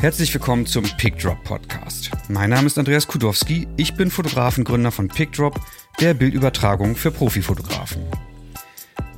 [0.00, 2.10] Herzlich willkommen zum PickDrop Podcast.
[2.28, 5.58] Mein Name ist Andreas Kudowski, ich bin Fotografengründer von PickDrop,
[6.00, 8.02] der Bildübertragung für Profifotografen.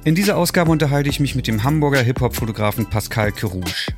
[0.05, 3.93] In dieser Ausgabe unterhalte ich mich mit dem Hamburger Hip-Hop-Fotografen Pascal Kerouche.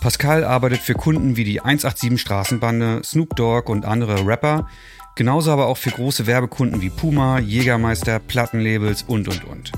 [0.00, 4.68] Pascal arbeitet für Kunden wie die 187 Straßenbande, Snoop Dogg und andere Rapper,
[5.16, 9.72] genauso aber auch für große Werbekunden wie Puma, Jägermeister, Plattenlabels und und und.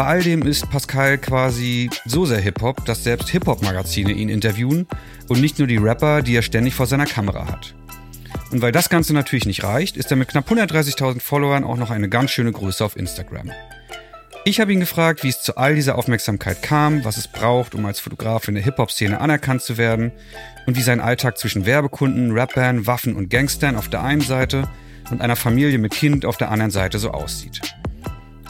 [0.00, 4.86] Bei all dem ist Pascal quasi so sehr Hip-Hop, dass selbst Hip-Hop-Magazine ihn interviewen
[5.28, 7.74] und nicht nur die Rapper, die er ständig vor seiner Kamera hat.
[8.50, 11.90] Und weil das Ganze natürlich nicht reicht, ist er mit knapp 130.000 Followern auch noch
[11.90, 13.50] eine ganz schöne Größe auf Instagram.
[14.46, 17.84] Ich habe ihn gefragt, wie es zu all dieser Aufmerksamkeit kam, was es braucht, um
[17.84, 20.12] als Fotograf in der Hip-Hop-Szene anerkannt zu werden
[20.66, 24.66] und wie sein Alltag zwischen Werbekunden, Rappern, Waffen und Gangstern auf der einen Seite
[25.10, 27.60] und einer Familie mit Kind auf der anderen Seite so aussieht.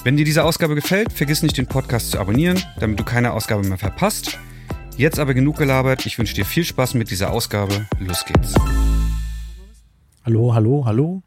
[0.02, 3.62] Wenn dir diese Ausgabe gefällt, vergiss nicht den Podcast zu abonnieren, damit du keine Ausgabe
[3.62, 4.38] mehr verpasst.
[4.96, 6.06] Jetzt aber genug gelabert.
[6.06, 7.86] Ich wünsche dir viel Spaß mit dieser Ausgabe.
[7.98, 8.54] Los geht's.
[10.24, 11.22] Hallo, hallo, hallo.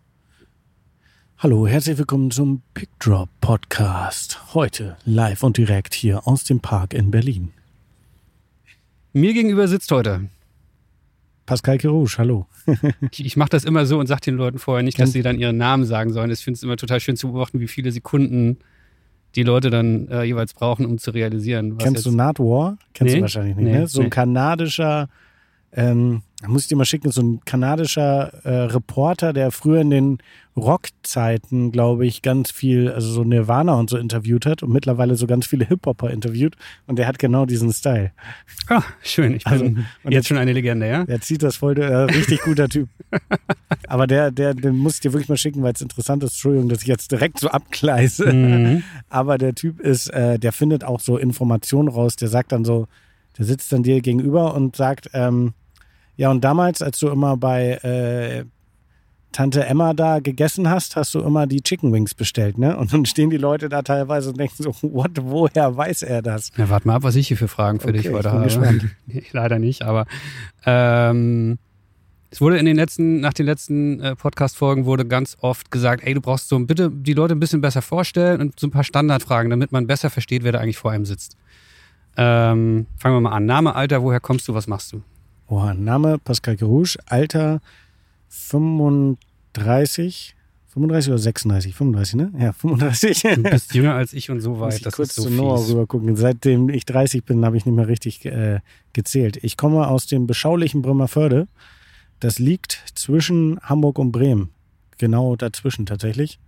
[1.38, 4.40] Hallo, herzlich willkommen zum Pickdrop Podcast.
[4.56, 7.52] Heute live und direkt hier aus dem Park in Berlin.
[9.12, 10.30] Mir gegenüber sitzt heute.
[11.46, 12.48] Pascal Kerouche, hallo.
[13.12, 15.40] ich ich mache das immer so und sage den Leuten vorher nicht, dass sie dann
[15.40, 16.32] ihren Namen sagen sollen.
[16.32, 18.60] Ich finde es immer total schön zu beobachten, wie viele Sekunden
[19.36, 21.78] die Leute dann äh, jeweils brauchen, um zu realisieren.
[21.78, 22.78] Kennst jetzt du Nat War?
[22.94, 23.88] Kennst Nee, du wahrscheinlich nicht, nee, ne?
[23.88, 24.10] So ein nee.
[24.10, 25.10] kanadischer,
[25.72, 29.90] ähm, da muss ich dir mal schicken, so ein kanadischer äh, Reporter, der früher in
[29.90, 30.18] den
[30.58, 35.26] Rockzeiten, glaube ich, ganz viel, also so Nirvana und so interviewt hat und mittlerweile so
[35.26, 38.12] ganz viele Hip-Hopper interviewt und der hat genau diesen Style.
[38.68, 39.36] Ah, schön.
[39.36, 39.66] Ich bin Also,
[40.04, 41.06] und jetzt schon eine Legende, ja?
[41.06, 42.90] Der zieht das voll, äh, richtig guter Typ.
[43.88, 46.34] Aber der, der, den muss ich dir wirklich mal schicken, weil es interessant ist.
[46.34, 48.34] Entschuldigung, dass ich jetzt direkt so abgleise.
[48.34, 48.84] Mhm.
[49.10, 52.18] Aber der Typ ist, äh, der findet auch so Informationen raus.
[52.18, 52.90] Der sagt dann so,
[53.38, 55.54] der sitzt dann dir gegenüber und sagt, ähm,
[56.16, 58.46] ja, und damals, als du immer bei äh,
[59.32, 62.78] Tante Emma da gegessen hast, hast du immer die Chicken Wings bestellt, ne?
[62.78, 66.52] Und dann stehen die Leute da teilweise und denken so, what, woher weiß er das?
[66.56, 68.44] Ja, warte mal ab, was ich hier für Fragen für Okay, dich ich heute habe.
[68.44, 68.86] gespannt.
[69.08, 70.06] Nee, Leider nicht, aber
[70.68, 71.58] ähm,
[72.30, 76.14] es wurde in den letzten, nach den letzten äh, Podcast-Folgen wurde ganz oft gesagt, ey,
[76.14, 79.50] du brauchst so bitte die Leute ein bisschen besser vorstellen und so ein paar Standardfragen,
[79.50, 81.38] damit man besser versteht, wer da eigentlich vor einem sitzt.
[82.18, 83.46] Ähm, fangen wir mal an.
[83.46, 85.02] Name, Alter, woher kommst du, was machst du?
[85.48, 87.62] Oh, Name Pascal Gerouche, Alter
[88.30, 90.36] 35,
[90.74, 91.76] 35 oder 36?
[91.76, 92.32] 35, ne?
[92.40, 93.22] Ja, 35.
[93.22, 94.76] Du bist jünger als ich und so Muss weit.
[94.78, 95.70] ich Das kurz so zu Noah fies.
[95.72, 96.16] rüber gucken.
[96.16, 98.60] Seitdem ich 30 bin, habe ich nicht mehr richtig äh,
[98.94, 99.38] gezählt.
[99.44, 101.48] Ich komme aus dem beschaulichen Bremerförde.
[102.20, 104.50] Das liegt zwischen Hamburg und Bremen.
[104.98, 106.40] Genau dazwischen tatsächlich.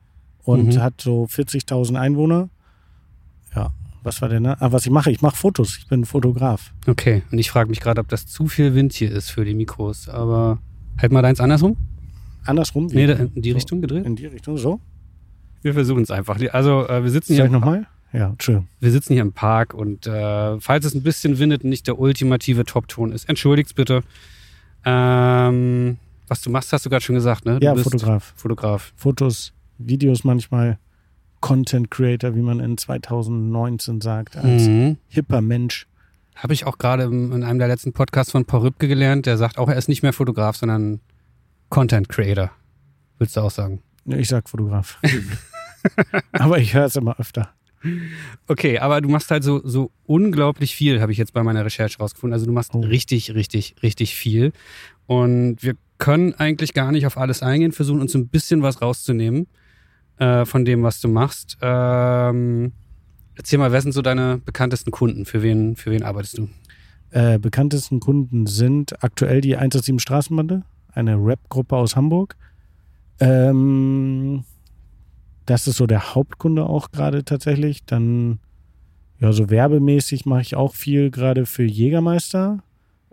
[0.44, 0.82] Und Mhm.
[0.82, 2.50] hat so 40.000 Einwohner.
[4.06, 4.56] Was war denn da?
[4.60, 5.10] Ah, was ich mache?
[5.12, 5.78] Ich mache Fotos.
[5.80, 6.72] Ich bin Fotograf.
[6.88, 9.56] Okay, und ich frage mich gerade, ob das zu viel Wind hier ist für die
[9.56, 10.60] Mikros, aber
[11.02, 11.76] halt mal deins andersrum?
[12.46, 12.92] Andersrum?
[12.92, 12.96] wie?
[13.08, 13.56] Nee, in die So.
[13.56, 14.06] Richtung gedreht?
[14.06, 14.80] In die Richtung, so?
[15.64, 16.40] Wir versuchen es einfach.
[16.54, 17.88] Also, äh, wir sitzen Soll hier ich nochmal?
[18.14, 18.68] Ja, Entschuldigung.
[18.80, 21.98] Wir sitzen hier im Park und äh, falls es ein bisschen windet und nicht der
[22.00, 24.04] ultimative Top-Ton ist, entschuldigt's bitte.
[24.86, 27.60] Ähm, was du machst, hast du gerade schon gesagt, ne?
[27.60, 28.34] Du Ja, bist Fotograf.
[28.36, 28.94] Fotograf.
[28.96, 30.78] Fotos, Videos manchmal.
[31.46, 34.98] Content Creator, wie man in 2019 sagt, als Mhm.
[35.08, 35.86] hipper Mensch.
[36.36, 39.28] Habe ich auch gerade in einem der letzten Podcasts von Paul Rübke gelernt.
[39.28, 41.02] Der sagt auch, er ist nicht mehr Fotograf, sondern
[41.70, 42.50] Content Creator.
[43.20, 43.84] Willst du auch sagen?
[44.06, 45.00] Ich sag Fotograf.
[46.32, 47.50] Aber ich höre es immer öfter.
[48.48, 52.00] Okay, aber du machst halt so, so unglaublich viel, habe ich jetzt bei meiner Recherche
[52.00, 52.34] rausgefunden.
[52.34, 52.80] Also du machst Oh.
[52.80, 54.52] richtig, richtig, richtig viel.
[55.06, 59.46] Und wir können eigentlich gar nicht auf alles eingehen, versuchen uns ein bisschen was rauszunehmen
[60.18, 61.58] äh, von dem, was du machst.
[61.62, 62.74] Ähm,
[63.36, 65.26] erzähl mal, wer sind so deine bekanntesten Kunden?
[65.26, 66.50] Für wen, für wen arbeitest du?
[67.12, 72.36] Äh, bekanntesten Kunden sind aktuell die 187 Straßenbande, eine Rap-Gruppe aus Hamburg.
[73.20, 74.44] Ähm,
[75.46, 77.86] das ist so der Hauptkunde auch gerade tatsächlich.
[77.86, 78.40] Dann,
[79.20, 82.64] ja, so werbemäßig mache ich auch viel gerade für Jägermeister.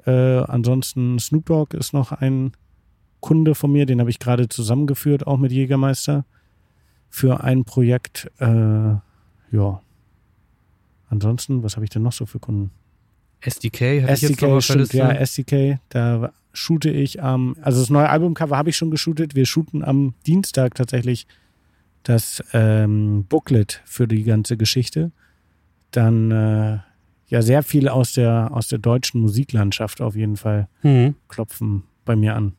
[0.05, 2.53] Äh, ansonsten Snoop Dogg ist noch ein
[3.21, 6.25] Kunde von mir, den habe ich gerade zusammengeführt, auch mit Jägermeister,
[7.15, 8.31] für ein Projekt.
[8.39, 9.83] Äh, ja.
[11.11, 12.71] Ansonsten, was habe ich denn noch so für Kunden?
[13.43, 14.03] SDK?
[14.03, 17.81] Hatte ich jetzt noch SDK, auf der stimmt, ja, SDK, da shoote ich am, also
[17.81, 19.35] das neue Albumcover habe ich schon geshootet.
[19.35, 21.27] Wir shooten am Dienstag tatsächlich
[22.03, 25.13] das ähm, Booklet für die ganze Geschichte.
[25.91, 26.79] Dann äh,
[27.27, 31.15] ja sehr viel aus der aus der deutschen Musiklandschaft auf jeden Fall Mhm.
[31.29, 32.55] klopfen bei mir an.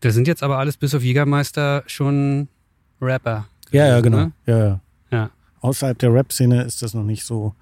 [0.00, 2.48] Das sind jetzt aber alles bis auf Jägermeister schon
[3.00, 3.46] Rapper.
[3.70, 4.16] Ja, ja, genau.
[4.16, 4.32] ne?
[4.46, 4.80] Ja, ja.
[5.10, 5.30] Ja.
[5.60, 7.54] Außerhalb der Rap-Szene ist das noch nicht so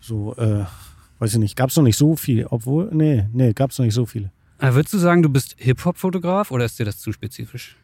[0.00, 0.64] so äh,
[1.18, 1.56] Weiß ich nicht.
[1.56, 4.30] Gab es noch nicht so viel, obwohl, nee, nee, gab es noch nicht so viele.
[4.58, 7.76] Aber würdest du sagen, du bist Hip-Hop-Fotograf oder ist dir das zu spezifisch?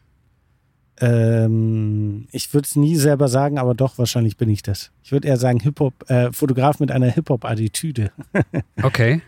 [0.99, 4.91] Ähm, ich würde es nie selber sagen, aber doch, wahrscheinlich bin ich das.
[5.01, 8.11] Ich würde eher sagen, Hip-Hop, äh, Fotograf mit einer Hip-Hop-Attitüde.
[8.83, 9.21] Okay.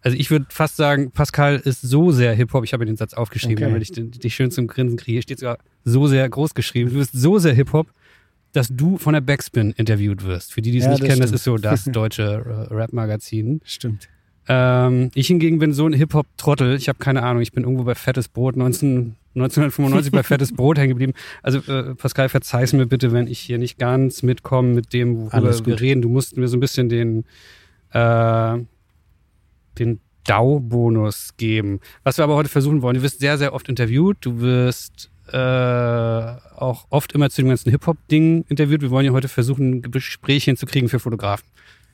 [0.00, 3.14] Also ich würde fast sagen, Pascal ist so sehr Hip-Hop, ich habe mir den Satz
[3.14, 3.64] aufgeschrieben, Okay.
[3.72, 5.12] damit ich dich schön zum Grinsen kriege.
[5.14, 6.90] Hier steht sogar so sehr groß geschrieben.
[6.90, 7.88] Du bist so sehr Hip-Hop,
[8.52, 10.52] dass du von der Backspin interviewt wirst.
[10.52, 11.36] Für die, die es Ja, nicht das kennen, das stimmt.
[11.36, 12.22] ist so das deutsche
[12.70, 13.60] äh, Rap-Magazin.
[13.64, 14.08] Stimmt.
[14.50, 16.76] Ähm, ich hingegen bin so ein Hip-Hop-Trottel.
[16.76, 17.42] Ich habe keine Ahnung.
[17.42, 21.12] Ich bin irgendwo bei Fettes Brot 19, 1995 bei Fettes Brot hängen geblieben.
[21.42, 25.66] Also äh, Pascal, verzeih's mir bitte, wenn ich hier nicht ganz mitkomme mit dem, worüber
[25.66, 26.00] wir reden.
[26.02, 27.24] Du musst mir so ein bisschen den,
[27.92, 28.58] äh,
[29.78, 31.80] den DAO-Bonus geben.
[32.04, 34.18] Was wir aber heute versuchen wollen, du wirst sehr, sehr oft interviewt.
[34.20, 38.82] Du wirst äh, auch oft immer zu dem ganzen Hip-Hop-Ding interviewt.
[38.82, 41.46] Wir wollen ja heute versuchen, ein Gespräch hinzukriegen für Fotografen.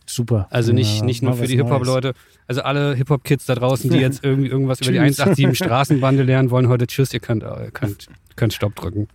[0.07, 0.49] Super.
[0.51, 1.57] Also nicht, Ja, nicht nur für die.
[1.57, 2.13] Hip-Hop-Leute.
[2.47, 5.21] Also alle Hip-Hop-Kids da draußen, die jetzt irgendwie irgendwas über die Tschüss.
[5.21, 9.09] 187 Straßenbande lernen wollen, heute Tschüss, ihr könnt, äh, könnt, könnt Stopp drücken.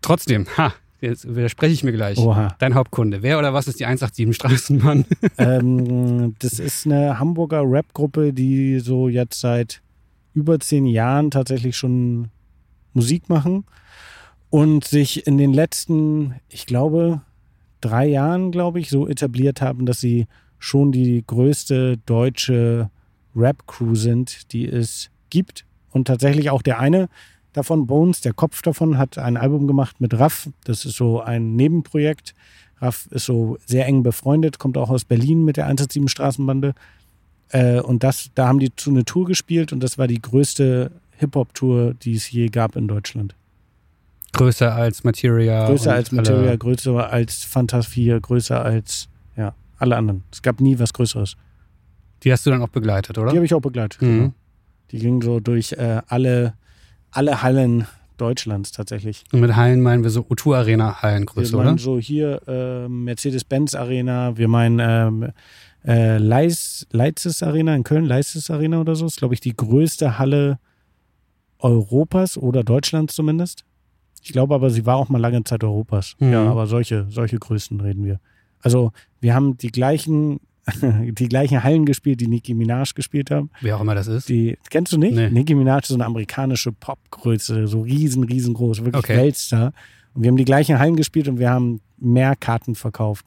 [0.00, 2.18] Trotzdem, ha, jetzt widerspreche ich mir gleich.
[2.18, 2.54] Oha.
[2.58, 3.22] Dein Hauptkunde.
[3.22, 5.04] Wer oder was ist die 187 Straßenbahn?
[5.38, 9.82] ähm, das ist eine Hamburger Rap-Gruppe, die so jetzt seit
[10.34, 12.28] über zehn Jahren tatsächlich schon
[12.92, 13.64] Musik machen
[14.50, 17.22] und sich in den letzten, ich glaube,
[17.80, 20.26] drei Jahren, glaube ich, so etabliert haben, dass sie
[20.58, 22.90] schon die größte deutsche
[23.34, 25.64] Rap-Crew sind, die es gibt.
[25.90, 27.08] Und tatsächlich auch der eine
[27.56, 30.48] davon, Bones, der Kopf davon, hat ein Album gemacht mit Raff.
[30.64, 32.34] Das ist so ein Nebenprojekt.
[32.80, 36.74] Raff ist so sehr eng befreundet, kommt auch aus Berlin mit der 117 Straßenbande.
[37.50, 40.90] Äh, und das, da haben die zu eine Tour gespielt und das war die größte
[41.18, 43.34] Hip-Hop-Tour, die es je gab in Deutschland.
[44.32, 45.66] Größer als Materia.
[45.66, 50.24] größer als Materia, größer als Fantasia, größer als ja, alle anderen.
[50.30, 51.36] Es gab nie was Größeres.
[52.22, 53.30] Die hast du dann auch begleitet, oder?
[53.30, 54.02] Die habe ich auch begleitet.
[54.02, 54.06] Mhm.
[54.06, 54.32] genau.
[54.90, 56.54] Die gingen so durch äh, alle,
[57.16, 57.86] alle Hallen
[58.16, 59.24] Deutschlands tatsächlich.
[59.32, 61.78] Und mit Hallen meinen wir so O2 Arena Wir Hallengröße, meinen oder?
[61.78, 65.32] so hier äh, Mercedes-Benz Arena, wir meinen ähm,
[65.86, 69.06] äh, Leis, Leitzes Arena in Köln, Leistes Arena oder so.
[69.06, 70.58] Ist, glaube ich, die größte Halle
[71.58, 73.64] Europas oder Deutschlands zumindest.
[74.22, 76.14] Ich glaube aber, sie war auch mal lange Zeit Europas.
[76.18, 76.32] Mhm.
[76.32, 78.18] Ja, aber solche, solche Größen reden wir.
[78.60, 80.40] Also, wir haben die gleichen,
[80.82, 83.50] die gleichen Hallen gespielt, die Nicki Minaj gespielt haben.
[83.60, 84.28] Wer auch immer das ist.
[84.28, 85.14] Die, kennst du nicht?
[85.14, 85.30] Nee.
[85.30, 89.16] Nicki Minaj ist so eine amerikanische Popgröße, so riesen, riesengroß, wirklich Okay.
[89.16, 89.72] Weltstar.
[90.14, 93.26] Und wir haben die gleichen Hallen gespielt und wir haben mehr Karten verkauft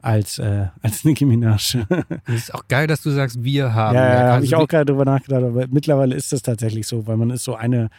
[0.00, 1.78] als, äh, als Nicki Minaj.
[2.26, 3.96] Das ist auch geil, dass du sagst, wir haben.
[3.96, 7.16] ja, ja, habe ich auch gerade drüber nachgedacht, aber mittlerweile ist das tatsächlich so, weil
[7.16, 7.90] man ist so eine,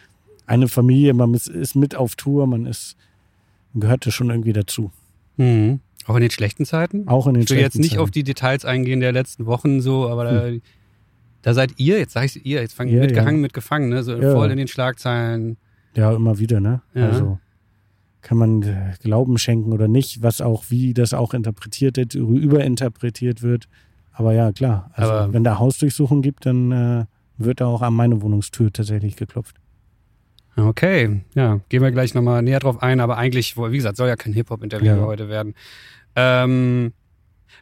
[0.46, 2.96] eine Familie, man ist, ist mit auf Tour, man ist,
[3.74, 4.90] gehörte schon irgendwie dazu.
[5.36, 5.80] Mhm.
[6.06, 7.06] Auch in den schlechten Zeiten?
[7.08, 7.98] Auch in den Ich will jetzt schlechten nicht Zeiten.
[8.00, 8.02] Hm.
[8.04, 10.50] auf die Details eingehen der letzten Wochen so, aber da,
[11.42, 13.42] da seid ihr, jetzt sag ich ihr, jetzt fangen Ja, mitgehangen, ja.
[13.42, 14.02] mit gefangen, ne?
[14.02, 14.32] so Ja.
[14.32, 15.56] voll in den Schlagzeilen.
[15.94, 16.82] Ja, immer wieder, ne?
[16.94, 17.08] Ja.
[17.10, 17.38] Also
[18.22, 23.42] kann man äh, Glauben schenken oder nicht, was auch, wie das auch interpretiert wird, überinterpretiert
[23.42, 23.66] wird.
[24.12, 24.90] Aber ja, klar.
[24.94, 27.04] Also Aber- wenn da Hausdurchsuchung gibt, dann äh,
[27.38, 29.56] wird da auch an meine Wohnungstür tatsächlich geklopft.
[30.68, 34.16] Okay, ja, gehen wir gleich nochmal näher drauf ein, aber eigentlich, wie gesagt, soll ja
[34.16, 35.00] kein Hip-Hop-Interview Ja.
[35.00, 35.54] heute werden.
[36.16, 36.92] Ähm,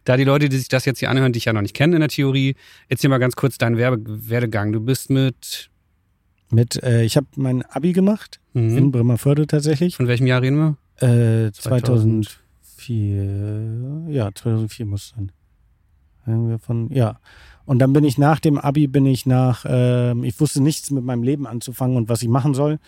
[0.05, 2.01] da die Leute, die sich das jetzt hier anhören, dich ja noch nicht kennen in
[2.01, 2.55] der Theorie,
[2.89, 4.73] erzähl mal ganz kurz deinen Werbe Werdegang.
[4.73, 5.71] Du bist mit,
[6.51, 8.91] Mit, äh, ich habe mein Abi gemacht in mhm.
[8.91, 9.97] Bremerförde tatsächlich.
[9.97, 10.77] von welchem Jahr reden wir?
[11.47, 15.31] Äh, 2004, ja, 2004 muss es sein.
[16.61, 17.21] Von, ja.
[17.69, 21.05] Und dann bin ich nach dem Abi, bin ich nach, ähm, ich wusste nichts mit
[21.05, 22.79] meinem Leben anzufangen und was ich machen soll.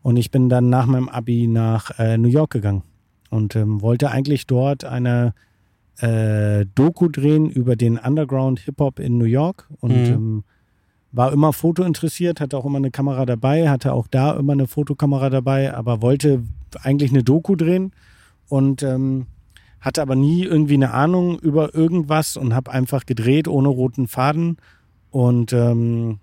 [0.00, 2.82] Und ich bin dann nach meinem Abi nach äh, New York gegangen
[3.28, 5.34] und ähm, wollte eigentlich dort eine
[5.98, 10.14] äh, Doku drehen über den Underground Hip-Hop in New York und Mhm.
[10.14, 10.44] ähm,
[11.12, 14.66] war immer Foto interessiert, hatte auch immer eine Kamera dabei, hatte auch da immer eine
[14.66, 16.44] Fotokamera dabei, aber wollte
[16.82, 17.92] eigentlich eine Doku drehen
[18.48, 19.26] und ähm,
[19.80, 24.58] hatte aber nie irgendwie eine Ahnung über irgendwas und habe einfach gedreht ohne roten Faden
[25.10, 26.18] und ähm,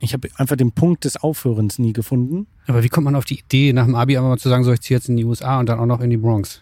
[0.00, 2.46] ich habe einfach den Punkt des Aufhörens nie gefunden.
[2.66, 4.80] Aber wie kommt man auf die Idee, nach dem Abi einmal zu sagen, so ich
[4.80, 6.60] ziehe jetzt in die USA und dann auch noch in die Bronx?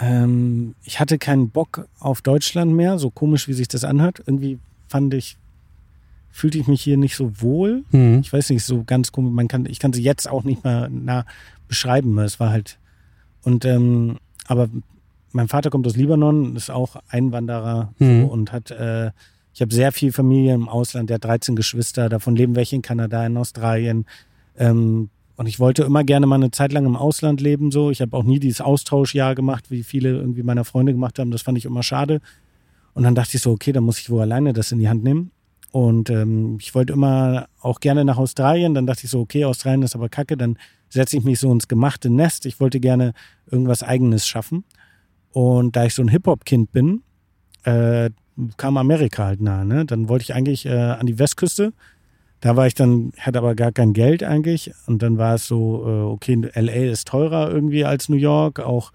[0.00, 4.22] Ähm, ich hatte keinen Bock auf Deutschland mehr, so komisch wie sich das anhört.
[4.26, 5.38] Irgendwie fand ich,
[6.30, 7.84] fühlte ich mich hier nicht so wohl.
[7.90, 8.18] Mhm.
[8.20, 9.32] Ich weiß nicht, so ganz komisch.
[9.32, 11.24] Man kann, ich kann sie jetzt auch nicht mehr nah
[11.68, 12.18] beschreiben.
[12.18, 12.78] Es war halt
[13.44, 14.68] und ähm, aber
[15.32, 18.22] mein Vater kommt aus Libanon, ist auch Einwanderer Mhm.
[18.22, 19.10] so, und hat äh,
[19.54, 22.82] ich habe sehr viel Familie im Ausland, der hat 13 Geschwister, davon leben welche in
[22.82, 24.04] Kanada, in Australien.
[24.58, 27.70] Ähm, und ich wollte immer gerne mal eine Zeit lang im Ausland leben.
[27.70, 31.30] So, ich habe auch nie dieses Austauschjahr gemacht, wie viele irgendwie meiner Freunde gemacht haben.
[31.30, 32.20] Das fand ich immer schade.
[32.94, 35.02] Und dann dachte ich so, okay, dann muss ich wohl alleine das in die Hand
[35.04, 35.30] nehmen.
[35.70, 38.74] Und ähm, ich wollte immer auch gerne nach Australien.
[38.74, 40.36] Dann dachte ich so, okay, Australien ist aber kacke.
[40.36, 40.56] Dann
[40.94, 42.46] setze ich mich so ins gemachte Nest.
[42.46, 43.12] Ich wollte gerne
[43.50, 44.64] irgendwas Eigenes schaffen.
[45.32, 47.02] Und da ich so ein Hip-Hop-Kind bin,
[47.64, 48.10] äh,
[48.56, 49.64] kam Amerika halt nah.
[49.64, 49.84] Ne?
[49.84, 51.72] Dann wollte ich eigentlich äh, an die Westküste.
[52.40, 54.70] Da war ich dann, hatte aber gar kein Geld eigentlich.
[54.86, 58.60] Und dann war es so, äh, okay, LA ist teurer irgendwie als New York.
[58.60, 58.92] Auch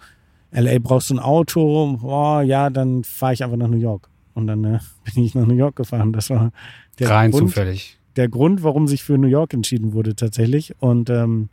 [0.51, 1.97] LA brauchst du ein Auto.
[1.97, 4.09] Boah, ja, dann fahre ich einfach nach New York.
[4.33, 4.79] Und dann äh,
[5.13, 6.13] bin ich nach New York gefahren.
[6.13, 6.51] Das war
[6.99, 7.97] der Rein Grund, zufällig.
[8.15, 10.75] der Grund, warum sich für New York entschieden wurde tatsächlich.
[10.79, 11.49] Und ähm,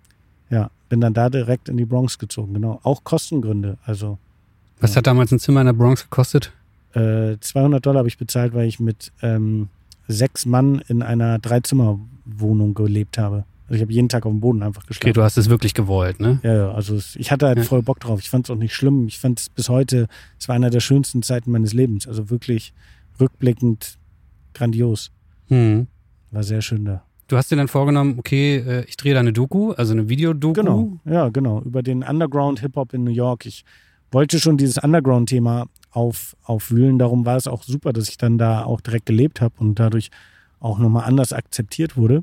[0.51, 2.55] ja, bin dann da direkt in die Bronx gezogen.
[2.55, 2.81] Genau.
[2.83, 3.79] Auch Kostengründe.
[3.85, 4.19] Also
[4.81, 6.53] Was hat damals ein Zimmer in der Bronx gekostet?
[6.95, 9.69] äh, 200 Dollar habe ich bezahlt, weil ich mit ähm,
[10.09, 13.45] sechs Mann in einer Dreizimmerwohnung gelebt habe.
[13.65, 15.15] Also ich habe jeden Tag auf dem Boden einfach Okay, geschlafen.
[15.15, 16.39] du hast es wirklich gewollt, ne?
[16.45, 17.65] ja, ja, also es, ich hatte halt Ja.
[17.65, 18.21] voll Bock drauf.
[18.21, 19.09] Ich fand es auch nicht schlimm.
[19.09, 20.07] Ich fand es bis heute,
[20.39, 22.07] es war einer der schönsten Zeiten meines Lebens.
[22.07, 22.73] Also wirklich
[23.21, 23.99] rückblickend
[24.55, 25.11] grandios.
[25.49, 25.89] Hm.
[26.31, 27.03] War sehr schön da.
[27.29, 30.53] Du hast dir dann vorgenommen, okay, äh, ich drehe da eine Doku, also eine Videodoku.
[30.53, 31.61] Genau, ja, genau.
[31.63, 33.47] Über den Underground Hip-Hop in New York.
[33.47, 33.65] Ich
[34.13, 36.99] wollte schon dieses Underground-Thema auf, aufwühlen.
[36.99, 40.11] Darum war es auch super, dass ich dann da auch direkt gelebt habe und dadurch
[40.61, 42.23] auch nochmal anders akzeptiert wurde.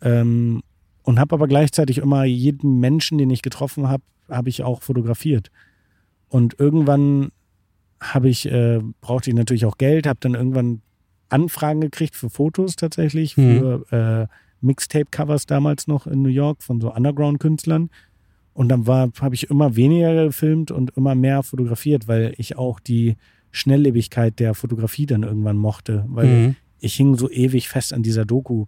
[0.00, 0.62] Ähm,
[1.02, 5.50] und habe aber gleichzeitig immer jeden Menschen, den ich getroffen habe, habe ich auch fotografiert.
[6.28, 7.30] Und irgendwann
[8.00, 10.82] habe ich, äh, brauchte ich natürlich auch Geld, habe dann irgendwann
[11.28, 13.58] Anfragen gekriegt für Fotos tatsächlich, Mhm.
[13.88, 17.90] für äh, Mixtape-Covers damals noch in New York von so Underground-Künstlern.
[18.54, 22.80] Und dann war, habe ich immer weniger gefilmt und immer mehr fotografiert, weil ich auch
[22.80, 23.16] die
[23.50, 26.56] Schnelllebigkeit der Fotografie dann irgendwann mochte, weil Mhm.
[26.80, 28.66] ich hing so ewig fest an dieser Doku.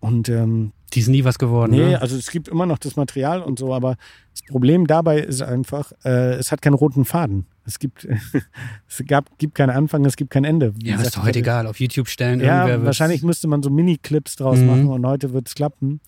[0.00, 1.72] Und ähm, Die ist nie was geworden.
[1.72, 2.00] Nee, ne?
[2.00, 3.96] also es gibt immer noch das Material und so, aber
[4.32, 7.46] das Problem dabei ist einfach, äh, es hat keinen roten Faden.
[7.66, 8.06] Es gibt,
[8.88, 10.74] es gab, gibt keinen Anfang, es gibt kein Ende.
[10.76, 11.66] Wie Ja, ist doch heute egal.
[11.66, 14.66] Auf YouTube stellen irgendwer Ja, wahrscheinlich müsste man so Mini-Clips draus Mhm.
[14.66, 16.00] machen und heute wird es klappen.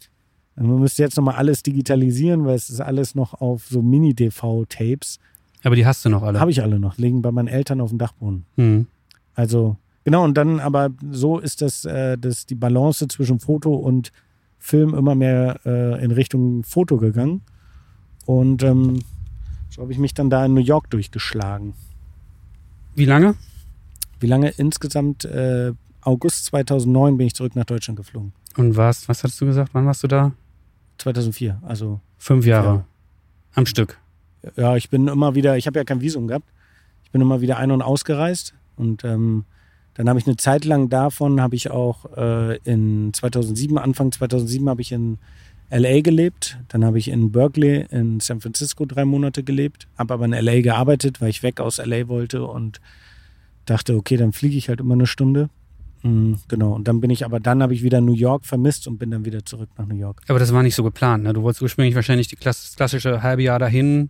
[0.59, 5.19] Man müsste jetzt nochmal alles digitalisieren, weil es ist alles noch auf so Mini-DV-Tapes.
[5.65, 6.41] Aber die hast du noch alle.
[6.41, 8.47] Habe ich alle noch, liegen bei meinen Eltern auf dem Dachboden.
[8.57, 8.87] Hm.
[9.35, 14.13] Also, genau, und dann aber so ist das, äh, das die Balance zwischen Foto und
[14.59, 17.43] Film immer mehr äh, in Richtung Foto gegangen.
[18.25, 19.01] Und ähm,
[19.77, 21.75] so habe ich mich dann da in New York durchgeschlagen.
[22.95, 23.35] Wie lange?
[24.21, 25.27] Wie lange insgesamt?
[25.27, 28.33] Äh, August 2009 bin ich zurück nach Deutschland geflogen.
[28.57, 29.07] Und was?
[29.09, 29.75] Was hattest du gesagt?
[29.75, 30.33] Wann warst du da?
[30.99, 31.61] 2004.
[31.63, 32.69] Also, Fünf Jahre.
[32.69, 32.85] Ja.
[33.55, 33.99] Am Stück.
[34.57, 36.49] ja, ich bin immer wieder, ich habe ja kein Visum gehabt.
[37.05, 38.55] Ich bin immer wieder ein- und ausgereist.
[38.77, 39.45] Und ähm,
[39.93, 44.69] dann habe ich eine Zeit lang davon, habe ich auch äh, in 2007, Anfang 2007
[44.71, 45.19] habe ich in
[45.71, 46.59] LA gelebt.
[46.69, 49.89] Dann habe ich in Berkeley in San Francisco drei Monate gelebt.
[49.99, 52.81] Habe aber in LA gearbeitet, weil ich weg aus LA wollte und
[53.65, 55.49] dachte, okay, dann fliege ich halt immer eine Stunde.
[56.03, 58.99] Mm, Genau, und dann bin ich aber, dann habe ich wieder New York vermisst und
[58.99, 60.23] bin dann wieder zurück nach New York.
[60.29, 61.25] Aber das war nicht so geplant.
[61.25, 61.33] Ne?
[61.33, 64.03] Du wolltest ursprünglich wahrscheinlich die klass klassische halbe Jahr dahin,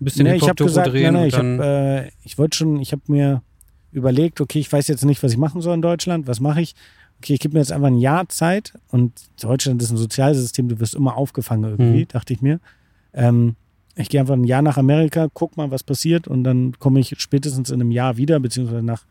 [0.00, 1.58] ein bisschen Nee, ich habe gesagt, drehen nein, nein, und ich, dann.
[1.58, 1.64] hab,
[2.06, 3.42] äh, ich wollte schon, ich habe mir
[3.92, 6.74] überlegt, okay, ich weiß jetzt nicht, was ich machen soll in Deutschland, was mache ich?
[7.18, 10.78] Okay, ich gebe mir jetzt einfach ein Jahr Zeit und Deutschland ist ein Sozialsystem, du
[10.80, 12.08] wirst immer aufgefangen irgendwie, Mhm.
[12.08, 12.60] dachte ich mir.
[13.14, 13.56] Ähm,
[13.94, 17.14] ich gehe einfach ein Jahr nach Amerika, guck mal, was passiert und dann komme ich
[17.18, 19.04] spätestens in einem Jahr wieder, beziehungsweise nach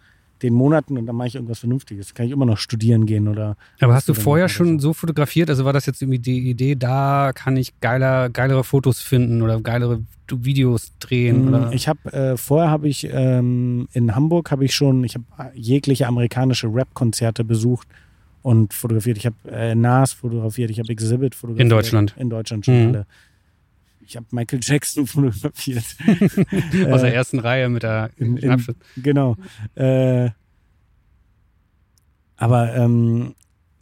[0.45, 2.13] den Monaten und dann mache ich irgendwas Vernünftiges.
[2.13, 5.49] Kann ich immer noch studieren gehen oder aber hast du vorher schon so fotografiert?
[5.49, 9.59] Also war das jetzt irgendwie die Idee, da kann ich geiler, geilere Fotos finden oder
[9.61, 11.45] geilere Videos drehen?
[11.45, 11.71] Mm, Oder?
[11.73, 16.07] Ich habe äh, vorher habe ich ähm, in Hamburg habe ich schon, ich habe jegliche
[16.07, 17.87] amerikanische Rap-Konzerte besucht
[18.41, 19.17] und fotografiert.
[19.17, 21.63] Ich habe äh, Nas fotografiert, ich habe Exhibit fotografiert.
[21.65, 22.15] In Deutschland?
[22.17, 22.87] In Deutschland schon Mhm.
[22.89, 23.05] alle.
[24.07, 25.83] Ich habe Michael Jackson fotografiert.
[26.91, 28.77] Aus der äh, ersten Reihe mit der in- in- Abschluss.
[28.97, 29.35] Genau.
[29.75, 30.29] Äh,
[32.38, 33.33] aber ähm,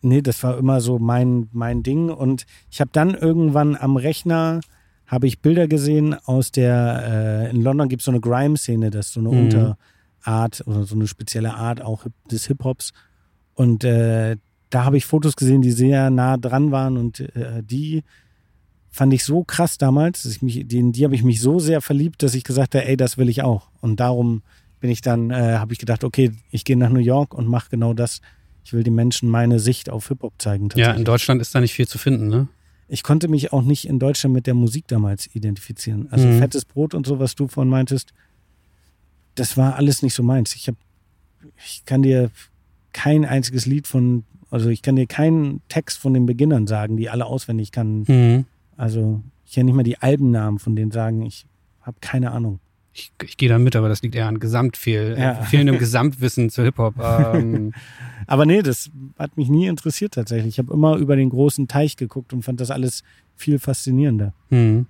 [0.02, 2.10] nee, das war immer so mein, mein Ding.
[2.10, 4.62] Und ich habe dann irgendwann am Rechner
[5.08, 9.08] habe ich Bilder gesehen aus der, äh, in London gibt es so eine Grime-Szene, das
[9.08, 9.38] ist so eine Mhm.
[9.44, 12.94] Unterart oder so eine spezielle Art auch des Hip-Hops.
[13.54, 14.38] Und äh,
[14.70, 18.04] da habe ich Fotos gesehen, die sehr nah dran waren und äh, die
[18.96, 21.58] fand ich so krass damals, dass ich mich, die, in die habe ich mich so
[21.60, 23.70] sehr verliebt, dass ich gesagt habe, ey, das will ich auch.
[23.82, 24.44] Und darum
[24.80, 27.72] bin ich dann, äh, habe ich gedacht, okay, ich gehe nach New York und mache
[27.72, 28.22] genau das.
[28.64, 30.70] Ich will den Menschen meine Sicht auf Hip-Hop zeigen.
[30.76, 32.48] Ja, in Deutschland ist da nicht viel zu finden, ne?
[32.88, 36.08] Ich konnte mich auch nicht in Deutschland mit der Musik damals identifizieren.
[36.12, 36.38] Also Mhm.
[36.38, 38.14] fettes Brot und so, was du vorhin meintest,
[39.36, 40.54] das war alles nicht so meins.
[40.56, 40.78] Ich habe,
[41.66, 42.30] ich kann dir
[42.92, 47.10] kein einziges Lied von, also ich kann dir keinen Text von den Beginnern sagen, die
[47.10, 48.04] alle auswendig kann.
[48.08, 48.46] Mhm.
[48.78, 51.22] Also ich kann nicht mal die Albennamen von denen sagen.
[51.24, 51.46] Ich
[51.82, 52.60] habe keine Ahnung.
[52.96, 55.32] Ich, ich gehe da mit, aber das liegt eher an Gesamtfehl, Ja.
[55.42, 56.96] äh, fehlendem Gesamtwissen zu Hip-Hop.
[57.00, 57.74] Ähm,
[58.28, 60.54] Aber nee, das hat mich nie interessiert tatsächlich.
[60.54, 63.04] Ich habe immer über den großen Teich geguckt und fand das alles
[63.36, 64.34] viel faszinierender.
[64.50, 64.86] hm.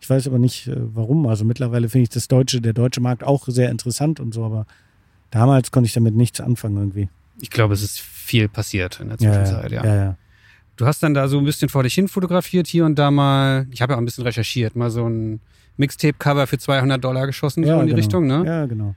[0.00, 1.26] Ich weiß aber nicht, äh, warum.
[1.26, 4.64] Also mittlerweile finde ich das deutsche, der deutsche Markt auch sehr interessant und so, aber
[5.32, 7.08] damals konnte ich damit nichts anfangen irgendwie.
[7.40, 9.84] Ich glaube, es ist viel passiert in der Zwischenzeit, ja.
[9.84, 10.16] ja, ja.
[10.78, 13.66] Du hast dann da so ein bisschen vor dich hin fotografiert, hier und da mal,
[13.72, 15.40] ich habe ja auch ein bisschen recherchiert, mal so ein
[15.76, 17.96] Mixtape-Cover für 200 Dollar geschossen, so ja in die genau.
[17.96, 18.44] Richtung, ne?
[18.46, 18.94] Ja, genau.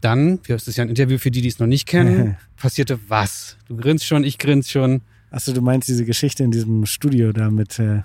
[0.00, 3.56] Dann, das ist ja ein Interview für die, die es noch nicht kennen, passierte was?
[3.66, 5.02] Du grinst schon, ich grinst schon.
[5.30, 8.02] Achso, du meinst diese Geschichte in diesem Studio da mit äh,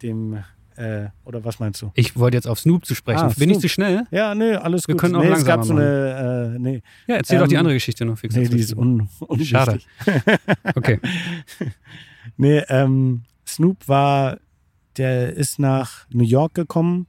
[0.00, 0.38] dem,
[0.76, 1.90] äh, oder was meinst du?
[1.94, 3.20] Ich wollte jetzt auf Snoop zu sprechen.
[3.20, 3.62] Ah, Bin ich Snoop.
[3.62, 4.04] zu schnell?
[4.10, 5.02] Ja, nee, alles Wir gut.
[5.02, 7.60] können auch nee, es gab so langsamer eine, äh, nee, Ja, erzähl doch die Ähm,
[7.60, 8.16] andere Geschichte noch.
[8.16, 9.50] fix nee, die ist un unwichtig.
[9.50, 9.80] Schade.
[10.74, 11.00] Okay.
[12.36, 14.38] Nee, ähm, Snoop war,
[14.96, 17.06] der ist nach New York gekommen,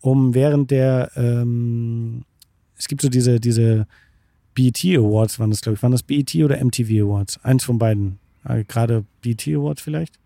[0.00, 2.24] um während der, ähm,
[2.76, 3.86] es gibt so diese, diese
[4.54, 7.38] BET Awards, waren das, glaube ich, waren das BET oder MTV Awards?
[7.44, 8.18] Eins von beiden.
[8.44, 10.18] Äh, Gerade BET Awards vielleicht?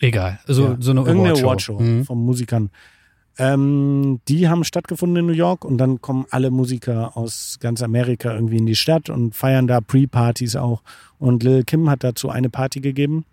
[0.00, 0.40] Egal.
[0.46, 0.76] So, Ja.
[0.80, 1.76] so eine Irgendeine Awardshow.
[1.76, 2.04] Awardshow Mhm.
[2.04, 2.70] von Musikern.
[3.38, 8.34] Ähm, die haben stattgefunden in New York und dann kommen alle Musiker aus ganz Amerika
[8.34, 10.82] irgendwie in die Stadt und feiern da Pre-Partys auch.
[11.18, 13.24] Und Lil Kim hat dazu eine Party gegeben.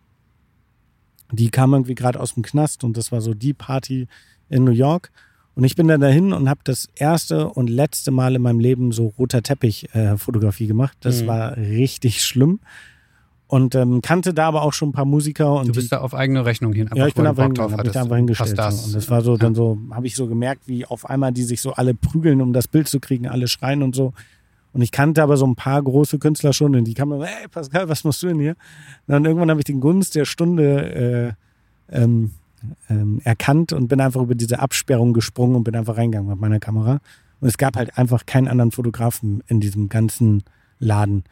[1.31, 4.07] Die kam irgendwie gerade aus dem Knast und das war so die Party
[4.49, 5.11] in New York.
[5.55, 8.91] Und ich bin dann dahin und habe das erste und letzte Mal in meinem Leben
[8.91, 10.97] so roter Teppich-Fotografie gemacht.
[11.01, 11.27] Das Mhm.
[11.27, 12.59] war richtig schlimm.
[13.47, 15.53] Und ähm, kannte da aber auch schon ein paar Musiker.
[15.55, 16.87] Und Du die, bist da auf eigene Rechnung hin.
[16.93, 18.57] ja, ich bin einfach drauf habe mich da einfach hingestellt.
[18.57, 18.85] Das.
[18.85, 19.37] Und das war so, Ja.
[19.39, 22.53] dann so, habe ich so gemerkt, wie auf einmal die sich so alle prügeln, um
[22.53, 24.13] das Bild zu kriegen, alle schreien und so.
[24.71, 27.89] Und ich kannte aber so ein paar große Künstler schon und die kamen, hey Pascal,
[27.89, 28.55] was machst du denn hier?
[29.07, 31.35] Und dann irgendwann habe ich den Gunst der Stunde
[31.89, 32.31] äh, ähm,
[32.89, 36.59] ähm, erkannt und bin einfach über diese Absperrung gesprungen und bin einfach reingegangen mit meiner
[36.59, 36.99] Kamera.
[37.39, 40.43] Und es gab halt einfach keinen anderen Fotografen in diesem ganzen
[40.79, 41.23] Laden.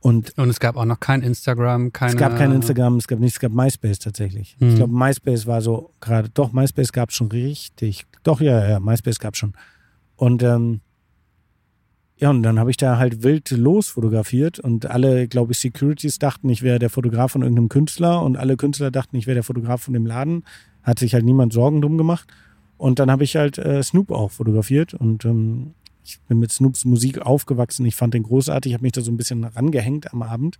[0.00, 2.12] Und Und es gab auch noch kein Instagram, keine.
[2.12, 4.56] es gab kein Instagram, es gab nichts, es gab MySpace tatsächlich.
[4.60, 4.68] Mhm.
[4.68, 8.06] Ich glaube, MySpace war so gerade, doch, MySpace gab es schon richtig.
[8.22, 9.54] Doch, ja, ja, MySpace gab es schon.
[10.16, 10.80] Und ähm,
[12.18, 16.18] ja, und dann habe ich da halt wild los fotografiert und alle, glaube ich, Securities
[16.18, 19.44] dachten, ich wäre der Fotograf von irgendeinem Künstler und alle Künstler dachten, ich wäre der
[19.44, 20.44] Fotograf von dem Laden.
[20.82, 22.28] Hat sich halt niemand Sorgen drum gemacht.
[22.76, 26.84] Und dann habe ich halt äh, Snoop auch fotografiert und ähm, ich bin mit Snoops
[26.84, 27.84] Musik aufgewachsen.
[27.86, 30.58] Ich fand den großartig, habe mich da so ein bisschen rangehängt am Abend.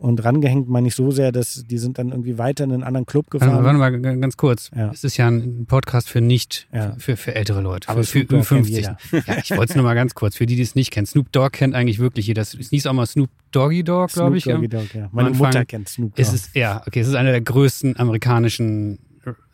[0.00, 3.04] Und rangehängt meine ich so sehr, dass die sind dann irgendwie weiter in einen anderen
[3.04, 3.78] Club Warte mal, gefahren.
[3.80, 4.70] warte mal g- ganz kurz.
[4.76, 4.92] Ja.
[4.92, 6.94] Es ist ja ein Podcast für nicht, Ja.
[6.98, 9.26] für, für ältere Leute, Aber für, für Snoop Dogg kennt 50.
[9.26, 10.36] Ja, ich wollte es nur mal ganz kurz.
[10.36, 11.06] Für die, die es nicht kennen.
[11.08, 12.42] Snoop Dogg kennt eigentlich wirklich jeder.
[12.42, 14.44] Es hieß auch mal Snoop Doggy Dogg, glaube ich.
[14.44, 14.68] Snoop ja.
[14.68, 15.08] Doggy Dogg, ja.
[15.10, 16.22] Meine Mutter kennt Snoop Dogg.
[16.22, 19.00] Es ist, ja, okay, es ist einer der größten amerikanischen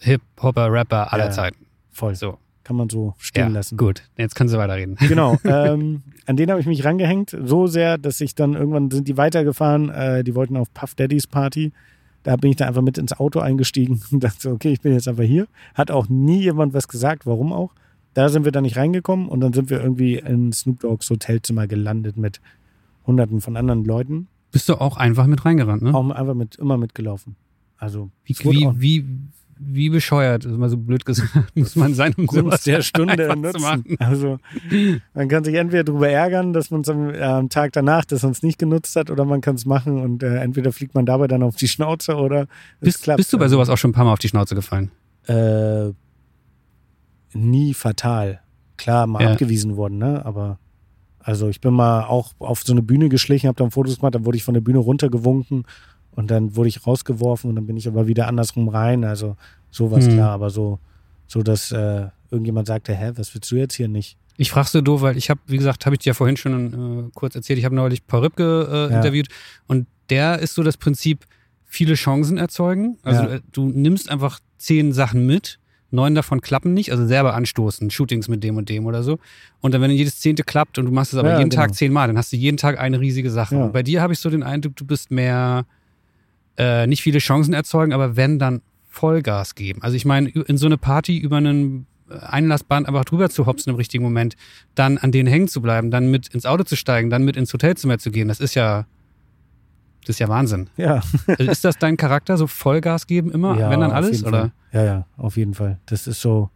[0.00, 1.30] Hip-Hopper, Rapper aller.
[1.30, 1.64] Zeiten.
[1.90, 2.14] voll.
[2.14, 3.76] So, Kann man so stehen ja, lassen.
[3.76, 4.02] gut.
[4.16, 4.96] Jetzt kannst du weiterreden.
[5.08, 5.38] Genau.
[5.44, 9.16] ähm, an den habe ich mich rangehängt, so sehr, dass ich dann irgendwann sind die
[9.16, 9.90] weitergefahren.
[9.90, 11.72] Äh, die wollten auf Puff Daddys Party.
[12.22, 15.06] Da bin ich dann einfach mit ins Auto eingestiegen und dachte, okay, ich bin jetzt
[15.06, 15.46] einfach hier.
[15.74, 17.72] Hat auch nie jemand was gesagt, warum auch.
[18.14, 21.66] Da sind wir dann nicht reingekommen und dann sind wir irgendwie in Snoop Dogg's Hotelzimmer
[21.66, 22.40] gelandet mit
[23.06, 24.28] hunderten von anderen Leuten.
[24.52, 25.92] Bist du auch einfach mit reingerannt, ne?
[25.92, 27.36] Auch einfach mit, immer mitgelaufen.
[27.76, 29.04] Also, Wie, wie, wie,
[29.58, 33.36] wie bescheuert, ist mal so blöd gesagt, muss man sein, um sowas Gunst der Stunde
[33.36, 33.60] nutzen.
[33.62, 33.96] machen.
[33.98, 34.38] Also
[35.14, 38.22] man kann sich entweder darüber ärgern, dass man es am, äh, am Tag danach, dass
[38.22, 41.06] man es nicht genutzt hat, oder man kann es machen und äh, entweder fliegt man
[41.06, 42.42] dabei dann auf die Schnauze oder
[42.80, 43.16] es Bist, klappt.
[43.18, 44.90] bist du bei sowas auch schon ein paar Mal auf die Schnauze gefallen?
[45.26, 45.90] Äh,
[47.32, 48.40] nie fatal.
[48.76, 49.32] Klar, mal Ja.
[49.32, 50.24] abgewiesen worden, ne?
[50.24, 50.58] Aber
[51.20, 54.24] also ich bin mal auch auf so eine Bühne geschlichen, habe dann Fotos gemacht, dann
[54.26, 55.64] wurde ich von der Bühne runtergewunken
[56.14, 59.04] und dann wurde ich rausgeworfen und dann bin ich aber wieder andersrum rein.
[59.04, 59.36] Also
[59.70, 60.14] sowas Hm.
[60.14, 60.78] klar, aber so,
[61.26, 64.16] so dass äh, irgendjemand sagte, hä, was willst du jetzt hier nicht?
[64.36, 67.06] Ich frage so doof, weil ich habe, wie gesagt, habe ich dir ja vorhin schon
[67.06, 68.96] äh, kurz erzählt, ich habe neulich Paul Ripke äh, Ja.
[68.96, 69.28] interviewt
[69.66, 71.24] und der ist so das Prinzip,
[71.64, 72.98] viele Chancen erzeugen.
[73.02, 73.34] Also Ja.
[73.34, 75.58] äh, du nimmst einfach zehn Sachen mit,
[75.90, 79.18] neun davon klappen nicht, also selber anstoßen, Shootings mit dem und dem oder so.
[79.60, 81.62] Und dann, wenn jedes zehnte klappt und du machst es aber Ja, jeden genau.
[81.62, 83.54] Tag zehnmal, dann hast du jeden Tag eine riesige Sache.
[83.56, 83.64] Ja.
[83.64, 85.64] Und bei dir habe ich so den Eindruck, du bist mehr
[86.56, 89.82] äh, nicht viele Chancen erzeugen, aber wenn dann Vollgas geben.
[89.82, 93.76] Also ich meine, in so eine Party über einen Einlassband einfach drüber zu hopsen im
[93.76, 94.36] richtigen Moment,
[94.74, 97.52] dann an denen hängen zu bleiben, dann mit ins Auto zu steigen, dann mit ins
[97.52, 98.86] Hotelzimmer zu gehen, das ist ja,
[100.02, 100.68] das ist ja Wahnsinn.
[100.76, 101.02] Ja.
[101.26, 104.22] Also ist das dein Charakter, so Vollgas geben immer, Ja, wenn dann alles?
[104.24, 104.38] Oder?
[104.38, 104.52] Fall.
[104.72, 105.80] Ja, ja, auf jeden Fall.
[105.86, 106.50] Das ist so,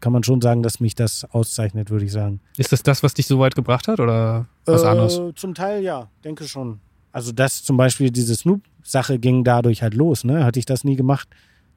[0.00, 2.40] kann man schon sagen, dass mich das auszeichnet, würde ich sagen.
[2.56, 5.20] Ist das das, was dich so weit gebracht hat oder was äh, anderes?
[5.34, 6.80] Zum Teil ja, denke schon.
[7.12, 10.24] Also das zum Beispiel, diese Snoop-Sache ging dadurch halt los.
[10.24, 10.44] Ne?
[10.44, 11.28] Hatte ich das nie gemacht,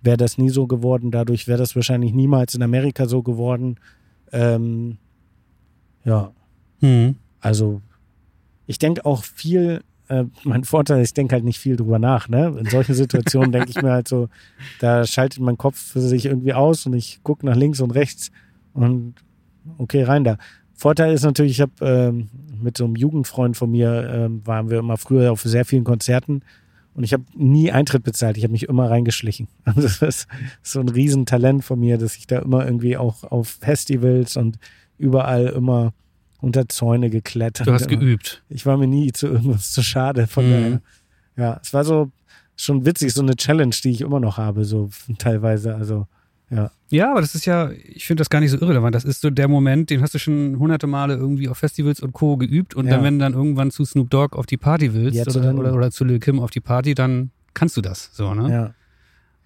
[0.02, 1.12] wäre das nie so geworden.
[1.12, 3.80] Dadurch wäre das wahrscheinlich niemals in Amerika so geworden.
[4.32, 4.98] Ähm,
[6.06, 6.32] Ja,
[6.82, 7.16] Hm.
[7.40, 7.82] also
[8.68, 12.28] ich denke auch viel, äh, mein Vorteil, ist, ich denke halt nicht viel drüber nach.
[12.28, 12.56] Ne?
[12.60, 14.28] In solchen Situationen denke ich mir halt so,
[14.80, 18.32] da schaltet mein Kopf für sich irgendwie aus und ich gucke nach links und rechts
[18.74, 19.16] und
[19.78, 20.38] okay, rein da.
[20.76, 22.30] Vorteil ist natürlich, ich habe ähm,
[22.62, 26.42] mit so einem Jugendfreund von mir, ähm, waren wir immer früher auf sehr vielen Konzerten
[26.94, 28.38] und ich habe nie Eintritt bezahlt.
[28.38, 29.48] Ich habe mich immer reingeschlichen.
[29.66, 30.28] Also das ist
[30.62, 34.58] so ein Riesentalent von mir, dass ich da immer irgendwie auch auf Festivals und
[34.98, 35.94] überall immer
[36.42, 37.68] unter Zäune geklettert.
[37.68, 38.00] Du hast immer.
[38.00, 38.44] geübt.
[38.50, 40.28] Ich war mir nie zu irgendwas zu schade.
[40.28, 40.52] Von Mhm.
[40.52, 40.82] daher,
[41.38, 42.12] ja, es war so
[42.56, 45.76] schon witzig, so eine Challenge, die ich immer noch habe, so teilweise.
[45.76, 46.08] Also,
[46.54, 46.72] ja.
[46.90, 48.94] Ja, aber das ist ja, ich finde das gar nicht so irrelevant.
[48.94, 52.14] Das ist so der Moment, den hast du schon hunderte Male irgendwie auf Festivals und
[52.14, 52.38] Co.
[52.38, 52.92] geübt und Ja.
[52.92, 55.74] dann, wenn du dann irgendwann zu Snoop Dogg auf die Party willst Jetzt oder, oder
[55.74, 58.50] oder, zu Lil Kim auf die Party, dann kannst du das so, ne?
[58.52, 58.66] ja.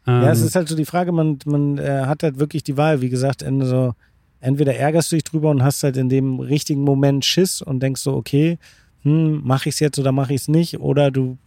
[0.05, 2.75] Ähm, Ja, es ist halt so die Frage, man, man äh, hat halt wirklich die
[2.75, 3.93] Wahl, wie gesagt, in so,
[4.41, 8.01] entweder ärgerst du dich drüber und hast halt in dem richtigen Moment Schiss und denkst
[8.01, 8.57] so, okay,
[9.03, 11.37] hm, mache ich es jetzt oder mache ich es nicht, oder du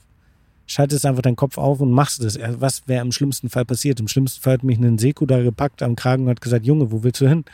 [0.70, 2.36] schaltest einfach deinen Kopf auf und machst es.
[2.36, 3.98] Äh, Was wäre im schlimmsten Fall passiert?
[4.00, 6.92] Im schlimmsten Fall hat mich ein Seku da gepackt am Kragen und hat gesagt, Junge,
[6.92, 7.44] wo willst du hin?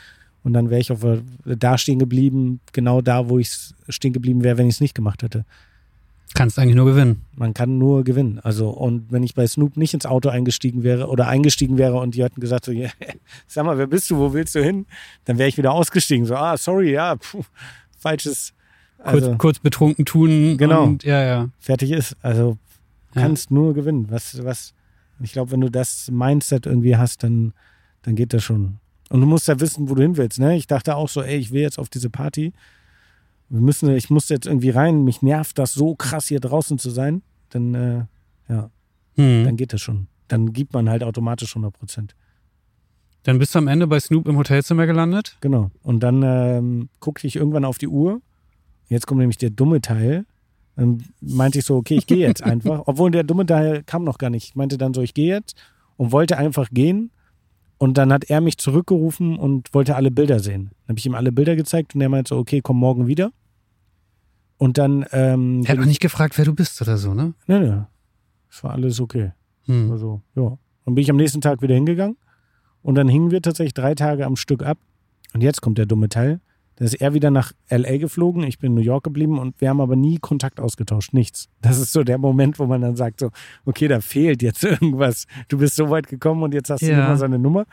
[0.43, 1.21] Und dann wäre ich auf, der-
[1.57, 3.49] da stehen geblieben, genau da, wo ich
[3.89, 5.45] stehen geblieben wäre, wenn ich es nicht gemacht hätte.
[6.35, 7.23] kannst eigentlich nur gewinnen.
[7.35, 8.39] Man kann nur gewinnen.
[8.43, 12.13] Also, und wenn ich bei Snoop nicht ins Auto eingestiegen wäre oder eingestiegen wäre und
[12.13, 12.89] die hatten gesagt, so, ja,
[13.47, 14.85] sag mal, wer bist du, wo willst du hin?
[15.25, 16.25] Dann wäre ich wieder ausgestiegen.
[16.27, 17.41] So, ah, sorry, ja, puh,
[17.97, 18.53] falsches,
[18.99, 20.83] Kurz, also kurz betrunken tun Genau.
[20.83, 21.49] und ja, ja.
[21.59, 22.15] fertig ist.
[22.21, 22.57] Also,
[23.15, 23.21] Ja.
[23.21, 24.07] kannst nur gewinnen.
[24.09, 24.73] Was, was,
[25.19, 27.53] ich glaube, wenn du das Mindset irgendwie hast, dann,
[28.03, 28.79] dann geht das schon.
[29.09, 30.57] Und du musst ja wissen, wo du hin willst, ne?
[30.57, 32.53] Ich dachte auch so, ey, ich will jetzt auf diese Party.
[33.49, 35.03] Wir müssen, ich muss jetzt irgendwie rein.
[35.03, 37.21] Mich nervt das so krass, hier draußen zu sein.
[37.49, 38.05] Dann, äh,
[38.49, 38.69] ja.
[39.15, 39.45] Hm.
[39.45, 40.07] dann geht das schon.
[40.27, 42.15] Dann gibt man halt automatisch 100 Prozent.
[43.23, 45.37] Dann bist du am Ende bei Snoop im Hotelzimmer gelandet.
[45.41, 45.71] Genau.
[45.83, 48.21] Und dann ähm, guckte ich irgendwann auf die Uhr.
[48.89, 50.25] Jetzt kommt nämlich der dumme Teil.
[50.77, 52.83] Dann meinte ich so, okay, ich gehe jetzt einfach.
[52.85, 54.45] Obwohl der dumme Teil kam noch gar nicht.
[54.49, 55.55] Ich meinte dann so, ich gehe jetzt
[55.97, 57.11] und wollte einfach gehen.
[57.79, 60.69] Und dann hat er mich zurückgerufen und wollte alle Bilder sehen.
[60.85, 63.31] Dann habe ich ihm alle Bilder gezeigt und er meinte so, okay, komm morgen wieder.
[64.57, 67.33] Und dann, ähm, Er hat auch ich- nicht gefragt, wer du bist oder so, ne?
[67.45, 67.73] nee, nee,
[68.49, 69.31] es war alles okay.
[69.65, 69.91] Hm.
[69.91, 70.57] Also, ja.
[70.85, 72.17] Dann bin ich am nächsten Tag wieder hingegangen
[72.81, 74.79] und dann hingen wir tatsächlich drei Tage am Stück ab.
[75.33, 76.39] Und jetzt kommt der dumme Teil.
[76.77, 77.97] Dann ist er wieder nach L.A.
[77.97, 81.49] geflogen, ich bin in New York geblieben und wir haben aber nie Kontakt ausgetauscht, nichts.
[81.61, 83.31] Das ist so der Moment, wo man dann sagt so,
[83.65, 85.25] okay, da fehlt jetzt irgendwas.
[85.49, 87.05] Du bist so weit gekommen und jetzt hast du Ja.
[87.05, 87.65] immer seine Nummer.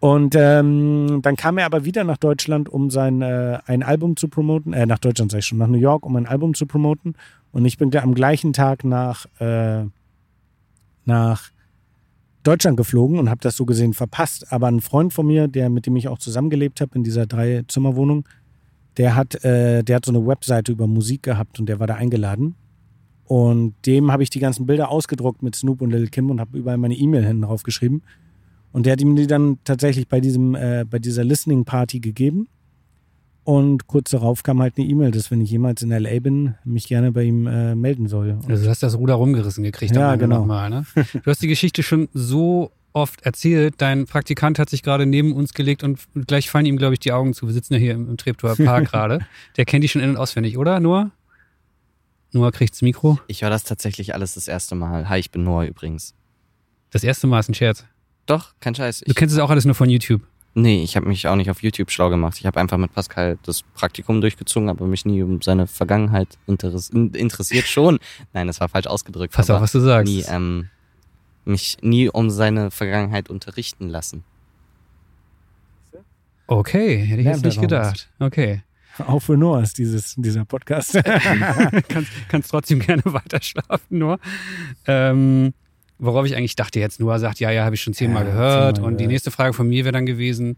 [0.00, 4.28] Und ähm, dann kam er aber wieder nach Deutschland, um sein äh, ein Album zu
[4.28, 4.72] promoten.
[4.72, 7.14] Äh, nach Deutschland sag ich schon, nach New York, um ein Album zu promoten.
[7.50, 9.84] Und ich bin am gleichen Tag nach äh,
[11.04, 11.50] nach
[12.48, 14.50] Deutschland geflogen und habe das so gesehen verpasst.
[14.52, 18.26] Aber ein Freund von mir, der mit dem ich auch zusammengelebt habe in dieser Drei-Zimmer-Wohnung,
[18.96, 21.96] der hat, äh, der hat so eine Webseite über Musik gehabt und der war da
[21.96, 22.54] eingeladen.
[23.24, 26.56] Und dem habe ich die ganzen Bilder ausgedruckt mit Snoop und Lil Kim und habe
[26.56, 28.00] überall meine E-Mail hinten drauf geschrieben.
[28.72, 32.48] Und der hat ihm die dann tatsächlich bei diesem, äh, bei dieser Listening Party gegeben.
[33.50, 36.86] Und kurz darauf kam halt eine E-Mail, dass wenn ich jemals in LA bin, mich
[36.86, 38.32] gerne bei ihm äh, melden soll.
[38.32, 40.40] Und Also du hast das Ruder rumgerissen gekriegt Ja, am Ende genau.
[40.40, 40.84] nochmal, ne?
[41.24, 43.76] Du hast die Geschichte schon so oft erzählt.
[43.78, 47.10] Dein Praktikant hat sich gerade neben uns gelegt und gleich fallen ihm, glaube ich, die
[47.10, 47.46] Augen zu.
[47.46, 49.20] Wir sitzen ja hier im, im Treptower Park gerade.
[49.56, 51.10] Der kennt die schon in- und auswendig, oder, Noah?
[52.32, 53.18] Noah kriegt's Mikro.
[53.28, 55.08] Ich höre das tatsächlich alles das erste Mal.
[55.08, 56.14] Hi, ich bin Noah übrigens.
[56.90, 57.86] Das erste Mal ist ein Scherz.
[58.26, 58.98] Doch, kein Scheiß.
[59.00, 60.20] Du Ich, kennst es auch alles nur von YouTube.
[60.58, 62.36] Nee, ich habe mich auch nicht auf YouTube schlau gemacht.
[62.38, 66.90] Ich habe einfach mit Pascal das Praktikum durchgezogen, aber mich nie um seine Vergangenheit interess
[66.90, 67.98] in- interessiert schon.
[68.32, 69.34] Nein, das war falsch ausgedrückt.
[69.34, 70.12] Pass auf, was du sagst.
[70.12, 70.68] nie, ähm,
[71.44, 74.24] mich nie um seine Vergangenheit unterrichten lassen.
[76.46, 77.62] Okay, hätte ich jetzt nicht was.
[77.62, 78.10] gedacht.
[78.18, 78.62] Okay.
[79.06, 80.92] auch für Noah ist dieses, dieser Podcast.
[81.88, 84.18] kannst, kannst trotzdem gerne weiter schlafen, nur.
[84.86, 85.52] Ähm,
[85.98, 88.76] worauf ich eigentlich dachte jetzt, Noah sagt, ja, ja, habe ich schon zehnmal Ja, gehört.
[88.76, 89.12] zehnmal und die gehört.
[89.12, 90.56] nächste Frage von mir wäre dann gewesen,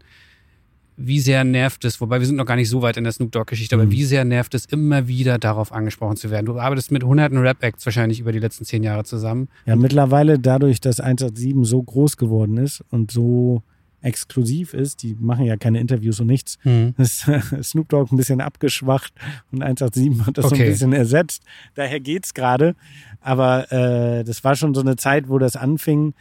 [0.97, 3.31] wie sehr nervt es, wobei wir sind noch gar nicht so weit in der Snoop
[3.31, 3.91] Dogg-Geschichte, aber Mhm.
[3.91, 6.45] wie sehr nervt es, immer wieder darauf angesprochen zu werden?
[6.45, 9.47] Du arbeitest mit hunderten Rap-Acts wahrscheinlich über die letzten zehn Jahre zusammen.
[9.65, 13.63] Ja, mittlerweile dadurch, dass 187 so groß geworden ist und so
[14.01, 16.57] exklusiv ist, die machen ja keine Interviews und nichts,
[16.97, 17.29] ist
[17.63, 19.13] Snoop Dogg ein bisschen abgeschwacht
[19.51, 20.63] und 187 hat das so Okay.
[20.63, 21.43] ein bisschen ersetzt.
[21.75, 22.75] Daher geht's gerade.
[23.21, 26.13] Aber äh, das war schon so eine Zeit, wo das anfing,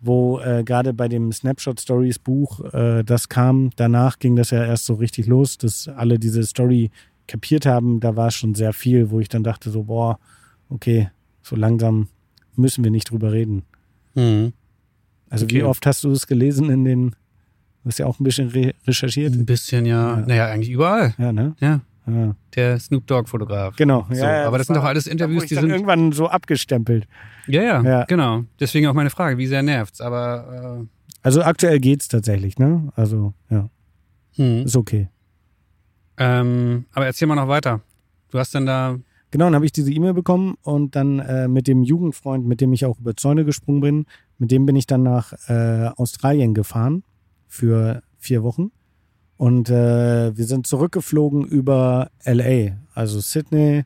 [0.00, 3.70] wo äh, gerade bei dem Snapshot Stories Buch äh, das kam.
[3.76, 6.90] Danach ging das ja erst so richtig los, dass alle diese Story
[7.26, 7.98] kapiert haben.
[7.98, 10.18] Da war schon sehr viel, wo ich dann dachte so, boah,
[10.68, 11.10] okay,
[11.42, 12.08] so langsam
[12.54, 13.62] müssen wir nicht drüber reden.
[14.14, 14.52] Mhm.
[15.30, 15.56] Also Okay.
[15.56, 17.10] wie oft hast du es gelesen in den
[17.82, 19.32] Du hast ja auch ein bisschen re recherchiert.
[19.34, 20.18] Ein bisschen, ja.
[20.18, 20.26] Ja.
[20.26, 21.14] Naja, eigentlich überall.
[21.18, 21.54] Ja, ne?
[21.60, 21.80] Ja.
[22.08, 22.34] Ja.
[22.56, 23.76] Der Snoop Dogg-Fotograf.
[23.76, 24.06] Genau.
[24.10, 25.70] So, ja, aber das sind war- doch alles Interviews, die sind.
[25.70, 27.06] irgendwann so abgestempelt.
[27.46, 28.42] Ja, ja, genau.
[28.58, 30.00] Deswegen auch meine Frage, wie sehr nervt's?
[30.00, 30.84] Aber
[31.22, 32.92] Also aktuell geht's tatsächlich, ne?
[32.96, 33.68] Also, ja,
[34.36, 34.64] äh, hm.
[34.66, 35.08] ist okay.
[36.18, 37.80] ähm, aber erzähl mal noch weiter.
[38.30, 38.98] Du hast dann da.
[39.30, 42.72] Genau, dann habe ich diese E-Mail bekommen und dann äh, mit dem Jugendfreund, mit dem
[42.72, 44.06] ich auch über Zäune gesprungen bin,
[44.38, 47.02] mit dem bin ich dann nach äh, Australien gefahren
[47.46, 48.70] für vier Wochen.
[49.36, 53.84] Und äh, wir sind zurückgeflogen über LA, also Sydney,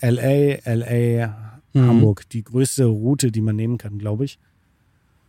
[0.00, 1.44] LA, LA,
[1.74, 1.88] Mhm.
[1.88, 2.28] Hamburg.
[2.30, 4.38] Die größte Route, die man nehmen kann, glaube ich.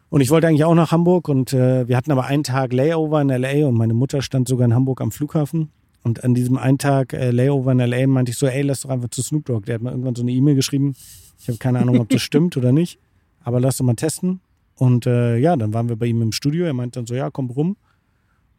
[0.10, 3.22] Und ich wollte eigentlich auch nach Hamburg und äh, wir hatten aber einen Tag Layover
[3.22, 5.72] in LA und meine Mutter stand sogar in Hamburg am Flughafen.
[6.04, 8.91] Und an diesem einen Tag äh, Layover in LA meinte ich so, ey, lass doch
[8.91, 9.65] einfach zu Snoop Dogg.
[9.65, 10.96] Der hat mir irgendwann so eine E-Mail geschrieben.
[11.39, 13.00] Ich habe keine Ahnung, ob das stimmt oder nicht.
[13.44, 14.39] Aber lass doch mal testen.
[14.77, 16.65] Und äh, ja, dann waren wir bei ihm im Studio.
[16.65, 17.77] Er meinte dann so, ja, komm rum.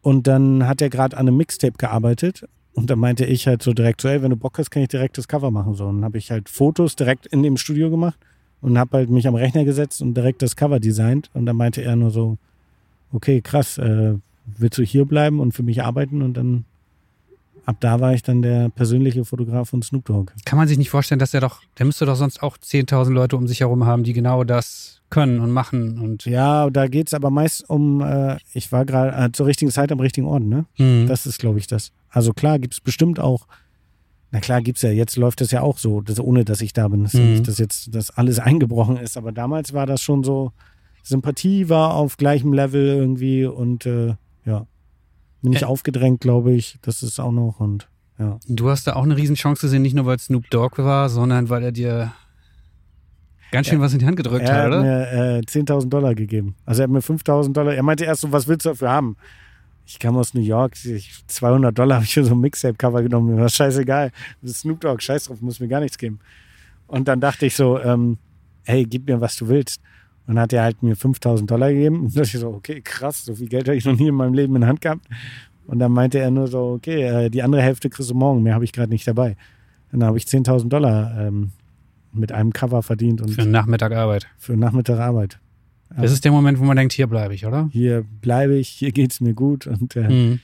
[0.02, 2.46] Und dann hat er gerade an einem Mixtape gearbeitet.
[2.74, 4.88] Und dann meinte ich halt so direkt so, ey, wenn du Bock hast, kann ich
[4.88, 5.74] direkt das Cover machen.
[5.74, 5.86] So.
[5.86, 8.18] Und dann habe ich halt Fotos direkt in dem Studio gemacht
[8.60, 11.30] und habe halt mich am Rechner gesetzt und direkt das Cover designt.
[11.34, 12.38] Und dann meinte er nur so,
[13.12, 14.14] okay, krass, äh,
[14.46, 16.22] willst du hier bleiben und für mich arbeiten?
[16.22, 16.64] Und dann
[17.64, 20.32] ab da war ich dann der persönliche Fotograf von Snoop Dogg.
[20.44, 21.62] Kann man sich nicht vorstellen, dass er doch.
[21.78, 25.40] Der müsste doch sonst auch 10.000 Leute um sich herum haben, die genau das können
[25.40, 25.98] und machen.
[26.00, 29.92] Und Ja, da geht's aber meist um, äh, ich war gerade äh, zur richtigen Zeit
[29.92, 30.66] am richtigen Ort, ne?
[30.78, 31.06] Mhm.
[31.06, 31.92] Das ist, glaube ich, das.
[32.08, 33.46] Also klar gibt's bestimmt auch,
[34.32, 36.88] na klar gibt's ja, jetzt läuft das ja auch so, dass, ohne dass ich da
[36.88, 37.04] bin.
[37.04, 37.42] Das ist ja Mhm.
[37.44, 40.52] dass jetzt das alles eingebrochen ist, aber damals war das schon so,
[41.02, 44.14] Sympathie war auf gleichem Level irgendwie und äh,
[44.44, 44.66] ja,
[45.42, 46.78] bin ich aufgedrängt, glaube ich.
[46.82, 47.88] Das ist auch noch und
[48.18, 48.38] ja.
[48.48, 51.62] Du hast da auch eine Riesenchance gesehen, nicht nur weil Snoop Dogg war, sondern weil
[51.62, 52.12] er dir
[53.56, 54.82] ganz schön was in die Hand gedrückt Er hat, hat oder?
[54.82, 56.54] mir äh, 10.000 Dollar gegeben.
[56.66, 57.74] Also er hat mir 5.000 Dollar.
[57.74, 59.16] Er meinte erst so, was willst du dafür haben?
[59.86, 63.34] Ich kam aus New York, ich, 200 Dollar habe ich für so ein Mixtape-Cover genommen.
[63.34, 64.10] Mir war scheißegal.
[64.42, 66.18] Das ist Snoop Dogg, scheiß drauf, muss mir gar nichts geben.
[66.86, 68.18] Und dann dachte ich so, ähm,
[68.64, 69.80] hey, gib mir, was du willst.
[70.26, 72.00] Und dann hat er halt mir 5.000 Dollar gegeben.
[72.00, 74.14] Und da dachte ich so, okay, krass, so viel Geld habe ich noch nie in
[74.14, 75.06] meinem Leben in der Hand gehabt.
[75.66, 78.54] Und dann meinte er nur so, okay, äh, die andere Hälfte kriegst du morgen, mehr
[78.54, 79.36] habe ich gerade nicht dabei.
[79.92, 81.52] Und dann habe ich 10.000 Dollar ähm,
[82.18, 84.26] mit einem Cover verdient und Für einen Nachmittag Arbeit.
[84.38, 85.38] für Nachmittag Arbeit.
[85.94, 86.02] Ja.
[86.02, 87.68] Das ist der Moment, wo man denkt, hier bleibe ich, oder?
[87.72, 90.40] Hier bleibe ich, hier geht's mir gut und äh, Mhm.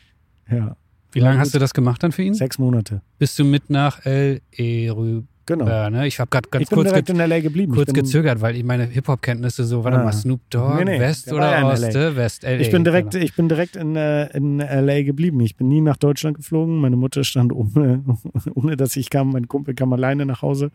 [0.50, 0.76] ja,
[1.12, 2.34] Wie lange hast du das gemacht dann für ihn?
[2.34, 3.02] sechs Monate.
[3.18, 4.88] Bist du mit nach L.E.
[4.90, 5.26] rüber?
[5.44, 5.90] Genau.
[5.90, 6.06] Ne?
[6.06, 7.74] Ich habe gerade ganz ich bin kurz, direkt in LA geblieben.
[7.74, 10.04] kurz gezögert, weil ich meine Hip-Hop-Kenntnisse so, warte Ah.
[10.04, 11.96] mal, Snoop Dogg, Nee, nee, West ja oder in Ost?
[11.96, 12.60] Äh, West, L.A.
[12.60, 13.24] Ich bin direkt, Genau.
[13.24, 15.40] ich bin direkt in, äh, in LA geblieben.
[15.40, 16.76] Ich bin nie nach Deutschland geflogen.
[16.78, 18.04] Meine Mutter stand ohne,
[18.54, 19.32] ohne dass ich kam.
[19.32, 20.70] Mein Kumpel kam alleine nach Hause.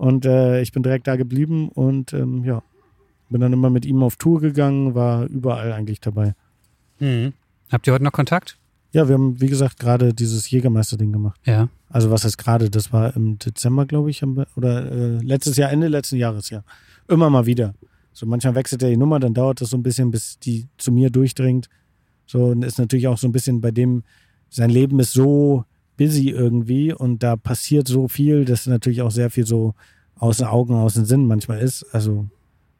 [0.00, 2.62] Und äh, ich bin direkt da geblieben und ähm, ja,
[3.28, 6.34] bin dann immer mit ihm auf Tour gegangen, war überall eigentlich dabei.
[7.00, 7.34] Mhm.
[7.70, 8.56] Habt ihr heute noch Kontakt?
[8.92, 11.38] Ja, wir haben, wie gesagt, gerade dieses Jägermeister-Ding gemacht.
[11.44, 11.68] Ja.
[11.90, 12.70] Also was heißt gerade?
[12.70, 16.48] Das war im Dezember, glaube ich, haben wir, oder äh, letztes Jahr, Ende letzten Jahres,
[16.48, 16.64] ja.
[17.06, 17.74] Immer mal wieder.
[18.14, 20.92] So manchmal wechselt er die Nummer, dann dauert das so ein bisschen, bis die zu
[20.92, 21.68] mir durchdringt.
[22.24, 24.02] So und ist natürlich auch so ein bisschen bei dem,
[24.48, 25.66] sein Leben ist so
[26.00, 29.74] busy irgendwie und da passiert so viel, dass natürlich auch sehr viel so
[30.16, 31.84] aus den Augen, aus den Sinn manchmal ist.
[31.92, 32.26] Also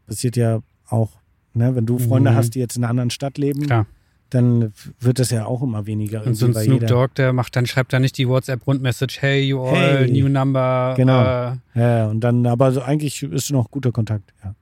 [0.06, 1.10] passiert ja auch,
[1.52, 2.34] ne, wenn du Freunde Mhm.
[2.36, 3.84] hast, die jetzt in einer anderen Stadt leben, Klar.
[4.30, 6.24] dann wird das ja auch immer weniger.
[6.24, 9.60] Und so ein Snoop Dogg, der macht dann, schreibt dann nicht die WhatsApp-Rundmessage, hey, you
[9.60, 9.74] all,
[10.06, 10.10] Hey.
[10.10, 10.94] new number.
[10.96, 11.20] Genau.
[11.22, 14.54] Äh, Ja, und dann, aber so eigentlich ist noch guter Kontakt, ja.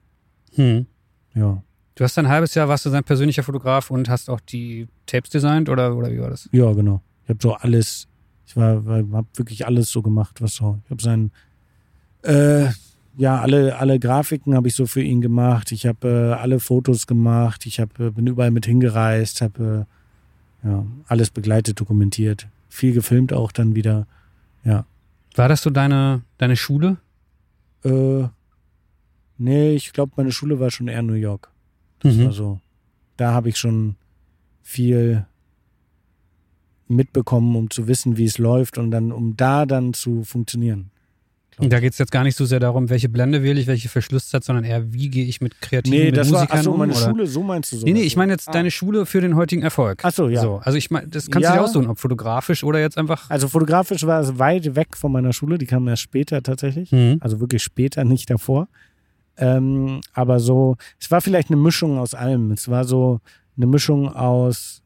[0.55, 0.85] hm.
[1.33, 1.63] Ja,
[1.95, 4.87] Du hast dann ein halbes Jahr, warst du sein persönlicher Fotograf und hast auch die
[5.05, 6.49] Tapes designt oder, oder wie war das?
[6.51, 7.01] ja genau.
[7.23, 8.07] Ich habe so alles,
[8.49, 10.79] ich war, habe wirklich alles so gemacht, was so.
[10.85, 11.31] Ich habe sein,
[12.23, 12.69] äh,
[13.15, 15.71] ja, alle, alle Grafiken habe ich so für ihn gemacht.
[15.71, 17.65] Ich habe äh, alle Fotos gemacht.
[17.67, 19.85] Ich hab, äh, bin überall mit hingereist, habe
[20.63, 22.47] äh, ja, alles begleitet, dokumentiert.
[22.69, 24.07] Viel gefilmt auch dann wieder.
[25.35, 26.97] War das so deine, deine Schule?
[27.85, 28.23] Äh,
[29.37, 31.49] nee, ich glaube, meine Schule war schon eher New York.
[31.99, 32.25] Das Mhm.
[32.25, 32.59] war so.
[33.15, 33.95] Da habe ich schon
[34.63, 35.25] viel
[36.89, 40.91] mitbekommen, um zu wissen, wie es läuft und dann, um da dann zu funktionieren.
[41.61, 43.89] Und da geht es jetzt gar nicht so sehr darum, welche Blende wähle ich, welche
[43.89, 46.79] Verschlusszeit, sondern eher, wie gehe ich mit kreativen Nee, mit das war, Musikern achso, um?
[46.79, 47.09] meine oder?
[47.09, 47.85] Schule, so meinst du so.
[47.85, 48.53] Nee, nee, ich meine jetzt Ah.
[48.53, 49.99] deine Schule für den heutigen Erfolg.
[50.03, 50.41] Ach so, ja.
[50.41, 51.51] So, also ich meine, das kannst Ja.
[51.51, 53.29] du dir aussuchen, ob fotografisch oder jetzt einfach.
[53.29, 56.93] Also fotografisch war es weit weg von meiner Schule, die kam erst später tatsächlich.
[56.93, 57.17] Mhm.
[57.19, 58.69] Also wirklich später, nicht davor.
[59.37, 62.51] Ähm, aber so, es war vielleicht eine Mischung aus allem.
[62.51, 63.19] Es war so
[63.57, 64.81] eine Mischung aus,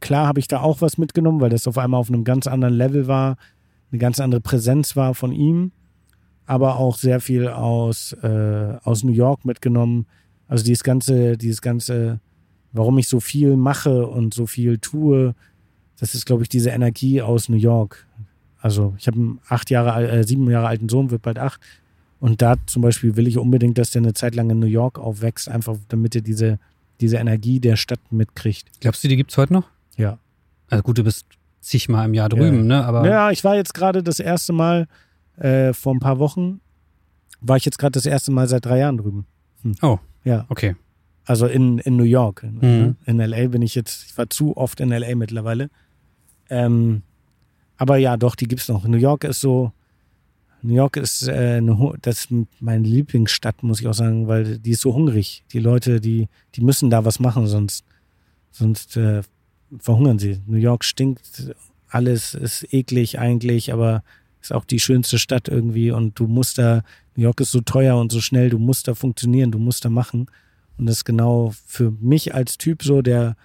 [0.00, 2.74] klar habe ich da auch was mitgenommen, weil das auf einmal auf einem ganz anderen
[2.74, 3.36] Level war,
[3.90, 5.72] eine ganz andere Präsenz war von ihm,
[6.46, 10.06] aber auch sehr viel aus, äh, aus New York mitgenommen.
[10.48, 12.20] Also dieses ganze, dieses ganze
[12.72, 15.34] warum ich so viel mache und so viel tue,
[15.98, 18.06] das ist, glaube ich, diese Energie aus New York.
[18.60, 21.60] Also ich habe einen acht Jahre, äh, sieben Jahre alten Sohn, wird bald acht.
[22.18, 24.98] Und da zum Beispiel will ich unbedingt, dass der eine Zeit lang in New York
[24.98, 26.58] aufwächst, einfach damit er diese,
[27.00, 28.80] diese Energie der Stadt mitkriegt.
[28.80, 29.68] Glaubst du, die gibt's heute noch?
[29.96, 30.18] Ja.
[30.68, 31.26] Also gut, du bist
[31.60, 32.84] zigmal im Jahr drüben, ne?
[32.84, 34.86] Aber Ja, ich war jetzt gerade das erste Mal
[35.36, 36.60] äh, vor ein paar Wochen,
[37.40, 39.26] war ich jetzt gerade das erste Mal seit drei Jahren drüben.
[39.62, 39.74] Hm.
[39.82, 39.98] Oh.
[40.24, 40.76] Ja, okay.
[41.24, 42.44] also in, in New York.
[42.44, 42.96] Mhm.
[43.06, 45.68] In LA bin ich jetzt, ich war zu oft in LA mittlerweile.
[46.48, 47.02] Ähm,
[47.76, 48.86] aber ja, doch, die gibt's noch.
[48.86, 49.72] New York ist so,
[50.62, 52.28] New York ist äh, eine, das ist
[52.60, 55.44] meine Lieblingsstadt, muss ich auch sagen, weil die ist so hungrig.
[55.52, 57.84] Die Leute, die, die müssen da was machen, sonst,
[58.50, 59.22] sonst äh,
[59.78, 60.40] verhungern sie.
[60.46, 61.54] New York stinkt,
[61.88, 64.02] alles ist eklig eigentlich, aber
[64.40, 66.82] ist auch die schönste Stadt irgendwie und du musst da,
[67.16, 69.90] New York ist so teuer und so schnell, du musst da funktionieren, du musst da
[69.90, 70.26] machen.
[70.78, 73.36] Und das ist genau für mich als Typ so, der,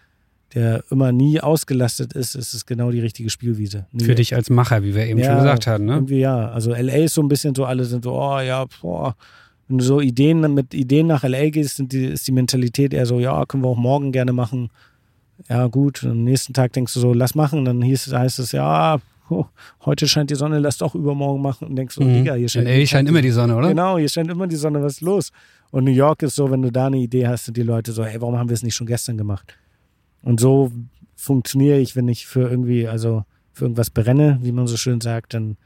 [0.54, 3.86] der immer nie ausgelastet ist, ist es genau die richtige Spielwiese.
[4.00, 5.94] Für dich als Macher, wie wir eben schon gesagt hatten, ne?
[5.96, 6.50] Irgendwie ja.
[6.50, 9.16] Also LA ist so ein bisschen so, alle sind so, oh ja, boah.
[9.68, 13.20] Wenn du so Ideen mit Ideen nach LA gehst, die, ist die Mentalität eher so,
[13.20, 14.70] ja, können wir auch morgen gerne machen.
[15.50, 16.04] Ja, gut.
[16.04, 17.66] Und am nächsten Tag denkst du so, lass machen.
[17.66, 18.98] Dann hieß, heißt es, ja,
[19.30, 19.46] oh,
[19.86, 21.68] heute scheint die Sonne, lass doch übermorgen machen.
[21.68, 22.14] Und denkst so, Mhm.
[22.14, 23.68] Digga, hier In scheint, LA scheint immer die Sonne, oder?
[23.68, 25.32] Genau, hier scheint immer die Sonne, was ist los?
[25.72, 28.04] Und New York ist so, wenn du da eine Idee hast, sind die Leute so,
[28.04, 29.58] ey, warum haben wir es nicht schon gestern gemacht?
[30.22, 30.72] Und so
[31.16, 35.34] funktioniere ich, wenn ich für irgendwie, also für irgendwas brenne, wie man so schön sagt,
[35.34, 35.58] dann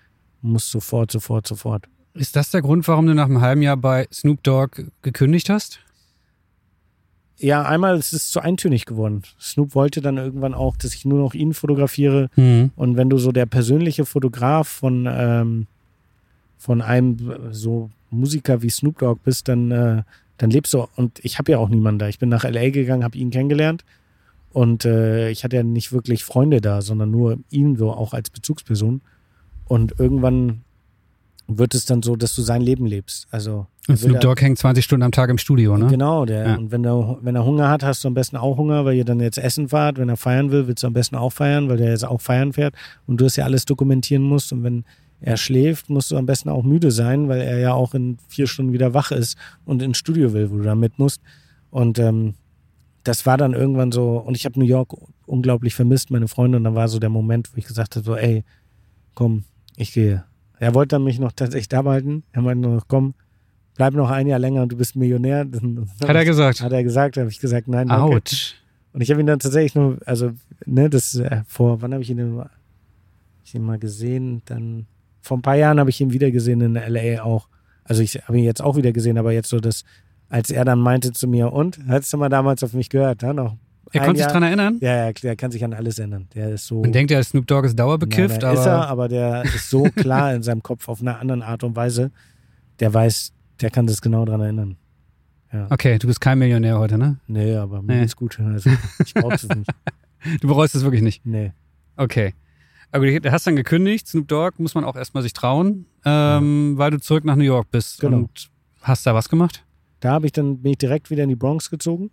[0.41, 1.85] muss sofort, sofort, sofort.
[2.13, 5.79] Ist das der Grund, warum du nach einem halben Jahr bei Snoop Dogg gekündigt hast?
[7.37, 9.23] Ja, einmal ist es zu eintönig geworden.
[9.39, 12.29] Snoop wollte dann irgendwann auch, dass ich nur noch ihn fotografiere.
[12.35, 12.71] Mhm.
[12.75, 15.67] Und wenn du so der persönliche Fotograf von, ähm,
[16.57, 17.17] von einem
[17.51, 20.03] so Musiker wie Snoop Dogg bist, dann, äh,
[20.37, 20.87] dann lebst du.
[20.95, 22.07] Und ich habe ja auch niemanden da.
[22.09, 23.83] Ich bin nach LA gegangen, habe ihn kennengelernt.
[24.53, 28.29] Und äh, ich hatte ja nicht wirklich Freunde da, sondern nur ihn so auch als
[28.29, 29.01] Bezugsperson.
[29.65, 30.61] Und irgendwann
[31.47, 33.27] wird es dann so, dass du sein Leben lebst.
[33.31, 35.87] Also Und Snoop Dogg hängt 20 Stunden am Tag im Studio, ne?
[35.87, 36.55] Genau, der, Ja.
[36.55, 39.05] und wenn er, wenn er Hunger hat, hast du am besten auch Hunger, weil ihr
[39.05, 39.97] dann jetzt essen fahrt.
[39.97, 42.53] Wenn er feiern will, willst du am besten auch feiern, weil der jetzt auch feiern
[42.53, 42.75] fährt
[43.07, 44.53] und du es ja alles dokumentieren musst.
[44.53, 44.85] Und wenn
[45.19, 48.47] er schläft, musst du am besten auch müde sein, weil er ja auch in vier
[48.47, 51.21] Stunden wieder wach ist und ins Studio will, wo du da mit musst.
[51.69, 52.33] Und ähm,
[53.03, 54.93] das war dann irgendwann so, und ich habe New York
[55.25, 58.15] unglaublich vermisst, meine Freunde, und dann war so der Moment, wo ich gesagt habe, so,
[58.15, 58.43] ey,
[59.13, 59.43] komm,
[59.75, 60.23] ich gehe.
[60.59, 62.23] Er wollte dann mich noch tatsächlich da behalten.
[62.31, 63.15] Er meinte noch, komm,
[63.75, 65.47] bleib noch ein Jahr länger und du bist Millionär.
[66.01, 66.61] Hat er gesagt.
[66.61, 68.17] Hat er gesagt, habe ich gesagt, nein, danke.
[68.17, 68.55] Autsch.
[68.93, 70.31] Und ich habe ihn dann tatsächlich nur, also,
[70.65, 72.49] ne, das äh, vor, wann habe ich ihn denn mal,
[73.43, 74.41] ich ihn mal gesehen?
[74.45, 74.85] Dann
[75.21, 77.47] vor ein paar Jahren habe ich ihn wieder gesehen in LA auch.
[77.83, 79.83] Also ich habe ihn jetzt auch wieder gesehen, aber jetzt so das,
[80.31, 83.33] als er dann meinte zu mir, und hast du mal damals auf mich gehört, ja,
[83.33, 83.55] noch?
[83.93, 86.27] Er konnte sich dran erinnern Ja, ja, der kann sich an alles erinnern.
[86.33, 86.79] Der ist so.
[86.79, 90.33] und denkt, ja, Snoop Dogg ist dauerbekifft, aber ist er, aber der ist so klar
[90.33, 92.11] in seinem Kopf auf einer anderen Art und Weise.
[92.79, 94.77] Der weiß, der kann sich genau dran erinnern.
[95.69, 97.17] okay, du bist kein Millionär heute, ne?
[97.27, 97.99] Nee, aber mir Nee.
[98.01, 98.39] geht's gut.
[98.39, 98.69] Also,
[99.05, 99.69] ich brauche es nicht.
[100.39, 101.25] Du bereust es wirklich nicht.
[101.25, 101.51] Nee.
[101.97, 102.35] Okay.
[102.91, 106.91] Aber du hast dann gekündigt, Snoop Dogg muss man auch erstmal sich trauen, ähm, weil
[106.91, 108.17] du zurück nach New York bist Genau.
[108.17, 108.49] und
[108.83, 109.65] hast da was gemacht?
[110.01, 112.11] Da habe ich dann bin ich direkt wieder in die Bronx gezogen.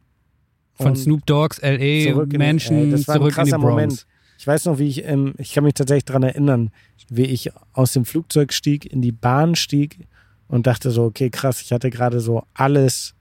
[0.74, 3.70] Von Snoop Dogg's LA zurück in- Mansion das war ein zurück in die krasser Bronx.
[3.72, 4.06] Moment.
[4.38, 6.70] Ich weiß noch, wie ich, ähm, ich kann mich tatsächlich dran erinnern,
[7.08, 10.06] wie ich aus dem Flugzeug stieg, in die Bahn stieg
[10.46, 13.16] und dachte so, okay, krass, ich hatte gerade so alles,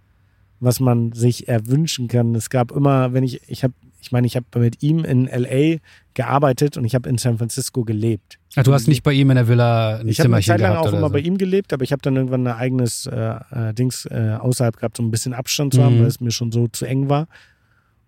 [0.59, 2.35] was man sich erwünschen kann.
[2.35, 3.73] Es gab immer, wenn ich, ich habe,
[4.07, 5.79] ich meine, ich habe mit ihm in LA
[6.13, 8.39] gearbeitet und ich habe in San Francisco gelebt.
[8.55, 10.61] Ach, du hast nicht bei ihm in der Villa ein Ich habe eine Zimmerchen Zeit
[10.61, 11.13] lang gehabt auch immer so.
[11.13, 14.77] bei ihm gelebt, aber ich habe dann irgendwann ein eigenes äh, äh, Dings äh, außerhalb
[14.77, 15.99] gehabt, so ein bisschen Abstand zu haben, Mhm.
[16.01, 17.27] weil es mir schon so zu eng war.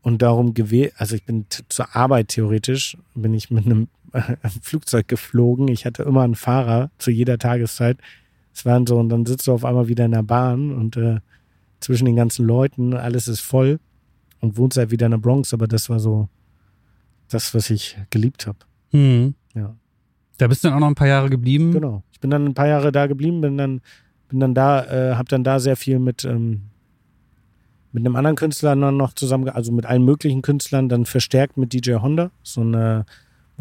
[0.01, 3.89] Und darum gewählt, also ich bin zur Arbeit theoretisch, bin ich mit einem
[4.61, 5.67] Flugzeug geflogen.
[5.67, 7.97] Ich hatte immer einen Fahrer zu jeder Tageszeit.
[8.55, 11.17] Es waren so, und dann sitzt du auf einmal wieder in der Bahn und äh,
[11.81, 13.79] zwischen den ganzen Leuten, alles ist voll
[14.41, 16.29] und wohnst halt wieder in der Bronx, aber das war so
[17.29, 18.57] das, was ich geliebt habe.
[18.91, 19.35] Mhm.
[19.53, 19.75] Ja.
[20.37, 21.71] Da bist du dann auch noch ein paar Jahre geblieben.
[21.71, 22.03] Genau.
[22.11, 23.81] Ich bin dann ein paar Jahre da geblieben, bin dann,
[24.29, 26.63] bin dann da, äh, habe dann da sehr viel mit, ähm,
[27.91, 31.73] mit einem anderen Künstler dann noch zusammen, also mit allen möglichen Künstlern, dann verstärkt mit
[31.73, 33.05] DJ Honda, so ein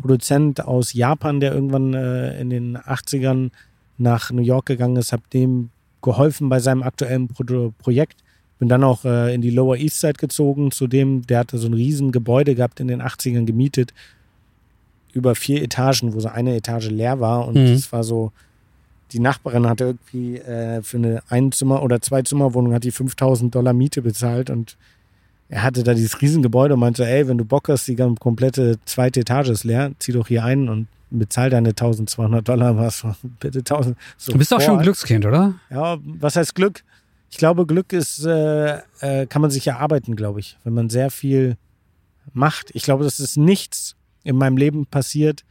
[0.00, 3.50] Produzent aus Japan, der irgendwann äh, in den 80ern
[3.96, 5.70] nach New York gegangen ist, habe dem
[6.02, 8.22] geholfen bei seinem aktuellen Pro Projekt.
[8.58, 11.68] Bin dann auch äh, in die Lower East Side gezogen, zu dem, der hatte so
[11.68, 13.92] ein riesen Gebäude gehabt in den 80ern gemietet,
[15.12, 17.72] über vier Etagen, wo so eine Etage leer war und Mhm.
[17.74, 18.32] es war so,
[19.12, 24.02] die Nachbarin hatte irgendwie äh, für eine Einzimmer- oder Zwei-Zimmer-Wohnung hat die 5000 Dollar Miete
[24.02, 24.76] bezahlt und
[25.48, 28.16] er hatte da dieses Riesengebäude und meinte so, ey, wenn du Bock hast, die ganze
[28.20, 33.02] komplette zweite Etage ist leer, zieh doch hier ein und bezahl deine 1200 Dollar, was,
[33.40, 33.96] bitte 1000.
[34.26, 35.54] Du bist auch schon ein Glückskind, oder?
[35.70, 36.82] Ja, was heißt Glück?
[37.30, 41.10] Ich glaube, Glück ist, äh, äh, kann man sich erarbeiten, glaube ich, wenn man sehr
[41.10, 41.56] viel
[42.32, 42.70] macht.
[42.74, 45.44] Ich glaube, das ist nichts in meinem Leben passiert,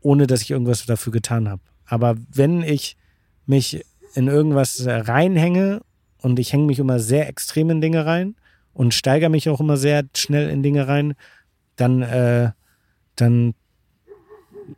[0.00, 1.62] ohne dass ich irgendwas dafür getan habe.
[1.86, 2.96] Aber wenn ich
[3.46, 3.84] mich
[4.14, 5.82] in irgendwas reinhänge
[6.18, 8.36] und ich hänge mich immer sehr extrem in Dinge rein
[8.72, 11.14] und steigere mich auch immer sehr schnell in Dinge rein,
[11.76, 12.50] dann, äh,
[13.16, 13.54] dann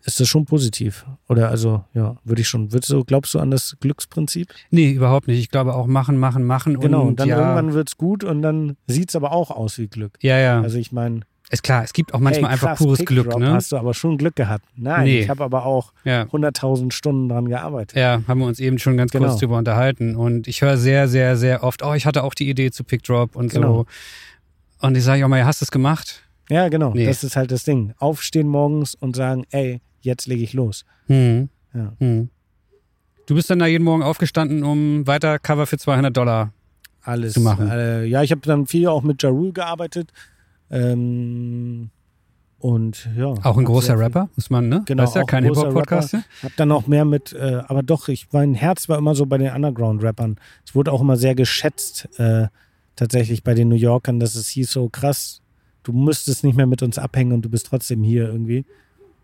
[0.05, 1.05] ist das schon positiv.
[1.29, 2.73] Oder also, ja, würde ich schon.
[2.73, 4.49] Würdest du, glaubst du an das Glücksprinzip?
[4.71, 5.39] Nee, überhaupt nicht.
[5.39, 6.79] Ich glaube auch machen, machen, machen.
[6.81, 9.89] Genau, und und dann ja, irgendwann wird's gut und dann sieht's aber auch aus wie
[9.89, 10.19] Glück.
[10.21, 10.61] Ja, ja.
[10.61, 11.21] Also ich meine,
[11.51, 13.53] ist klar, es gibt auch manchmal hey, einfach krass, pures Pickdrop, Glück, ne?
[13.53, 14.65] Hast du aber schon Glück gehabt.
[14.77, 15.21] Nein, Nee.
[15.21, 16.23] ich habe aber auch Ja.
[16.23, 17.97] 100.000 Stunden dran gearbeitet.
[17.99, 19.29] Ja, haben wir uns eben schon ganz Genau.
[19.29, 20.17] kurz drüber unterhalten.
[20.17, 23.37] Und ich höre sehr, sehr, sehr oft, oh, ich hatte auch die Idee zu Pickdrop
[23.37, 23.85] und Genau.
[24.81, 24.87] so.
[24.87, 26.24] Und ich sage auch mal, hast du es gemacht?
[26.51, 26.93] Ja, genau.
[26.93, 27.07] Nee.
[27.07, 27.95] Das ist halt das Ding.
[27.99, 30.85] Aufstehen morgens und sagen, ey, jetzt lege ich los.
[31.07, 31.49] Hm.
[31.73, 31.93] Ja.
[31.99, 32.29] Hm.
[33.27, 36.53] Du bist dann da jeden Morgen aufgestanden, um weiter Cover für 200 Dollar.
[37.03, 37.71] Alles Zu machen.
[37.71, 40.11] Äh, ja, ich habe dann viel auch mit Ja Rule gearbeitet.
[40.71, 41.91] Ähm,
[42.59, 43.27] und ja.
[43.27, 44.83] Auch ein großer Rapper, muss man, ne?
[44.87, 46.13] Genau, Weißt ja, kein Hip-Hop-Podcast.
[46.13, 46.25] hier?
[46.43, 49.37] Hab dann auch mehr mit, äh, aber doch, ich, mein Herz war immer so bei
[49.37, 50.37] den Underground-Rappern.
[50.67, 52.47] Es wurde auch immer sehr geschätzt, äh,
[52.97, 55.43] tatsächlich bei den New Yorkern, dass es hieß so krass,
[55.85, 58.65] du müsstest nicht mehr mit uns abhängen und du bist trotzdem hier irgendwie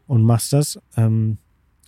[0.07, 0.79] und machst das.
[0.97, 1.39] Ähm,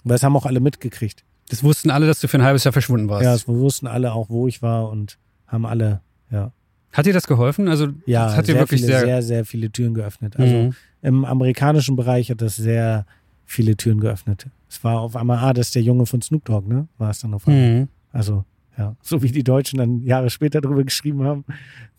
[0.05, 1.25] weil es haben auch alle mitgekriegt.
[1.49, 3.25] Das wussten alle, dass du für ein halbes Jahr verschwunden warst.
[3.25, 6.01] Ja, es wussten alle auch, wo ich war und haben alle,
[6.31, 6.51] ja.
[6.93, 7.69] Hat dir das geholfen?
[7.69, 9.01] Also, Ja, das hat dir wirklich viele, sehr.
[9.07, 10.39] sehr, sehr viele Türen geöffnet.
[10.39, 10.75] Also Mhm.
[11.03, 13.07] im amerikanischen Bereich hat das sehr
[13.47, 14.47] viele Türen geöffnet.
[14.69, 16.89] Es war auf einmal, ah, das ist der Junge von Snoop Dogg, ne?
[16.99, 17.81] War es dann auf einmal.
[17.81, 17.89] Mhm.
[18.13, 18.45] Also,
[18.79, 21.45] ja, so wie die Deutschen dann Jahre später drüber geschrieben haben.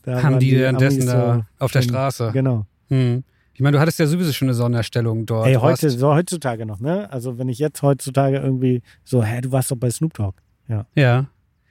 [0.04, 2.32] Da Haben die währenddessen da auf der schon- Straße.
[2.34, 2.66] Genau.
[2.90, 3.24] Mhm.
[3.54, 5.46] Ich meine, du hattest ja sowieso schon eine Sonderstellung dort.
[5.48, 7.12] Ey, heute, so heutzutage noch, ne?
[7.12, 10.38] Also, wenn ich jetzt heutzutage irgendwie so, hä, du warst doch bei Snoop Dogg.
[10.68, 11.28] Ja.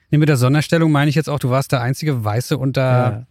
[0.09, 2.81] Nee, mit der Sonderstellung meine ich jetzt auch, du warst der einzige Weiße unter.
[2.81, 3.27] ja.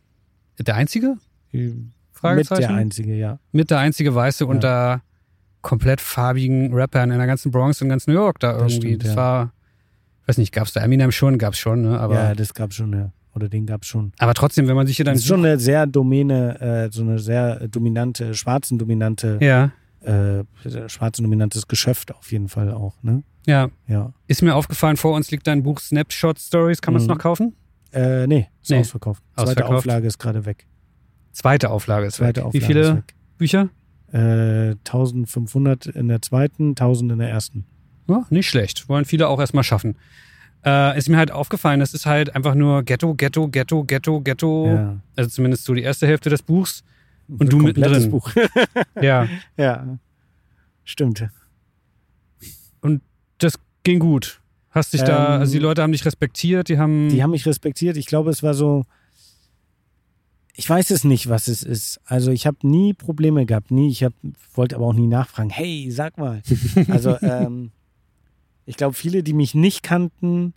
[0.64, 1.16] Der einzige?
[1.52, 1.74] Mit
[2.12, 2.60] Fragezeichen?
[2.60, 3.38] der einzige, ja.
[3.52, 5.00] Mit der einzige Weiße unter
[5.62, 8.88] komplett farbigen Rappern in der ganzen Bronx und ganz New York da Das irgendwie.
[8.88, 9.16] stimmt, das ja.
[9.16, 9.51] war,
[10.32, 11.36] weiß nicht, gab's da Eminem schon?
[11.36, 12.00] Gab's schon, ne?
[12.00, 13.12] Aber, ja, das gab's schon, ja.
[13.34, 14.12] Oder den gab's schon.
[14.18, 15.14] aber trotzdem, wenn man sich hier dann.
[15.14, 19.72] Das ist schon eine sehr Domäne, äh, so eine sehr dominante, schwarzen dominante, ja,
[20.06, 20.44] äh,
[20.88, 23.22] schwarzen dominantes Geschäft auf jeden Fall auch, ne?
[23.46, 23.68] ja.
[23.86, 24.12] Ja.
[24.26, 26.80] Ist mir aufgefallen, vor uns liegt dein Buch Snapshot Stories.
[26.82, 27.14] Kann man es Mhm.
[27.14, 27.56] noch kaufen?
[27.92, 28.78] Äh, nee, ist Nee.
[28.80, 29.22] ausverkauft.
[29.34, 29.78] Zweite Ausverkauft.
[29.78, 30.66] Auflage ist gerade weg.
[31.32, 32.46] Zweite Auflage ist Zweite weg.
[32.46, 33.02] Auflage Wie viele.
[33.38, 33.68] Bücher?
[34.12, 37.64] Äh, 1500 in der zweiten, 1000 in der ersten.
[38.08, 38.88] Ja, nicht schlecht.
[38.88, 39.96] Wollen viele auch erstmal schaffen.
[40.64, 44.66] Äh, ist mir halt aufgefallen, es ist halt einfach nur Ghetto, Ghetto, Ghetto, Ghetto, Ghetto.
[44.66, 44.96] Ja.
[45.16, 46.84] Also zumindest so die erste Hälfte des Buchs.
[47.28, 48.10] Ein du mittendrin.
[48.10, 48.30] Buch.
[49.00, 49.28] Ja.
[49.56, 49.98] ja.
[50.84, 51.28] Stimmt.
[53.38, 54.40] Das ging gut.
[54.70, 57.08] Hast dich da, Ähm, also die Leute haben dich respektiert, die haben.
[57.08, 57.96] Die haben mich respektiert.
[57.96, 58.84] Ich glaube, es war so.
[60.54, 62.00] Ich weiß es nicht, was es ist.
[62.04, 63.88] Also ich habe nie Probleme gehabt, nie.
[63.88, 64.12] Ich hab,
[64.54, 65.50] wollte aber auch nie nachfragen.
[65.50, 66.42] Hey, sag mal.
[66.88, 67.70] Also ähm,
[68.66, 70.54] ich glaube, viele, die mich nicht kannten,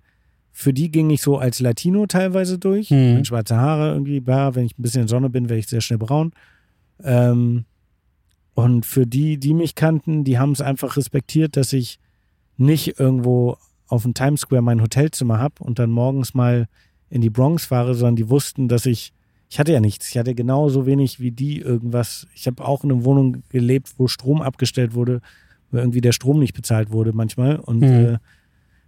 [0.52, 2.90] für die ging ich so als Latino teilweise durch.
[2.90, 3.16] Mhm.
[3.16, 4.24] Mit schwarze Haare irgendwie.
[4.26, 6.32] Ja, wenn ich ein bisschen in Sonne bin, wäre ich sehr schnell braun.
[7.04, 7.66] Ähm,
[8.54, 12.00] und für die, die mich kannten, die haben es einfach respektiert, dass ich
[12.56, 16.68] nicht irgendwo auf dem Times Square mein Hotelzimmer habe und dann morgens mal
[17.10, 19.12] in die Bronx fahre, sondern die wussten, dass ich,
[19.50, 20.10] ich hatte ja nichts.
[20.10, 22.28] Ich hatte genauso wenig wie die irgendwas.
[22.34, 25.22] Ich habe auch in einer Wohnung gelebt, wo Strom abgestellt wurde,
[25.72, 27.58] weil irgendwie der Strom nicht bezahlt wurde manchmal.
[27.58, 27.86] Und Mhm.
[28.06, 28.18] äh,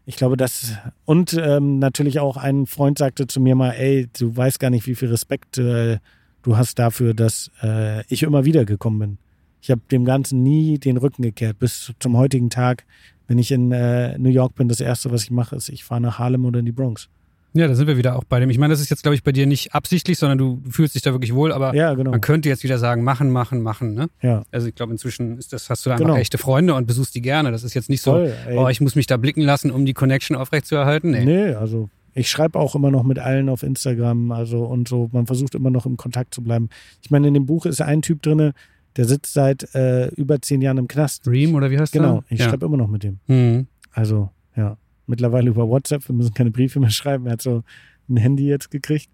[0.06, 0.74] ich glaube, das
[1.06, 4.88] und ähm, natürlich auch ein Freund sagte zu mir mal, ey, du weißt gar nicht,
[4.88, 5.98] wie viel Respekt äh,
[6.44, 9.18] du hast dafür, dass äh, ich immer wieder gekommen bin.
[9.62, 12.86] Ich habe dem Ganzen nie den Rücken gekehrt, bis zum heutigen Tag.
[13.28, 16.00] Wenn ich in äh, New York bin, das Erste, was ich mache, ist, ich fahre
[16.00, 17.10] nach Harlem oder in die Bronx.
[17.54, 18.50] Ja, da sind wir wieder auch bei dem.
[18.50, 21.02] Ich meine, das ist jetzt, glaube ich, bei dir nicht absichtlich, sondern du fühlst dich
[21.02, 22.12] da wirklich wohl, aber Ja, genau.
[22.12, 24.10] man könnte jetzt wieder sagen, machen, machen, machen, ne?
[24.22, 26.18] Ja, Also ich glaube, inzwischen ist das, hast du da einfach Genau.
[26.18, 27.52] echte Freunde und besuchst die gerne.
[27.52, 28.34] Das ist jetzt nicht so, voll.
[28.48, 28.58] ey.
[28.58, 31.12] oh, ich muss mich da blicken lassen, um die Connection aufrechtzuerhalten.
[31.12, 31.26] Nee.
[31.26, 35.10] Nee, also ich schreibe auch immer noch mit allen auf Instagram, also und so.
[35.12, 36.70] Man versucht immer noch im Kontakt zu bleiben.
[37.04, 38.54] Ich meine, in dem Buch ist ein Typ drinne,
[38.96, 41.28] der sitzt seit äh, über zehn Jahren im Knast.
[41.28, 42.02] Ream oder wie heißt der?
[42.02, 42.50] Genau, ich ja.
[42.50, 43.20] schreibe immer noch mit dem.
[43.28, 43.68] Hm.
[43.92, 44.78] Also, ja.
[45.08, 47.26] Mittlerweile über WhatsApp, wir müssen keine Briefe mehr schreiben.
[47.26, 47.64] Er hat so
[48.10, 49.10] ein Handy jetzt gekriegt.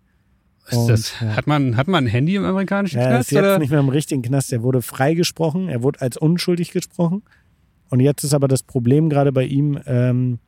[0.71, 1.35] Und, das, ja.
[1.35, 3.31] hat, man, hat man ein Handy im amerikanischen Ja, er ist Knast?
[3.31, 3.59] jetzt Oder?
[3.59, 4.51] nicht mehr im richtigen Knast.
[4.53, 7.23] Er wurde freigesprochen, er wurde als unschuldig gesprochen.
[7.89, 10.39] Und jetzt ist aber das Problem gerade bei ihm, ähm,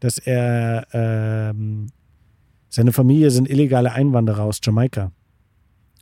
[0.00, 1.88] dass er, ähm,
[2.68, 5.12] seine Familie sind illegale Einwanderer aus Jamaika.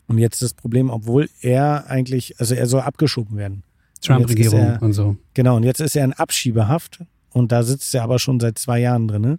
[0.07, 3.63] Und jetzt das Problem, obwohl er eigentlich, also er soll abgeschoben werden.
[3.65, 5.17] Und Trump-Regierung er- und so.
[5.35, 7.01] Genau, und jetzt ist er in Abschiebehaft
[7.33, 9.39] und da sitzt er aber schon seit zwei Jahren drinne.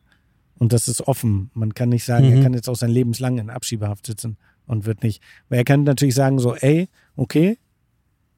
[0.59, 1.49] Und das ist offen.
[1.53, 2.37] Man kann nicht sagen, Mhm.
[2.37, 5.21] er kann jetzt auch sein Lebenslang in Abschiebehaft sitzen und wird nicht.
[5.49, 7.57] Weil er kann natürlich sagen so, ey, okay,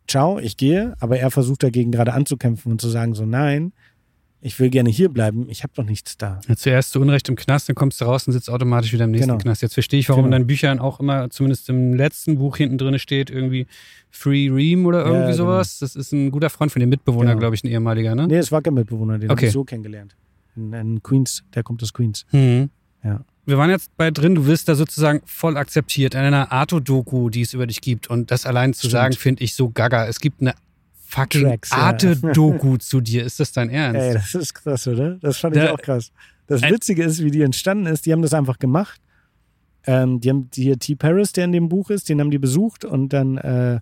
[0.07, 3.73] ciao, ich gehe, aber er versucht dagegen gerade anzukämpfen und zu sagen so, nein,
[4.45, 6.39] ich will gerne hier bleiben, ich habe doch nichts da.
[6.47, 9.11] Ja, zuerst zu Unrecht im Knast, dann kommst du raus und sitzt automatisch wieder im
[9.11, 9.41] nächsten Genau.
[9.41, 9.61] Knast.
[9.63, 10.35] Jetzt verstehe ich, warum Genau.
[10.35, 13.65] in deinen Büchern auch immer, zumindest im letzten Buch hinten drin steht, irgendwie
[14.11, 15.37] Free Ream oder irgendwie Ja, genau.
[15.37, 15.79] sowas.
[15.79, 17.39] Das ist ein guter Freund von dem Mitbewohner, Genau.
[17.39, 18.27] glaube ich, ein ehemaliger, ne?
[18.27, 19.47] Nee, es war kein Mitbewohner, den habe Okay.
[19.47, 20.15] ich so kennengelernt.
[20.55, 22.25] In, in Queens, der kommt aus Queens.
[22.31, 22.69] Mhm.
[23.03, 23.21] Ja.
[23.47, 27.41] Wir waren jetzt bei drin, du wirst da sozusagen voll akzeptiert in einer Arte-Doku, die
[27.41, 28.09] es über dich gibt.
[28.09, 28.91] Und das allein zu Stimmt.
[28.91, 30.07] sagen, finde ich so gaga.
[30.07, 30.53] Es gibt eine
[31.15, 31.77] fucking Tracks, ja.
[31.77, 33.23] Arte-Doku zu dir.
[33.23, 33.99] Ist das dein Ernst?
[34.01, 35.15] Ey, das ist krass, oder?
[35.15, 36.11] Das fand ich Da- auch krass.
[36.47, 39.01] Das Witzige ist, wie die entstanden ist, die haben das einfach gemacht.
[39.87, 40.95] Ähm, die haben hier T.
[40.95, 43.79] Paris, der in dem Buch ist, den haben die besucht und dann äh,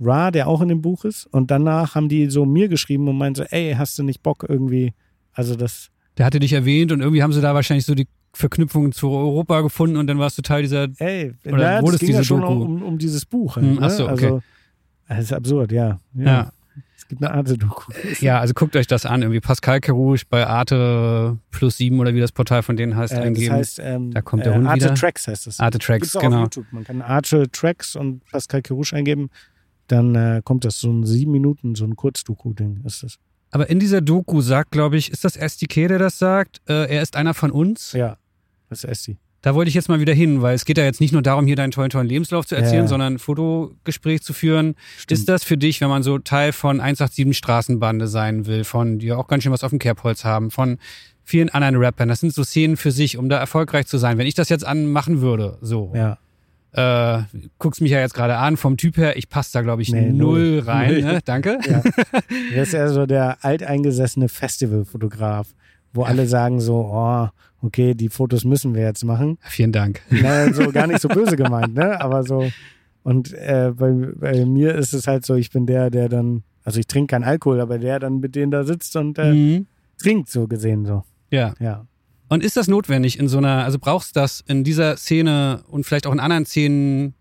[0.00, 1.26] Ra, der auch in dem Buch ist.
[1.26, 4.44] Und danach haben die so mir geschrieben und meinten so, ey, hast du nicht Bock
[4.48, 4.92] irgendwie,
[5.32, 8.90] also das, Der hatte dich erwähnt und irgendwie haben sie da wahrscheinlich so die Verknüpfung
[8.92, 10.88] zu Europa gefunden und dann warst du Teil dieser.
[10.98, 13.54] ey, Oder na, wurde das ging ja schon um, um dieses Buch.
[13.56, 13.80] Halt, Hm, ne?
[13.82, 14.24] ach so, okay.
[14.26, 14.42] Also,
[15.08, 16.00] das ist absurd, ja.
[16.14, 16.24] Ja.
[16.24, 16.52] Ja.
[16.96, 17.92] Es gibt eine Arte-Doku.
[18.20, 19.22] Ja, also guckt euch das an.
[19.22, 23.16] Irgendwie Pascal Carouche bei Arte plus sieben oder wie das Portal von denen heißt, Äh,
[23.16, 23.54] das eingeben.
[23.54, 24.94] heißt, ähm, Da kommt der Hund Arte wieder.
[24.94, 25.60] Tracks heißt das.
[25.60, 26.36] Arte Tracks, Gibt's auch genau.
[26.38, 26.66] auf YouTube.
[26.72, 29.28] Man kann Arche Tracks und Pascal Kirouche eingeben.
[29.88, 33.18] Dann äh, kommt das so ein sieben Minuten, so ein Kurzdoku-Ding ist das.
[33.50, 36.62] Aber in dieser Doku sagt, glaube ich, ist das SDK, der das sagt?
[36.68, 37.92] Äh, er ist einer von uns.
[37.92, 38.16] Ja,
[38.70, 39.18] das ist Esti.
[39.44, 41.46] Da wollte ich jetzt mal wieder hin, weil es geht ja jetzt nicht nur darum,
[41.46, 42.88] hier deinen tollen, tollen Lebenslauf zu erzählen, Ja.
[42.88, 44.74] sondern ein Fotogespräch zu führen.
[44.96, 45.18] Stimmt.
[45.20, 49.08] Ist das für dich, wenn man so Teil von 187 Straßenbande sein will, von die
[49.08, 50.78] ja auch ganz schön was auf dem Kerbholz haben, von
[51.24, 54.16] vielen anderen Rappern, das sind so Szenen für sich, um da erfolgreich zu sein.
[54.16, 56.16] Wenn ich das jetzt anmachen würde, so, Ja,
[56.72, 57.22] äh,
[57.58, 60.10] guckst mich ja jetzt gerade an, vom Typ her, ich passe da, glaube ich, Nee,
[60.10, 60.62] null null.
[60.66, 61.00] rein.
[61.02, 61.18] Ne?
[61.24, 61.58] Danke.
[61.68, 61.82] ja.
[62.54, 65.48] Der ist ja so der alteingesessene Festivalfotograf,
[65.94, 67.28] wo alle sagen so, oh,
[67.62, 69.38] okay, die Fotos müssen wir jetzt machen.
[69.40, 70.02] Vielen Dank.
[70.10, 71.98] Na, so gar nicht so böse gemeint, ne?
[72.00, 72.50] Aber so.
[73.02, 76.80] Und äh, bei, bei mir ist es halt so, ich bin der, der dann, also
[76.80, 79.66] ich trinke keinen Alkohol, aber der dann mit denen da sitzt und äh, Mhm.
[79.98, 81.04] trinkt, so gesehen, so.
[81.30, 81.54] Ja.
[81.60, 81.86] Ja.
[82.28, 85.84] Und ist das notwendig in so einer, also brauchst du das in dieser Szene und
[85.86, 87.14] vielleicht auch in anderen Szenen,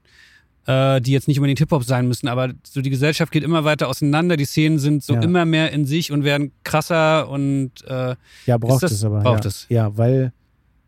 [0.66, 3.88] äh, die jetzt nicht unbedingt Hip-Hop sein müssen, aber so die Gesellschaft geht immer weiter
[3.90, 5.22] auseinander, die Szenen sind so Ja.
[5.22, 9.20] immer mehr in sich und werden krasser und äh, Ja, braucht das- es aber.
[9.22, 9.50] braucht ja.
[9.50, 9.66] es?
[9.70, 10.32] Ja, weil,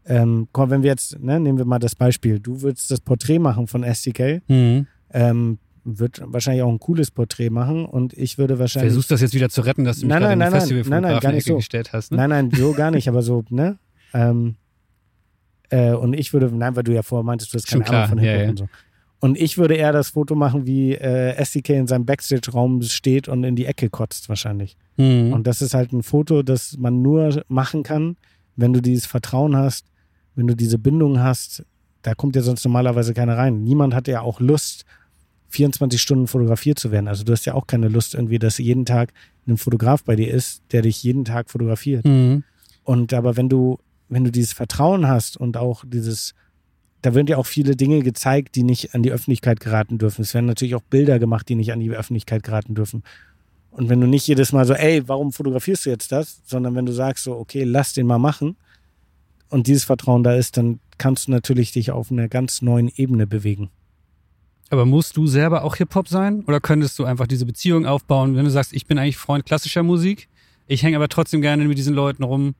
[0.05, 3.39] ähm, komm, wenn wir jetzt, ne, nehmen wir mal das Beispiel, du würdest das Porträt
[3.39, 8.91] machen von STK, ähm, wird wahrscheinlich auch ein cooles Porträt machen und ich würde wahrscheinlich.
[8.91, 10.85] versuchst das jetzt wieder zu retten, dass du mich Nein, gerade in nein, nein, nein,
[10.89, 11.57] nein, nein, gar nicht so.
[11.57, 12.11] gestellt hast.
[12.11, 12.17] Ne?
[12.17, 13.77] Nein, nein, so gar nicht, aber so, ne?
[14.13, 14.55] Ähm,
[15.69, 18.17] äh, und ich würde, nein, weil du ja vorher meintest, du hast keine Ahnung von
[18.19, 18.49] Hip-Hop ja, ja.
[18.49, 18.69] und so.
[19.19, 23.43] Und ich würde eher das Foto machen, wie äh, SDK in seinem Backstage-Raum steht und
[23.43, 24.77] in die Ecke kotzt wahrscheinlich.
[24.97, 25.33] Mhm.
[25.33, 28.17] Und das ist halt ein Foto, das man nur machen kann,
[28.55, 29.87] wenn du dieses Vertrauen hast,
[30.35, 31.65] wenn du diese Bindung hast.
[32.01, 33.63] Da kommt ja sonst normalerweise keiner rein.
[33.63, 34.85] Niemand hat ja auch Lust,
[35.49, 37.07] 24 Stunden fotografiert zu werden.
[37.07, 39.13] Also du hast ja auch keine Lust irgendwie, dass jeden Tag
[39.47, 42.05] ein Fotograf bei dir ist, der dich jeden Tag fotografiert.
[42.05, 42.43] Mhm.
[42.83, 46.33] Und aber wenn du, wenn du dieses Vertrauen hast und auch dieses,
[47.05, 50.23] da werden ja auch viele Dinge gezeigt, die nicht an die Öffentlichkeit geraten dürfen.
[50.23, 53.03] Es werden natürlich auch Bilder gemacht, die nicht an die Öffentlichkeit geraten dürfen.
[53.69, 56.41] Und wenn du nicht jedes Mal so, ey, warum fotografierst du jetzt das?
[56.45, 58.55] Sondern wenn du sagst so, okay, lass den mal machen
[59.49, 63.27] und dieses Vertrauen da ist, dann kannst du natürlich dich auf einer ganz neuen Ebene
[63.27, 63.69] bewegen.
[64.71, 66.43] Aber musst du selber auch Hip-Hop sein?
[66.45, 69.83] Oder könntest du einfach diese Beziehung aufbauen, wenn du sagst, ich bin eigentlich Freund klassischer
[69.83, 70.27] Musik,
[70.65, 72.55] ich hänge aber trotzdem gerne mit diesen Leuten rum.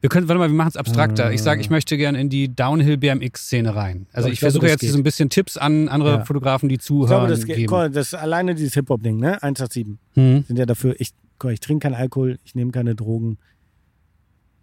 [0.00, 1.30] Wir können, warte mal, wir machen es abstrakter.
[1.32, 4.06] Ich sage, ich möchte gerne in die Downhill-BMX-Szene rein.
[4.12, 4.90] Also ich, ich versuche jetzt geht.
[4.92, 6.24] so ein bisschen Tipps an andere Ja.
[6.24, 7.70] Fotografen, die Ich zuhören, glaube, das, geben.
[7.70, 9.42] mal, das alleine dieses Hip-Hop-Ding, ne?
[9.42, 10.44] 187 Hm.
[10.46, 11.10] sind ja dafür, ich,
[11.42, 13.36] mal, ich trinke keinen Alkohol, ich nehme keine Drogen,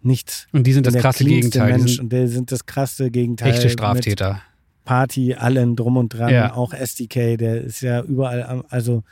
[0.02, 0.46] nichts.
[0.52, 1.72] Und die sind das krasse Gegenteil.
[1.72, 3.50] Die Mensch sind und der sind das krasse Gegenteil.
[3.52, 4.40] echte Straftäter.
[4.84, 6.54] Party, allen drum und dran, Ja.
[6.54, 9.04] auch SDK, der ist ja überall, am- also,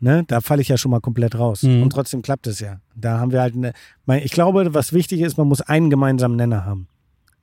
[0.00, 1.62] ne, da falle ich ja schon mal komplett raus.
[1.62, 1.82] Mhm.
[1.82, 2.80] Und trotzdem klappt es ja.
[2.94, 3.72] Da haben wir halt eine,
[4.24, 6.88] ich glaube, was wichtig ist, man muss einen gemeinsamen Nenner haben.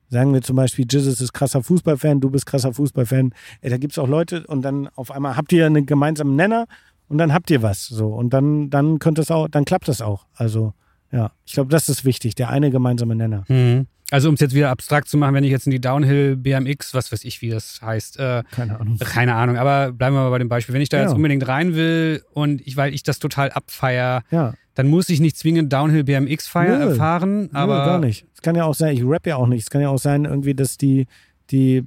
[0.09, 3.33] Sagen wir zum Beispiel, Jesus ist krasser Fußballfan, du bist krasser Fußballfan.
[3.61, 6.67] Ey, da gibt's auch Leute und dann auf einmal habt ihr einen gemeinsamen Nenner
[7.07, 7.87] und dann habt ihr was.
[7.87, 8.09] So.
[8.09, 10.27] Und dann, dann könnte es auch, dann klappt das auch.
[10.35, 10.73] Also,
[11.11, 13.43] ja, ich glaube, das ist wichtig, der eine gemeinsame Nenner.
[13.47, 13.87] Mhm.
[14.11, 16.93] Also um es jetzt wieder abstrakt zu machen, wenn ich jetzt in die Downhill BMX,
[16.93, 18.97] was weiß ich, wie das heißt, äh, Keine Ahnung.
[18.99, 20.73] keine Ahnung, aber bleiben wir mal bei dem Beispiel.
[20.75, 21.03] Wenn ich da Ja.
[21.03, 24.53] jetzt unbedingt rein will und ich, weil ich das total abfeier, Ja.
[24.75, 26.89] dann muss ich nicht zwingend Downhill BMX feier Nö.
[26.91, 28.25] erfahren, aber Nö, gar nicht.
[28.35, 29.61] Es kann ja auch sein, ich rap ja auch nicht.
[29.63, 31.07] Es kann ja auch sein, irgendwie, dass die,
[31.49, 31.83] die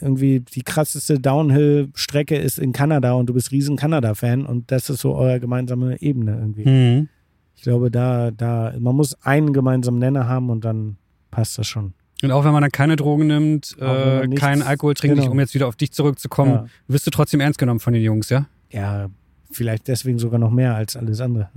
[0.00, 5.00] irgendwie die krasseste Downhill-Strecke ist in Kanada und du bist riesen Kanada-Fan und das ist
[5.00, 6.68] so eure gemeinsame Ebene irgendwie.
[6.68, 7.08] Mhm.
[7.54, 10.96] Ich glaube, da, da, man muss einen gemeinsamen Nenner haben und dann
[11.30, 11.94] passt das schon.
[12.22, 15.22] Und auch wenn man dann keine Drogen nimmt, äh, nichts- keinen Alkohol trinkt, genau.
[15.26, 16.66] nicht, um jetzt wieder auf dich zurückzukommen, Ja.
[16.88, 18.46] wirst du trotzdem ernst genommen von den Jungs, ja?
[18.70, 19.08] Ja,
[19.50, 21.48] vielleicht deswegen sogar noch mehr als alles andere.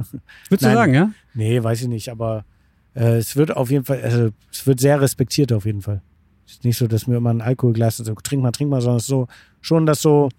[0.50, 0.72] Würdest Nein.
[0.72, 1.12] du sagen, ja?
[1.34, 2.46] Nee, weiß ich nicht, aber
[2.96, 6.02] äh, es wird auf jeden Fall, also es wird sehr respektiert auf jeden Fall.
[6.46, 8.98] Es ist nicht so, dass mir immer ein Alkoholglas so, trink mal, trink mal, sondern
[8.98, 9.28] es ist so,
[9.62, 10.30] schon, dass so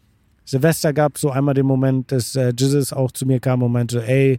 [0.46, 4.06] Silvester gab so einmal den Moment, dass äh, Jesus auch zu mir kam und meinte,
[4.06, 4.38] ey,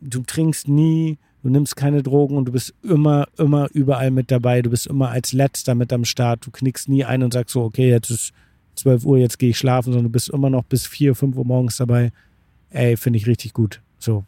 [0.00, 4.62] du trinkst nie, du nimmst keine Drogen und du bist immer, immer überall mit dabei.
[4.62, 6.46] Du bist immer als Letzter mit am Start.
[6.46, 8.32] Du knickst nie ein und sagst so, okay, jetzt ist
[8.76, 11.44] 12 Uhr, jetzt gehe ich schlafen, sondern du bist immer noch bis 4, 5 Uhr
[11.44, 12.12] morgens dabei.
[12.70, 13.80] Ey, finde ich richtig gut.
[13.98, 14.24] So,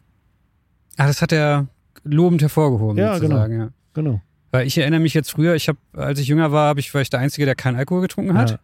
[0.97, 1.67] Ah, das hat er
[2.03, 3.69] lobend hervorgehoben, Ja, sozusagen, ja.
[3.93, 4.21] genau.
[4.51, 7.01] Weil ich erinnere mich jetzt früher, ich habe, als ich jünger war, hab ich, war
[7.01, 8.51] ich der Einzige, der keinen Alkohol getrunken hat.
[8.51, 8.57] Äh,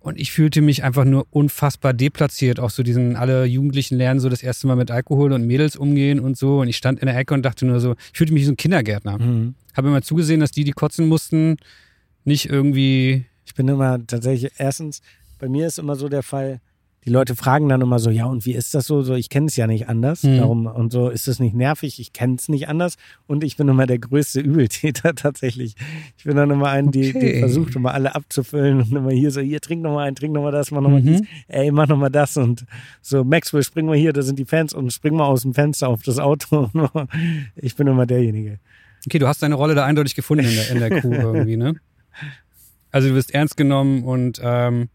[0.00, 2.58] und ich fühlte mich einfach nur unfassbar deplatziert.
[2.58, 6.18] Auch so diesen, alle Jugendlichen lernen so das erste Mal mit Alkohol und Mädels umgehen
[6.18, 6.60] und so.
[6.60, 8.52] Und ich stand in der Ecke und dachte nur so, ich fühlte mich wie so
[8.52, 9.18] ein Kindergärtner.
[9.18, 9.54] Mhm.
[9.76, 11.56] Habe immer zugesehen, dass die, die kotzen mussten,
[12.24, 13.26] nicht irgendwie.
[13.46, 15.02] Ich bin immer tatsächlich, erstens,
[15.38, 16.60] bei mir ist immer so der Fall,
[17.06, 19.00] die Leute fragen dann immer so, ja, und wie ist das so?
[19.02, 20.22] So, ich kenne es ja nicht anders.
[20.22, 20.36] Mhm.
[20.36, 22.96] Darum, und so ist es nicht nervig, ich kenne es nicht anders.
[23.26, 25.76] Und ich bin immer der größte Übeltäter tatsächlich.
[26.18, 29.40] Ich bin dann immer ein, die, die versucht immer alle abzufüllen und immer hier so,
[29.40, 31.06] hier, trink noch mal ein, trink noch mal das, mach noch mal Mhm.
[31.06, 32.66] dies, ey, mach noch mal das und
[33.00, 35.88] so, Maxwell, spring mal hier, da sind die Fans und spring mal aus dem Fenster
[35.88, 36.70] auf das Auto.
[37.56, 38.58] Ich bin immer derjenige.
[39.06, 41.76] Okay, du hast deine Rolle da eindeutig gefunden in der, in der Crew irgendwie, ne?
[42.90, 44.88] Also du wirst ernst genommen und ähm,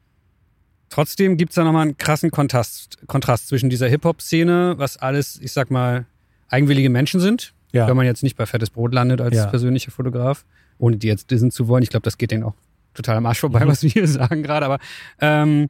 [0.96, 5.70] trotzdem gibt's da nochmal einen krassen Kontrast, Kontrast zwischen dieser Hip-Hop-Szene, was alles, ich sag
[5.70, 6.06] mal,
[6.48, 7.88] eigenwillige Menschen sind, Ja.
[7.88, 9.48] wenn man jetzt nicht bei Fettes Brot landet als Ja.
[9.48, 10.46] persönlicher Fotograf,
[10.78, 11.84] ohne die jetzt dissen zu wollen.
[11.84, 12.54] Ich glaube, das geht denen auch
[12.93, 13.68] total am Arsch vorbei, Mhm.
[13.70, 14.80] was wir hier sagen gerade, aber
[15.20, 15.70] ähm,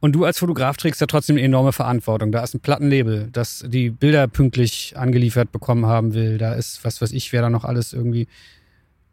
[0.00, 2.30] und du als Fotograf trägst ja trotzdem eine enorme Verantwortung.
[2.32, 6.36] Da ist ein Plattenlabel, das die Bilder pünktlich angeliefert bekommen haben will.
[6.38, 8.26] Da ist, was weiß ich, wer da noch alles irgendwie.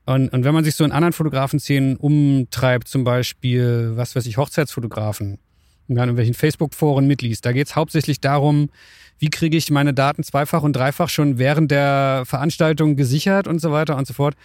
[0.10, 4.38] Und, und wenn man sich so in anderen Fotografenszenen umtreibt, zum Beispiel, was weiß ich,
[4.38, 5.38] Hochzeitsfotografen,
[5.88, 8.70] und dann in welchen Facebook-Foren mitliest, da geht es hauptsächlich darum,
[9.20, 13.72] wie kriege ich meine Daten zweifach und dreifach schon während der Veranstaltung gesichert und so
[13.72, 14.36] weiter und so fort.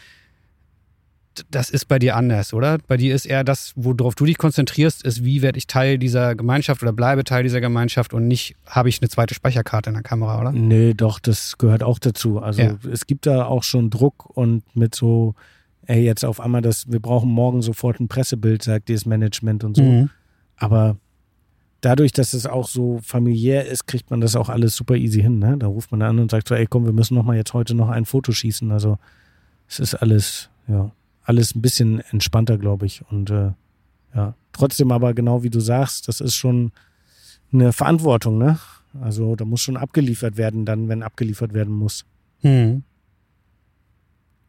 [1.51, 2.79] Das ist bei dir anders, oder?
[2.87, 6.35] Bei dir ist eher das, worauf du dich konzentrierst, ist, wie werde ich Teil dieser
[6.35, 10.03] Gemeinschaft oder bleibe Teil dieser Gemeinschaft und nicht habe ich eine zweite Speicherkarte in der
[10.03, 10.53] Kamera, oder?
[10.53, 12.39] Nee, doch, das gehört auch dazu.
[12.41, 12.77] Also Ja.
[12.93, 15.35] es gibt da auch schon Druck und mit so,
[15.87, 19.77] ey, jetzt auf einmal das, wir brauchen morgen sofort ein Pressebild, sagt dieses Management und
[19.77, 19.83] so.
[19.83, 20.11] Mhm.
[20.57, 20.97] Aber
[21.81, 25.39] dadurch, dass es auch so familiär ist, kriegt man das auch alles super easy hin.
[25.39, 25.57] Ne?
[25.59, 27.75] Da ruft man an und sagt so, ey, komm, wir müssen noch mal jetzt heute
[27.75, 28.71] noch ein Foto schießen.
[28.73, 28.99] Also
[29.69, 30.91] es ist alles, ja,
[31.23, 33.03] alles ein bisschen entspannter, glaube ich.
[33.11, 33.51] Und äh,
[34.15, 36.73] ja, trotzdem aber genau wie du sagst, das ist schon
[37.53, 38.59] eine Verantwortung, ne?
[39.01, 42.05] Also da muss schon abgeliefert werden, dann, wenn abgeliefert werden muss.
[42.41, 42.85] Hm.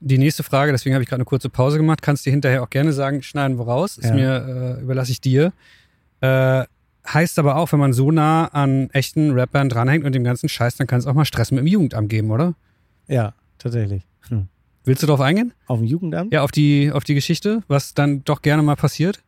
[0.01, 2.63] Die nächste Frage, deswegen habe ich gerade eine kurze Pause gemacht, kannst du dir hinterher
[2.63, 4.13] auch gerne sagen, schneiden wir raus, ist Ja.
[4.15, 5.53] mir, äh, überlasse ich dir.
[6.21, 6.63] Äh,
[7.07, 10.75] heißt aber auch, wenn man so nah an echten Rappern dranhängt und dem ganzen Scheiß,
[10.75, 12.55] dann kann es auch mal Stress mit dem Jugendamt geben, oder?
[13.07, 14.03] Ja, tatsächlich.
[14.29, 14.47] Hm.
[14.83, 15.53] Willst du darauf eingehen?
[15.67, 16.33] Auf dem Jugendamt?
[16.33, 19.21] Ja, auf die, auf die Geschichte, was dann doch gerne mal passiert,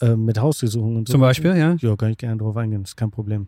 [0.00, 1.12] Äh, mit Hausdurchsuchungen und so.
[1.12, 1.76] zum Beispiel, ja?
[1.78, 3.46] Ja, kann ich gerne drauf eingehen, ist kein Problem.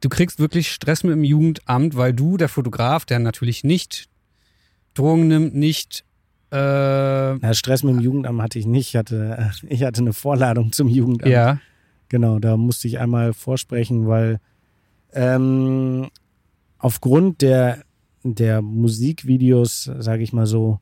[0.00, 4.08] Du kriegst wirklich Stress mit dem Jugendamt, weil du, der Fotograf, der natürlich nicht
[4.98, 6.04] Drogen nimmt, nicht
[6.52, 8.88] äh, Ja, Stress mit dem Jugendamt hatte ich nicht.
[8.88, 11.32] Ich hatte, ich hatte eine Vorladung zum Jugendamt.
[11.32, 11.58] ja,
[12.08, 14.38] Genau, da musste ich einmal vorsprechen, weil
[15.12, 16.08] ähm,
[16.78, 17.82] aufgrund der,
[18.22, 20.78] der Musikvideos, sage ich mal so,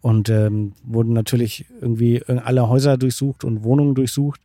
[0.00, 4.40] und ähm, wurden natürlich irgendwie alle Häuser durchsucht und Wohnungen durchsucht.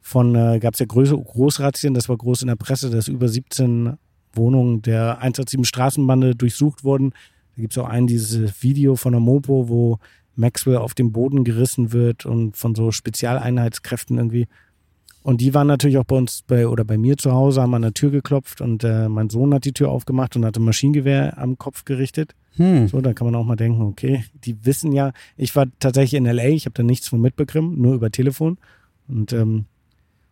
[0.00, 3.28] Von äh, gab es ja Groß Großrazzien, das war groß in der Presse, dass über
[3.28, 3.96] 17
[4.32, 7.12] Wohnungen der 187 Straßenbande durchsucht wurden.
[7.58, 9.98] Da gibt es auch ein dieses Video von der Mopo, wo
[10.36, 14.46] Maxwell auf den Boden gerissen wird und von so Spezialeinheitskräften irgendwie.
[15.24, 17.82] Und die waren natürlich auch bei uns bei oder bei mir zu Hause, haben an
[17.82, 21.36] der Tür geklopft und äh, mein Sohn hat die Tür aufgemacht und hatte ein Maschinengewehr
[21.36, 22.36] am Kopf gerichtet.
[22.54, 22.86] hm.
[22.86, 26.26] So, da kann man auch mal denken, okay, die wissen ja, ich war tatsächlich in
[26.26, 28.58] LA, ich habe da nichts von mitbekommen, nur über Telefon
[29.08, 29.64] und ähm,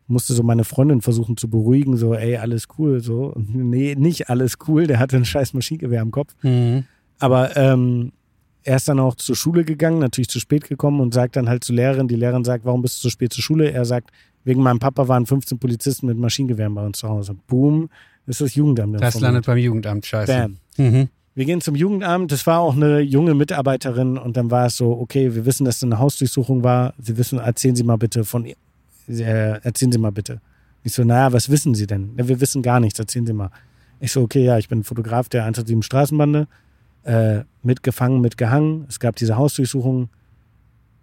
[0.07, 3.33] musste so meine Freundin versuchen zu beruhigen, so, ey, alles cool, so.
[3.35, 6.37] Und nee, nicht alles cool, der hatte ein scheiß Maschinengewehr am Kopf.
[6.43, 6.85] Hm.
[7.19, 8.13] Aber ähm,
[8.63, 11.65] er ist dann auch zur Schule gegangen, natürlich zu spät gekommen und sagt dann halt
[11.65, 13.71] zur Lehrerin, die Lehrerin sagt, warum bist du so spät zur Schule?
[13.71, 14.11] Er sagt,
[14.45, 17.37] wegen meinem Papa waren 15 Polizisten mit Maschinengewehren bei uns zu Hause.
[17.47, 17.89] Boom,
[18.27, 19.01] ist das Jugendamt.
[19.01, 20.33] Das landet beim Jugendamt, scheiße.
[20.33, 20.57] Bam.
[20.77, 21.09] Mhm.
[21.35, 22.33] wir gehen zum Jugendamt.
[22.33, 25.77] Das war auch eine junge Mitarbeiterin und dann war es so, okay, wir wissen, dass
[25.77, 26.95] es eine Hausdurchsuchung war.
[26.99, 28.55] Sie wissen, erzählen Sie mal bitte von, äh,
[29.09, 30.41] erzählen Sie mal bitte.
[30.83, 32.15] Ich so, naja, was wissen Sie denn?
[32.17, 33.51] Ja, wir wissen gar nichts, erzählen Sie mal.
[34.01, 36.47] Ich so, okay, ja, ich bin Fotograf der 107 Straßenbande,
[37.07, 38.85] äh, mitgefangen, mitgehangen.
[38.89, 40.09] Es gab diese Hausdurchsuchung.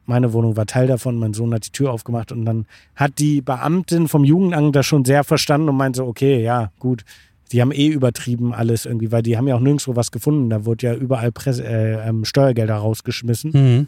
[0.06, 1.16] Meine Wohnung war Teil davon.
[1.16, 5.06] Mein Sohn hat die Tür aufgemacht und dann hat die Beamtin vom Jugendamt das schon
[5.06, 7.04] sehr verstanden und meinte so, okay, ja, gut.
[7.51, 10.49] Die haben eh übertrieben alles irgendwie, weil die haben ja auch nirgendwo was gefunden.
[10.49, 13.51] Da wurde ja überall Presse, äh, ähm, Steuergelder rausgeschmissen.
[13.54, 13.88] Mhm.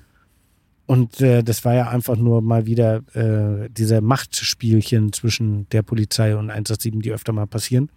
[0.86, 6.36] Und äh, das war ja einfach nur mal wieder äh, diese Machtspielchen zwischen der Polizei
[6.36, 7.90] und 187, die öfter mal passieren.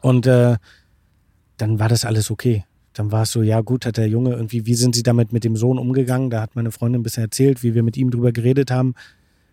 [0.00, 0.56] Und äh,
[1.58, 2.64] dann war das alles okay.
[3.00, 5.42] Dann war es so, ja gut, hat der Junge irgendwie, wie sind sie damit mit
[5.42, 6.28] dem Sohn umgegangen?
[6.28, 8.94] Da hat meine Freundin ein bisschen erzählt, wie wir mit ihm drüber geredet haben.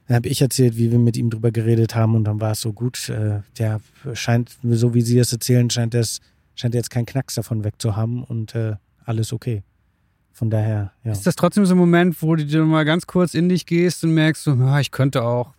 [0.05, 2.59] Dann habe ich erzählt, wie wir mit ihm drüber geredet haben und dann war es
[2.59, 3.07] so gut.
[3.07, 3.79] Äh, der
[4.11, 6.19] scheint, so wie sie es erzählen, scheint das
[6.55, 8.75] scheint jetzt keinen Knacks davon wegzuhaben und äh,
[9.05, 9.63] alles okay.
[10.33, 11.13] Von daher, ja.
[11.13, 14.03] Ist das trotzdem so ein Moment, wo du dir mal ganz kurz in dich gehst
[14.03, 15.53] und merkst, so, ah, ich könnte auch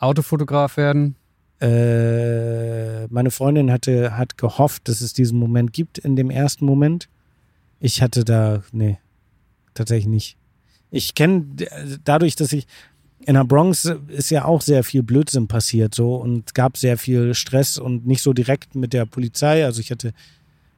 [0.00, 1.14] Autofotograf werden?
[1.62, 7.08] Äh, meine Freundin hatte, hat gehofft, dass es diesen Moment gibt in dem ersten Moment.
[7.78, 8.98] Ich hatte da, nee,
[9.72, 10.36] tatsächlich nicht.
[10.90, 11.46] Ich kenne
[12.04, 12.66] dadurch, dass ich
[13.24, 17.34] in der Bronx ist ja auch sehr viel Blödsinn passiert so und gab sehr viel
[17.34, 19.64] Stress und nicht so direkt mit der Polizei.
[19.64, 20.12] Also ich hatte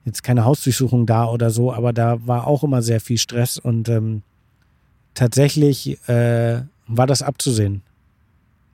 [0.05, 3.89] jetzt keine Hausdurchsuchung da oder so, aber da war auch immer sehr viel Stress und
[3.89, 4.23] ähm,
[5.15, 7.83] tatsächlich äh, war das abzusehen.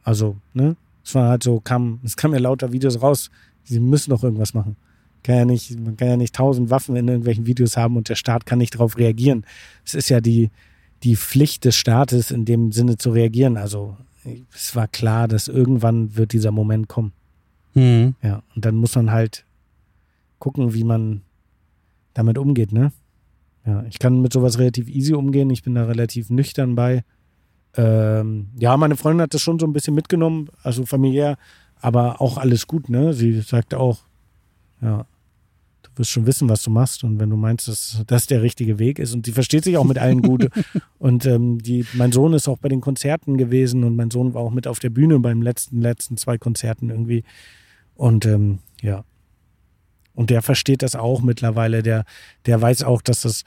[0.02, 0.74] Also, ne?
[1.10, 3.32] Es war halt so, kam, es kam ja lauter Videos raus,
[3.64, 4.76] sie müssen doch irgendwas machen.
[5.24, 8.14] Kann ja nicht, man kann ja nicht tausend Waffen in irgendwelchen Videos haben und der
[8.14, 9.44] Staat kann nicht darauf reagieren.
[9.84, 10.50] Es ist ja die,
[11.02, 13.56] die Pflicht des Staates in dem Sinne zu reagieren.
[13.56, 13.96] Also
[14.54, 17.12] es war klar, dass irgendwann wird dieser Moment kommen.
[17.74, 18.14] Mhm.
[18.22, 19.44] Ja, und dann muss man halt
[20.38, 21.22] gucken, wie man
[22.14, 22.92] damit umgeht, ne?
[23.66, 25.50] Ja, ich kann mit sowas relativ easy umgehen.
[25.50, 27.02] Ich bin da relativ nüchtern bei.
[27.76, 31.36] Ähm, ja, meine Freundin hat das schon so ein bisschen mitgenommen, also familiär,
[31.80, 33.14] aber auch alles gut, ne?
[33.14, 34.00] Sie sagte auch,
[34.82, 35.06] ja,
[35.82, 38.78] du wirst schon wissen, was du machst und wenn du meinst, dass das der richtige
[38.78, 40.48] Weg ist und sie versteht sich auch mit allen gut
[40.98, 44.42] und ähm, die, mein Sohn ist auch bei den Konzerten gewesen und mein Sohn war
[44.42, 47.24] auch mit auf der Bühne beim letzten, letzten zwei Konzerten irgendwie
[47.94, 49.04] und ähm, ja,
[50.14, 51.82] und der versteht das auch mittlerweile.
[51.82, 52.04] Der,
[52.46, 53.44] der weiß auch, dass das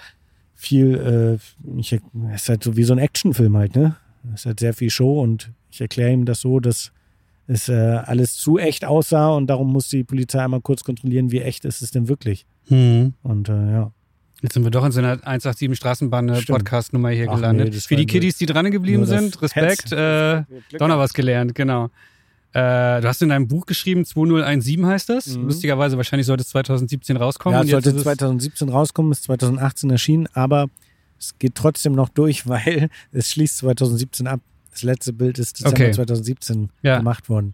[0.55, 1.99] viel, äh, ich,
[2.33, 3.95] ist halt so wie so ein Actionfilm halt, ne?
[4.33, 6.91] Es ist halt sehr viel Show und ich erkläre ihm das so, dass
[7.47, 11.41] es äh, alles zu echt aussah und darum muss die Polizei einmal kurz kontrollieren, wie
[11.41, 12.45] echt ist es denn wirklich.
[12.69, 13.13] Mhm.
[13.23, 13.91] Und äh, ja.
[14.41, 16.59] Jetzt sind wir doch in so einer 187 Straßenbahn Stimmt.
[16.59, 17.73] Podcast-Nummer hier Ach gelandet.
[17.73, 19.91] nee, Für die Kiddies, die dran geblieben sind, Respekt.
[19.93, 20.43] Äh,
[20.77, 21.85] doch noch was gelernt, genau.
[22.51, 25.37] Äh, du hast in deinem Buch geschrieben, 2017 heißt das.
[25.37, 25.45] Mhm.
[25.45, 27.57] Lustigerweise, wahrscheinlich sollte es 2017 rauskommen.
[27.59, 30.67] Ja, sollte ist es- 2017 rauskommen, ist 2018 erschienen, aber
[31.23, 34.39] es geht trotzdem noch durch, weil es schließt 2017 ab.
[34.71, 35.91] Das letzte Bild ist Dezember Okay.
[35.91, 36.97] 2017 Ja.
[36.97, 37.53] gemacht worden.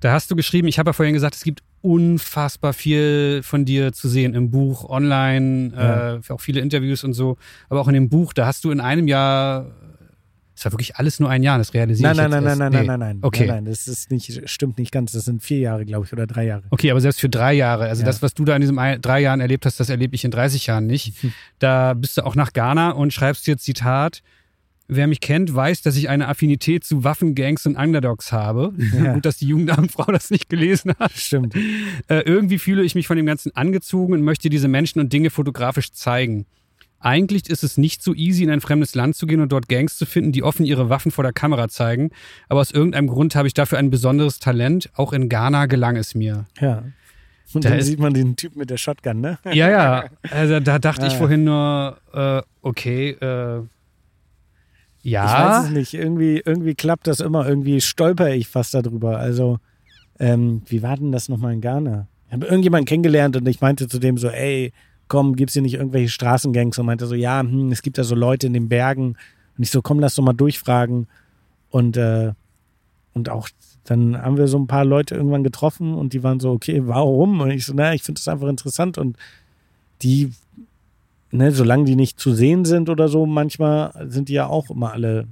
[0.00, 3.92] Da hast du geschrieben, ich habe ja vorhin gesagt, es gibt unfassbar viel von dir
[3.92, 6.14] zu sehen im Buch, online, Ja.
[6.16, 7.36] äh, auch viele Interviews und so.
[7.68, 9.66] Aber auch in dem Buch, da hast du in einem Jahr,
[10.62, 12.58] es war wirklich alles nur ein Jahr, das realisiere Nein, ich nein, jetzt nein, erst.
[12.60, 12.86] nein, nein, Nee.
[12.86, 13.18] nein, nein.
[13.22, 13.46] Okay.
[13.46, 15.10] Nein, nein, das ist nicht, stimmt nicht ganz.
[15.10, 16.62] Das sind vier Jahre, glaube ich, oder drei Jahre.
[16.70, 18.06] Okay, aber selbst für drei Jahre, also Ja.
[18.06, 20.66] das, was du da in diesen drei Jahren erlebt hast, das erlebe ich in 30
[20.66, 21.14] Jahren nicht.
[21.58, 24.22] Da bist du auch nach Ghana und schreibst hier Zitat,
[24.88, 28.72] wer mich kennt, weiß, dass ich eine Affinität zu Waffengangs und Underdogs habe.
[29.02, 29.12] Ja.
[29.14, 31.12] Gut, dass die Jugendamtfrau das nicht gelesen hat.
[31.12, 31.54] Stimmt.
[32.08, 35.30] Äh, irgendwie fühle ich mich von dem Ganzen angezogen und möchte diese Menschen und Dinge
[35.30, 36.46] fotografisch zeigen.
[37.04, 39.96] Eigentlich ist es nicht so easy, in ein fremdes Land zu gehen und dort Gangs
[39.98, 42.10] zu finden, die offen ihre Waffen vor der Kamera zeigen.
[42.48, 44.90] Aber aus irgendeinem Grund habe ich dafür ein besonderes Talent.
[44.94, 46.46] Auch in Ghana gelang es mir.
[46.60, 46.84] Ja.
[47.54, 49.38] Und Da dann ist- sieht man den Typ mit der Shotgun, ne?
[49.52, 50.04] Ja, ja.
[50.30, 51.18] Also da dachte ich Ah.
[51.18, 53.60] vorhin nur, äh, okay, äh,
[55.04, 55.64] Ich weiß ja.
[55.64, 55.94] es nicht.
[55.94, 57.46] Irgendwie, irgendwie klappt das immer.
[57.48, 59.18] Irgendwie stolper ich fast darüber.
[59.18, 59.58] Also,
[60.20, 62.06] ähm, wie war denn das nochmal in Ghana?
[62.28, 64.72] Ich habe irgendjemanden kennengelernt und ich meinte zu dem so, ey,
[65.12, 66.78] komm, gibt's hier nicht irgendwelche Straßengangs?
[66.78, 69.16] Und meinte so, ja, hm, es gibt da so Leute in den Bergen.
[69.58, 71.06] Und ich so, komm, lass doch mal durchfragen.
[71.68, 72.32] Und, äh,
[73.12, 73.50] und auch
[73.84, 77.42] dann haben wir so ein paar Leute irgendwann getroffen und die waren so, okay, warum?
[77.42, 79.18] Und ich so, naja, ich finde das einfach interessant und
[80.00, 80.30] die,
[81.30, 84.92] ne, solange die nicht zu sehen sind oder so, manchmal sind die ja auch immer
[84.92, 85.26] alle,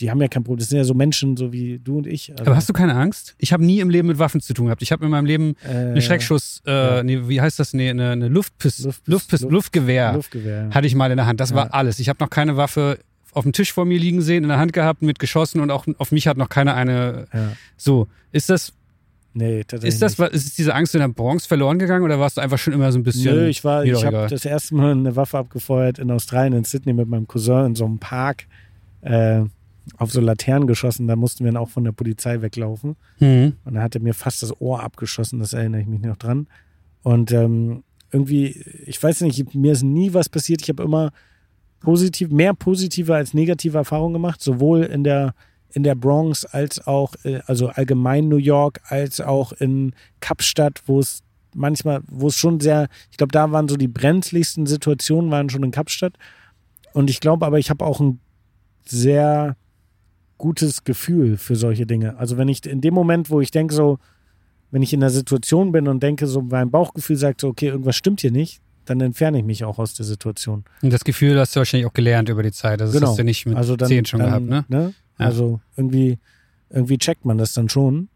[0.00, 0.58] die haben ja kein Problem.
[0.58, 2.30] Das sind ja so Menschen, so wie du und ich.
[2.32, 3.34] Also, Aber hast du keine Angst?
[3.38, 4.82] Ich habe nie im Leben mit Waffen zu tun gehabt.
[4.82, 7.02] Ich habe in meinem Leben äh, eine Schreckschuss, äh, ja.
[7.02, 7.74] nee, wie heißt das?
[7.74, 10.70] Nee, eine, eine Luftpist Luftpist- Luftpist Luft- Luftgewehr Luftgewehr.
[10.72, 11.40] hatte ich mal in der Hand.
[11.40, 11.56] Das Ja.
[11.56, 11.98] war alles.
[11.98, 12.98] Ich habe noch keine Waffe
[13.32, 15.86] auf dem Tisch vor mir liegen sehen, in der Hand gehabt, mit geschossen und auch
[15.98, 17.26] auf mich hat noch keiner eine.
[17.76, 18.72] So, ist das
[19.32, 19.94] Nee, tatsächlich.
[19.94, 20.32] Ist das, nicht.
[20.32, 22.98] ist diese Angst in der Bronx verloren gegangen oder warst du einfach schon immer so
[22.98, 23.32] ein bisschen.
[23.32, 26.92] Nö, ich war, ich habe das erste Mal eine Waffe abgefeuert in Australien, in Sydney
[26.92, 28.46] mit meinem Cousin in so einem Park
[29.02, 29.42] äh,
[29.96, 31.06] auf so Laternen geschossen.
[31.06, 32.96] Da mussten wir dann auch von der Polizei weglaufen.
[33.18, 33.54] Mhm.
[33.64, 36.46] Und er hatte mir fast das Ohr abgeschossen, das erinnere ich mich noch dran.
[37.02, 38.48] Und ähm, irgendwie,
[38.86, 40.62] ich weiß nicht, mir ist nie was passiert.
[40.62, 41.12] Ich habe immer
[41.80, 45.34] positiv, mehr positive als negative Erfahrungen gemacht, sowohl in der
[45.72, 50.98] in der Bronx als auch, äh, also allgemein New York, als auch in Kapstadt, wo
[50.98, 51.22] es
[51.54, 55.62] manchmal, wo es schon sehr, ich glaube, da waren so die brenzligsten Situationen, waren schon
[55.62, 56.14] in Kapstadt.
[56.92, 58.20] Und ich glaube aber, ich habe auch ein
[58.84, 59.56] sehr
[60.40, 62.16] gutes Gefühl für solche Dinge.
[62.18, 63.98] Also wenn ich in dem Moment, wo ich denke so,
[64.70, 67.94] wenn ich in einer Situation bin und denke so, mein Bauchgefühl sagt so, okay, irgendwas
[67.96, 70.64] stimmt hier nicht, dann entferne ich mich auch aus der Situation.
[70.82, 72.80] Und das Gefühl hast du wahrscheinlich auch gelernt über die Zeit.
[72.80, 73.10] Also das Genau.
[73.10, 74.94] hast du nicht mit also dann, zehn schon dann, gehabt, ne?
[75.18, 75.26] Ja.
[75.26, 76.18] Also irgendwie,
[76.70, 78.08] irgendwie checkt man das dann schon.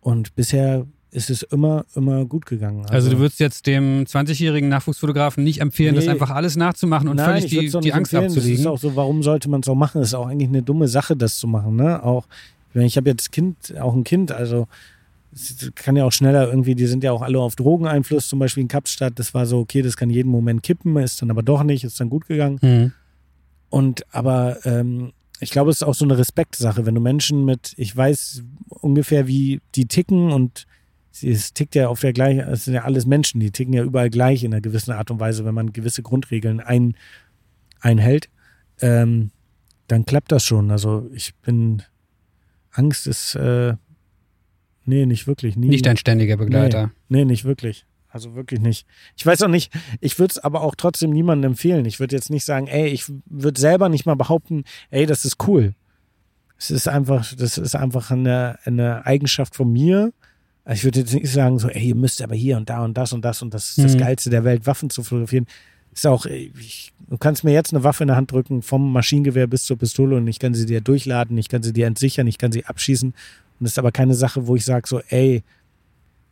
[0.00, 0.86] Und bisher
[1.16, 2.84] ist es immer, immer gut gegangen.
[2.90, 6.10] Also, du würdest jetzt dem 20-jährigen Nachwuchsfotografen nicht empfehlen, das Nee.
[6.10, 8.24] einfach alles nachzumachen und Nein, völlig die, die Angst empfehlen.
[8.24, 8.60] Das abzulegen.
[8.60, 9.98] ist auch so, warum sollte man es auch machen?
[10.02, 11.76] Das ist auch eigentlich eine dumme Sache, das zu machen.
[11.76, 12.02] Ne?
[12.02, 12.26] Auch,
[12.74, 14.68] ich habe jetzt Kind, auch ein Kind, also
[15.32, 18.62] es kann ja auch schneller irgendwie, die sind ja auch alle auf Drogeneinfluss, zum Beispiel
[18.62, 19.18] in Kapstadt.
[19.18, 21.98] Das war so, okay, das kann jeden Moment kippen, ist dann aber doch nicht, ist
[21.98, 22.58] dann gut gegangen.
[22.60, 22.92] Mhm.
[23.70, 27.72] Und aber ähm, ich glaube, es ist auch so eine Respektsache, wenn du Menschen mit,
[27.78, 30.66] ich weiß ungefähr, wie die ticken und
[31.22, 34.10] es tickt ja auf der gleichen, es sind ja alles Menschen, die ticken ja überall
[34.10, 36.96] gleich in einer gewissen Art und Weise, wenn man gewisse Grundregeln ein,
[37.80, 38.28] einhält,
[38.80, 39.30] ähm,
[39.88, 40.70] dann klappt das schon.
[40.70, 41.82] Also ich bin,
[42.72, 43.74] Angst ist, äh,
[44.84, 45.56] nee, nicht wirklich.
[45.56, 46.92] Nie, Nicht dein ständiger Begleiter.
[47.08, 47.86] Nee, nicht wirklich.
[48.08, 48.86] Also wirklich nicht.
[49.16, 51.84] Ich weiß auch nicht, ich würde es aber auch trotzdem niemandem empfehlen.
[51.84, 55.46] Ich würde jetzt nicht sagen, ey, ich würde selber nicht mal behaupten, ey, das ist
[55.46, 55.74] cool.
[56.58, 60.12] Es ist einfach, das ist einfach eine, eine Eigenschaft von mir.
[60.66, 62.96] Also Ich würde jetzt nicht sagen, so, ey, ihr müsst aber hier und da und
[62.98, 63.98] das und das und das ist das Mhm.
[63.98, 65.46] Geilste der Welt, Waffen zu fotografieren.
[65.94, 69.46] Ist auch, ich, du kannst mir jetzt eine Waffe in der Hand drücken, vom Maschinengewehr
[69.46, 72.36] bis zur Pistole und ich kann sie dir durchladen, ich kann sie dir entsichern, ich
[72.36, 73.10] kann sie abschießen.
[73.10, 75.42] Und das ist aber keine Sache, wo ich sage so, ey,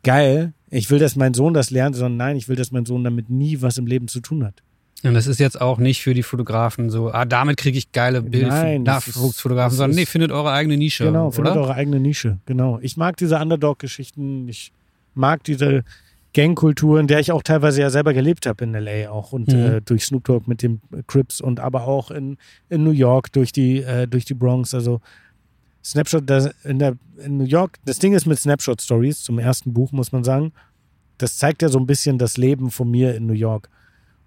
[0.03, 3.05] geil, ich will, dass mein Sohn das lernt, sondern nein, ich will, dass mein Sohn
[3.05, 4.63] damit nie was im Leben zu tun hat.
[5.05, 8.23] Und das ist jetzt auch nicht für die Fotografen so, ah, damit kriege ich geile
[8.23, 11.05] Bilder, Nachwuchsfotografen, sondern nee, findet eure eigene Nische.
[11.05, 11.63] genau, findet oder?
[11.63, 12.39] eure eigene Nische.
[12.47, 12.79] Genau.
[12.81, 14.73] Ich mag diese Underdog-Geschichten, ich
[15.15, 15.85] mag diese
[16.33, 19.55] Gangkultur, in der ich auch teilweise ja selber gelebt habe in LA auch und Mhm.
[19.55, 22.39] äh, durch Snoop Dogg mit dem Crips und aber auch in,
[22.71, 24.75] in New York durch die, äh, durch die Bronx.
[24.75, 25.01] Also
[25.85, 29.73] Snapshot das in, der, in New York, das Ding ist mit Snapshot Stories zum ersten
[29.75, 30.53] Buch, muss man sagen,
[31.19, 33.69] das zeigt ja so ein bisschen das Leben von mir in New York.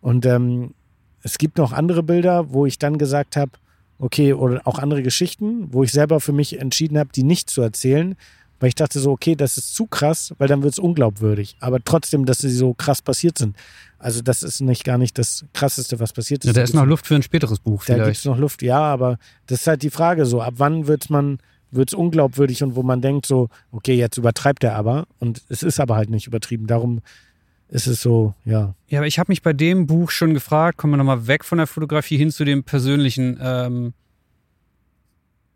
[0.08, 0.74] Und ähm,
[1.22, 3.52] es gibt noch andere Bilder, wo ich dann gesagt habe,
[4.00, 7.62] okay, oder auch andere Geschichten, wo ich selber für mich entschieden habe, die nicht zu
[7.62, 8.16] erzählen,
[8.62, 11.58] weil ich dachte so, okay, das ist zu krass, weil dann wird es unglaubwürdig.
[11.60, 13.58] Aber trotzdem, dass sie so krass passiert sind.
[14.00, 16.48] Also das ist nicht gar nicht das Krasseste, was passiert ist.
[16.48, 18.20] Ja, da ist noch Luft für ein späteres Buch Da gibt vielleicht.
[18.20, 21.40] es noch Luft, ja, aber das ist halt die Frage so, ab wann wird man,
[21.72, 25.64] wird es unglaubwürdig und wo man denkt so, okay, jetzt übertreibt er aber und es
[25.64, 26.66] ist aber halt nicht übertrieben.
[26.66, 27.02] Darum
[27.70, 28.76] ist es so, ja.
[28.88, 31.58] Ja, aber ich habe mich bei dem Buch schon gefragt, kommen wir nochmal weg von
[31.58, 33.38] der Fotografie hin zu dem persönlichen.
[33.42, 33.94] Ähm,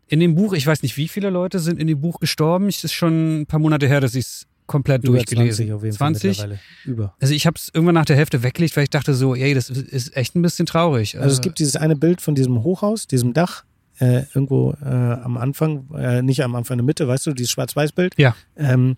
[0.08, 2.68] in dem Buch, ich weiß nicht, wie viele Leute sind in dem Buch gestorben.
[2.68, 5.82] Es ist schon ein paar Monate her, dass ich es komplett Über durchgelesen 20 auf
[5.84, 6.36] jeden 20?
[6.36, 6.60] Fall mittlerweile.
[6.84, 7.14] Über.
[7.20, 9.70] Also ich habe es irgendwann nach der Hälfte weggelegt, weil ich dachte so, ey, das
[9.70, 11.18] ist echt ein bisschen traurig.
[11.18, 13.64] Also es Äh, gibt dieses eine Bild von diesem Hochhaus, diesem Dach,
[14.00, 17.50] äh, irgendwo äh, am Anfang, äh, nicht am Anfang in der Mitte, weißt du, dieses
[17.50, 18.14] Schwarz-Weiß-Bild.
[18.18, 18.36] Ja.
[18.56, 18.96] Ähm,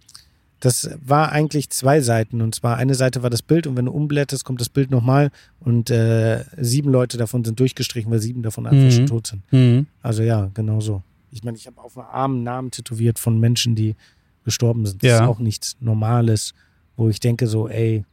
[0.64, 2.40] das war eigentlich zwei Seiten.
[2.40, 5.30] Und zwar eine Seite war das Bild und wenn du umblätterst, kommt das Bild nochmal
[5.60, 8.90] und äh, sieben Leute davon sind durchgestrichen, weil sieben davon einfach Mhm.
[8.90, 9.42] schon tot sind.
[9.52, 9.86] mhm.
[10.02, 11.02] Also ja, genau so.
[11.30, 13.96] Ich meine, ich habe auf dem Arm Namen tätowiert von Menschen, die
[14.44, 15.02] gestorben sind.
[15.02, 15.16] Das Ja.
[15.22, 16.54] ist auch nichts Normales,
[16.96, 18.04] wo ich denke so, ey,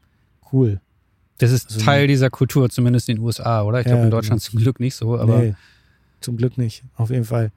[0.52, 0.82] cool.
[1.38, 3.80] Das ist Also- Teil dieser Kultur, zumindest in den USA, oder?
[3.80, 4.52] Ich glaube Ja, in Deutschland genau.
[4.52, 5.56] zum Glück nicht so, aber nee,
[6.20, 7.52] zum Glück nicht, auf jeden Fall.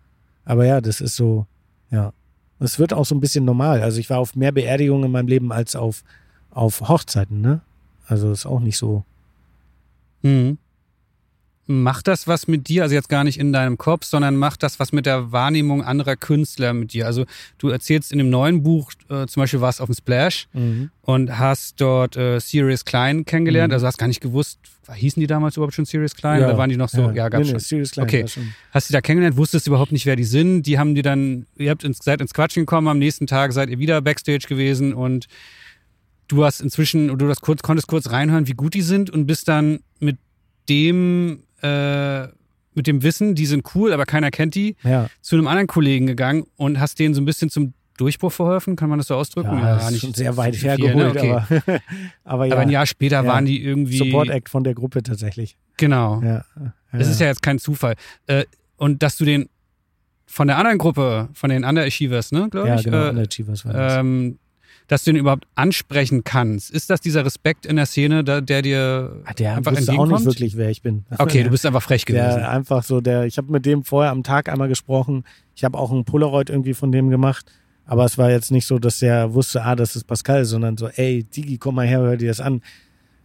[0.44, 1.46] Aber ja, das ist so,
[1.90, 2.12] ja.
[2.60, 3.82] Es wird auch so ein bisschen normal.
[3.82, 6.04] Also ich war auf mehr Beerdigungen in meinem Leben als auf,
[6.50, 7.60] auf Hochzeiten, ne?
[8.06, 9.04] Also ist auch nicht so.
[10.22, 10.58] Mhm.
[11.66, 14.78] Macht das was mit dir, also jetzt gar nicht in deinem Kopf, sondern macht das
[14.80, 17.06] was mit der Wahrnehmung anderer Künstler mit dir?
[17.06, 17.24] Also
[17.56, 20.46] du erzählst in dem neuen Buch, äh, zum Beispiel warst auf dem Splash
[21.00, 23.74] und hast dort äh, Sirius Klein kennengelernt, Mhm.
[23.74, 24.58] also hast gar nicht gewusst,
[24.94, 27.52] hießen die damals überhaupt schon Sirius Klein oder waren die noch so, ja, gab's nee,
[27.54, 27.60] nee, schon.
[27.60, 28.28] Serious Klein Okay.
[28.28, 28.54] schon.
[28.70, 30.64] Hast du da kennengelernt, wusstest überhaupt nicht, wer die sind.
[30.64, 33.70] Die haben die dann, ihr habt ins, seid ins Quatschen gekommen, am nächsten Tag seid
[33.70, 35.28] ihr wieder Backstage gewesen und
[36.28, 39.48] du hast inzwischen, du hast kurz, konntest kurz reinhören, wie gut die sind und bist
[39.48, 40.18] dann mit
[40.68, 42.28] dem, äh,
[42.74, 46.06] mit dem Wissen, die sind cool, aber keiner kennt die, Ja, zu einem anderen Kollegen
[46.06, 48.74] gegangen und hast denen so ein bisschen zum Durchbruch verholfen?
[48.74, 49.56] Kann man das so ausdrücken?
[49.56, 50.76] Ja, ist schon sehr weit viel, ne?
[50.78, 51.30] hergeholt, Okay.
[51.30, 51.46] aber,
[52.24, 52.52] aber ja.
[52.54, 53.26] Aber ein Jahr später Ja.
[53.26, 53.98] waren die irgendwie.
[53.98, 55.56] Support Act von der Gruppe tatsächlich.
[55.76, 56.20] Genau.
[56.22, 56.44] Ja.
[56.92, 57.94] Das ist ja jetzt kein Zufall.
[58.26, 58.44] Äh,
[58.76, 59.48] und dass du den
[60.26, 63.72] von der anderen Gruppe, von den Underachievers, ne, glaube ja, ich, genau, äh, Underachievers war
[63.72, 63.96] das.
[63.98, 64.38] ähm,
[64.88, 66.70] dass du den überhaupt ansprechen kannst.
[66.70, 69.94] Ist das dieser Respekt in der Szene, da, der dir Ah, der einfach wusste auch
[70.04, 70.12] entgegenkommt?
[70.12, 71.04] nicht wirklich, wer ich bin.
[71.18, 72.38] Okay, du bist einfach frech gewesen.
[72.38, 75.24] Der einfach so, der, ich habe mit dem vorher am Tag einmal gesprochen.
[75.54, 77.46] Ich habe auch ein Polaroid irgendwie von dem gemacht.
[77.86, 80.88] Aber es war jetzt nicht so, dass der wusste, ah, das ist Pascal, sondern so,
[80.88, 82.62] ey, Digi, komm mal her, hör dir das an.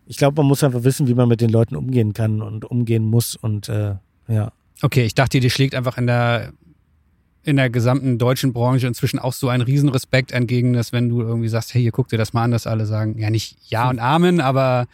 [0.06, 3.04] Ich glaube, man muss einfach wissen, wie man mit den Leuten umgehen kann und umgehen
[3.06, 3.36] muss.
[3.36, 3.96] Und äh,
[4.28, 4.52] ja,
[4.82, 6.54] Okay, ich dachte, dir schlägt einfach in der
[7.44, 11.48] in der gesamten deutschen Branche inzwischen auch so ein Riesenrespekt entgegen, dass wenn du irgendwie
[11.48, 14.00] sagst, hey, hier guck dir das mal an, dass alle sagen, ja nicht Ja und
[14.00, 14.88] Amen, aber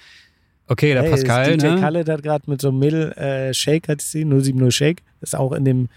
[0.67, 1.79] okay, der hey, Pascal, DJ ne?
[1.79, 5.51] Khaled hat gerade mit so einem Mädel, äh, Shake hat sie, 070 Shake, ist auch
[5.51, 5.89] in dem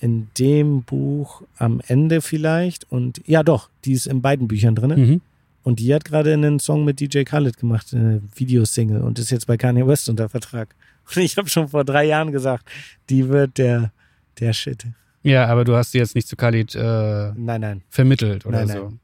[0.00, 2.90] in dem Buch am Ende vielleicht.
[2.90, 4.90] Und ja doch, die ist in beiden Büchern drin.
[4.90, 5.20] Mhm.
[5.62, 9.46] Und die hat gerade einen Song mit DJ Khaled gemacht, eine Videosingle und ist jetzt
[9.46, 10.74] bei Kanye West unter Vertrag.
[11.14, 12.66] Und ich habe schon vor drei Jahren gesagt,
[13.10, 13.92] die wird der,
[14.38, 14.86] der Shit.
[15.22, 17.82] Ja, aber du hast sie jetzt nicht zu Khalid äh, Nein, nein.
[17.90, 18.84] vermittelt oder Nein, so.
[18.84, 19.00] nein.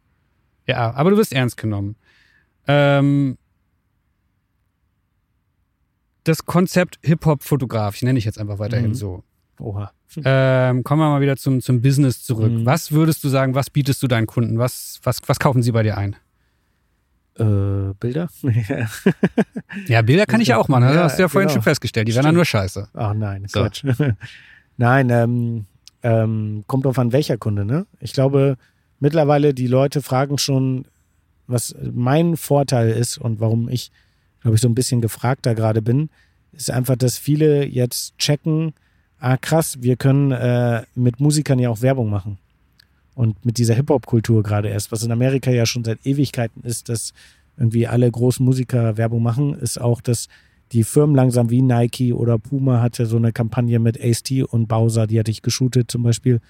[0.66, 1.96] Ja, aber du wirst ernst genommen.
[2.66, 3.36] Ähm,
[6.24, 8.94] das Konzept Hip-Hop-Fotograf, ich nenne dich jetzt einfach weiterhin Mhm.
[8.94, 9.24] so.
[9.60, 9.90] Oha.
[10.24, 12.50] Ähm, kommen wir mal wieder zum, zum Business zurück.
[12.50, 12.64] Mhm.
[12.64, 14.56] Was würdest du sagen, was bietest du deinen Kunden?
[14.58, 16.14] Was, was, was kaufen sie bei dir ein?
[17.38, 18.28] Äh, Bilder?
[19.88, 20.84] Ja, Bilder kann ich ja auch machen.
[20.84, 21.56] Das Ja, hast du ja vorhin genau.
[21.56, 22.08] schon festgestellt.
[22.08, 22.36] Die werden dann Stimmt.
[22.36, 22.88] nur scheiße.
[22.94, 23.60] Ach nein, So.
[23.60, 23.84] Quatsch.
[24.78, 25.66] nein, ähm,
[26.06, 27.84] ähm, kommt drauf an, welcher Kunde, ne?
[27.98, 28.56] Ich glaube,
[29.00, 30.84] mittlerweile die Leute fragen schon,
[31.48, 33.90] was mein Vorteil ist und warum ich,
[34.40, 36.08] glaube ich, so ein bisschen gefragter gerade bin,
[36.52, 38.72] ist einfach, dass viele jetzt checken,
[39.18, 42.38] ah krass, wir können äh, mit Musikern ja auch Werbung machen.
[43.16, 47.14] Und mit dieser Hip-Hop-Kultur gerade erst, was in Amerika ja schon seit Ewigkeiten ist, dass
[47.56, 50.28] irgendwie alle großen Musiker Werbung machen, ist auch, dass
[50.72, 55.06] die Firmen langsam wie Nike oder Puma hatte so eine Kampagne mit Ace-T und Bowser,
[55.06, 56.40] die hatte ich geshootet zum Beispiel.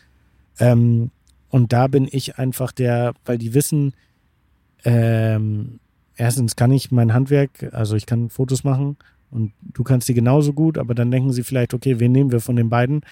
[0.59, 1.11] Ähm,
[1.51, 3.93] und da bin ich einfach der, weil die wissen,
[4.85, 5.79] ähm,
[6.17, 8.97] erstens kann ich mein Handwerk, also ich kann Fotos machen
[9.31, 12.41] und du kannst die genauso gut, aber dann denken sie vielleicht, okay, wen nehmen wir
[12.41, 13.03] von den beiden?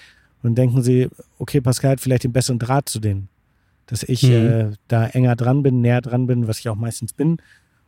[0.43, 3.29] Und denken sie, okay, Pascal hat vielleicht den besseren Draht zu denen.
[3.87, 4.31] Dass ich Mhm.
[4.31, 7.37] äh, da enger dran bin, näher dran bin, was ich auch meistens bin.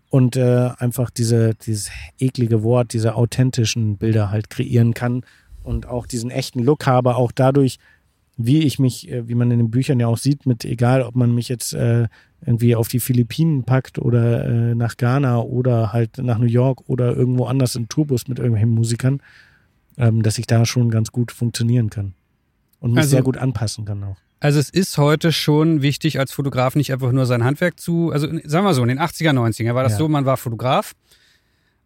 [0.10, 5.24] Und äh, einfach diese, dieses eklige Wort, diese authentischen Bilder halt kreieren kann
[5.64, 7.78] und auch diesen echten Look habe, auch dadurch,
[8.38, 11.16] wie ich mich, äh, wie man in den Büchern ja auch sieht, mit egal, ob
[11.16, 12.08] man mich jetzt äh,
[12.46, 17.14] irgendwie auf die Philippinen packt oder äh, nach Ghana oder halt nach New York oder
[17.16, 19.22] irgendwo anders im Tourbus mit irgendwelchen Musikern,
[19.98, 22.14] ähm, dass ich da schon ganz gut funktionieren kann.
[22.80, 24.18] Und mich Also- sehr gut anpassen kann auch.
[24.40, 28.28] Also es ist heute schon wichtig, als Fotograf nicht einfach nur sein Handwerk zu, also
[28.44, 29.98] sagen wir so, in den 80er, 90er war das Ja.
[30.00, 30.94] so, man war Fotograf,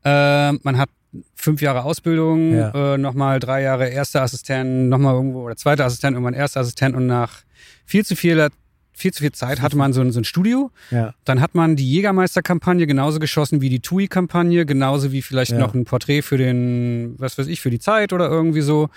[0.04, 0.89] äh, man hat
[1.36, 2.93] fünf Jahre Ausbildung, Ja.
[2.93, 7.06] äh, nochmal drei Jahre erster Assistent, nochmal irgendwo oder zweiter Assistent, irgendwann erster Assistent und
[7.08, 7.39] nach
[7.86, 8.49] viel zu viel,
[8.93, 10.72] viel zu viel Zeit hatte man so ein, so ein Studio.
[10.91, 15.58] Ja, Dann hat man die Jägermeister-Kampagne genauso geschossen wie die TUI-Kampagne, genauso wie vielleicht Ja.
[15.60, 18.89] noch ein Porträt für den, was weiß ich, für die Zeit oder irgendwie so.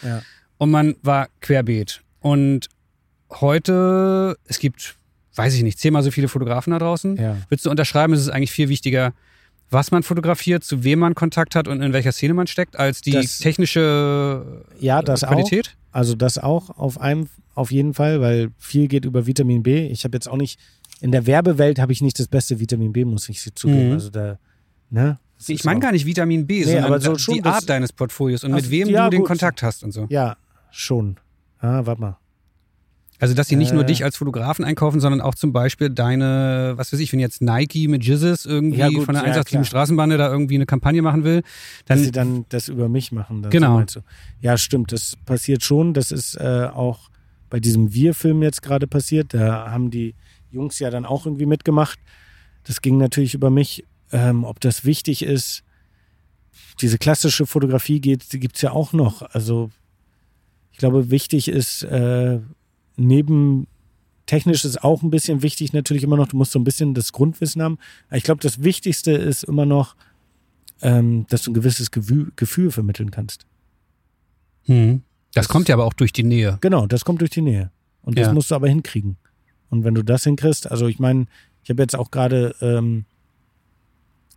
[0.58, 2.02] Und man war querbeet.
[2.20, 2.68] Und
[3.40, 4.96] heute, es gibt,
[5.34, 7.16] weiß ich nicht, zehnmal so viele Fotografen da draußen.
[7.16, 7.36] ja.
[7.48, 9.12] Würdest du unterschreiben, es ist eigentlich viel wichtiger,
[9.70, 13.00] was man fotografiert, zu wem man Kontakt hat und in welcher Szene man steckt, als
[13.00, 15.28] die Das- technische Ja, das auch.
[15.28, 15.76] Qualität?
[15.90, 19.86] Also das auch auf einem, auf jeden Fall, weil viel geht über Vitamin B.
[19.88, 20.58] Ich habe jetzt auch nicht,
[21.00, 23.88] in der Werbewelt habe ich nicht das beste Vitamin B, muss ich zugeben.
[23.88, 23.92] Mhm.
[23.94, 24.38] Also da,
[24.90, 25.18] ne?
[25.38, 27.54] Das Ich meine auch- gar nicht Vitamin B, Nee, sondern aber so die schon, das-
[27.54, 29.28] Art deines Portfolios und Ach, mit wem ja, du den gut.
[29.28, 30.06] Kontakt hast und so.
[30.08, 30.36] Ja,
[30.70, 31.16] schon.
[31.58, 32.18] Ah, warte mal.
[33.24, 33.86] Also, dass sie nicht nur Äh.
[33.86, 37.88] dich als Fotografen einkaufen, sondern auch zum Beispiel deine, was weiß ich, wenn jetzt Nike
[37.88, 39.64] mit Jizzes irgendwie Ja, gut, von der ja, 187 klar.
[39.64, 41.40] Straßenbande da irgendwie eine Kampagne machen will,
[41.86, 43.40] Dass dann sie dann das über mich machen.
[43.40, 43.82] Dann Genau.
[43.88, 44.00] So.
[44.42, 44.92] Ja, stimmt.
[44.92, 45.94] Das passiert schon.
[45.94, 47.08] Das ist äh, auch
[47.48, 49.32] bei diesem Wir-Film jetzt gerade passiert.
[49.32, 50.14] Da haben die
[50.50, 51.98] Jungs ja dann auch irgendwie mitgemacht.
[52.64, 53.86] Das ging natürlich über mich.
[54.12, 55.64] Ähm, ob das wichtig ist,
[56.82, 59.22] diese klassische Fotografie geht, die gibt's ja auch noch.
[59.32, 59.70] Also
[60.72, 62.40] ich glaube, wichtig ist äh,
[62.96, 63.66] neben
[64.26, 66.28] technisch ist auch ein bisschen wichtig natürlich immer noch.
[66.28, 67.78] Du musst so ein bisschen das Grundwissen haben.
[68.10, 69.96] Ich glaube, das Wichtigste ist immer noch
[70.80, 73.46] ähm, dass du ein gewisses Gewü Gefühl vermitteln kannst.
[74.64, 75.02] Hm.
[75.32, 76.58] Das Das- kommt ja aber auch durch die Nähe.
[76.60, 77.70] Genau, das kommt durch die Nähe.
[78.02, 78.32] Und das Ja.
[78.34, 79.16] musst du aber hinkriegen.
[79.70, 81.26] Und wenn du das hinkriegst, also ich meine,
[81.62, 83.04] ich habe jetzt auch gerade ähm,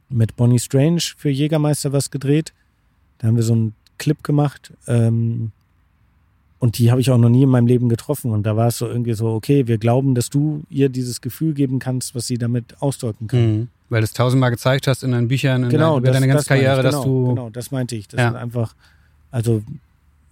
[0.10, 2.54] mit Bonnie Strange für Jägermeister was gedreht.
[3.18, 4.74] Da haben wir so einen Clip gemacht.
[4.88, 5.52] Ähm,
[6.60, 8.32] Und die habe ich auch noch nie in meinem Leben getroffen.
[8.32, 11.54] Und da war es so irgendwie so, okay, wir glauben, dass du ihr dieses Gefühl
[11.54, 13.40] geben kannst, was sie damit ausdrücken kann.
[13.58, 13.68] Mhm.
[13.90, 16.28] Weil du es tausendmal gezeigt hast in deinen Büchern, in Genau, dein, über das, deine
[16.28, 17.28] ganze das Karriere, ich, dass genau, du.
[17.30, 18.08] Genau, das meinte ich.
[18.08, 18.30] Das Ja.
[18.30, 18.76] ist einfach,
[19.32, 19.62] also,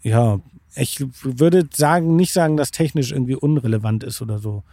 [0.02, 0.40] ja,
[0.76, 4.64] ich würde sagen, nicht sagen, dass technisch irgendwie unrelevant ist oder so.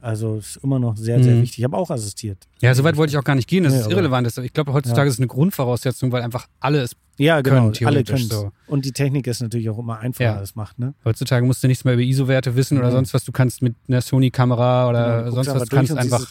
[0.00, 1.42] Also es ist immer noch sehr, sehr Mhm.
[1.42, 1.58] wichtig.
[1.60, 2.38] Ich habe auch assistiert.
[2.60, 4.36] Ja, so weit wollte ich auch gar nicht gehen, dass Nee, es irrelevant ist.
[4.38, 5.08] Ich glaube, heutzutage Ja.
[5.08, 6.94] ist es eine Grundvoraussetzung, weil einfach alle es.
[7.18, 7.70] Ja, genau.
[7.72, 8.52] können, alle können so.
[8.66, 10.40] Und die Technik ist natürlich auch immer einfacher, Ja.
[10.40, 10.94] das macht, ne?
[11.04, 12.92] Heutzutage musst du nichts mehr über ISO-Werte wissen oder Nee.
[12.94, 13.24] sonst was.
[13.24, 16.26] Du kannst mit einer Sony-Kamera oder Genau, sonst was, du kannst einfach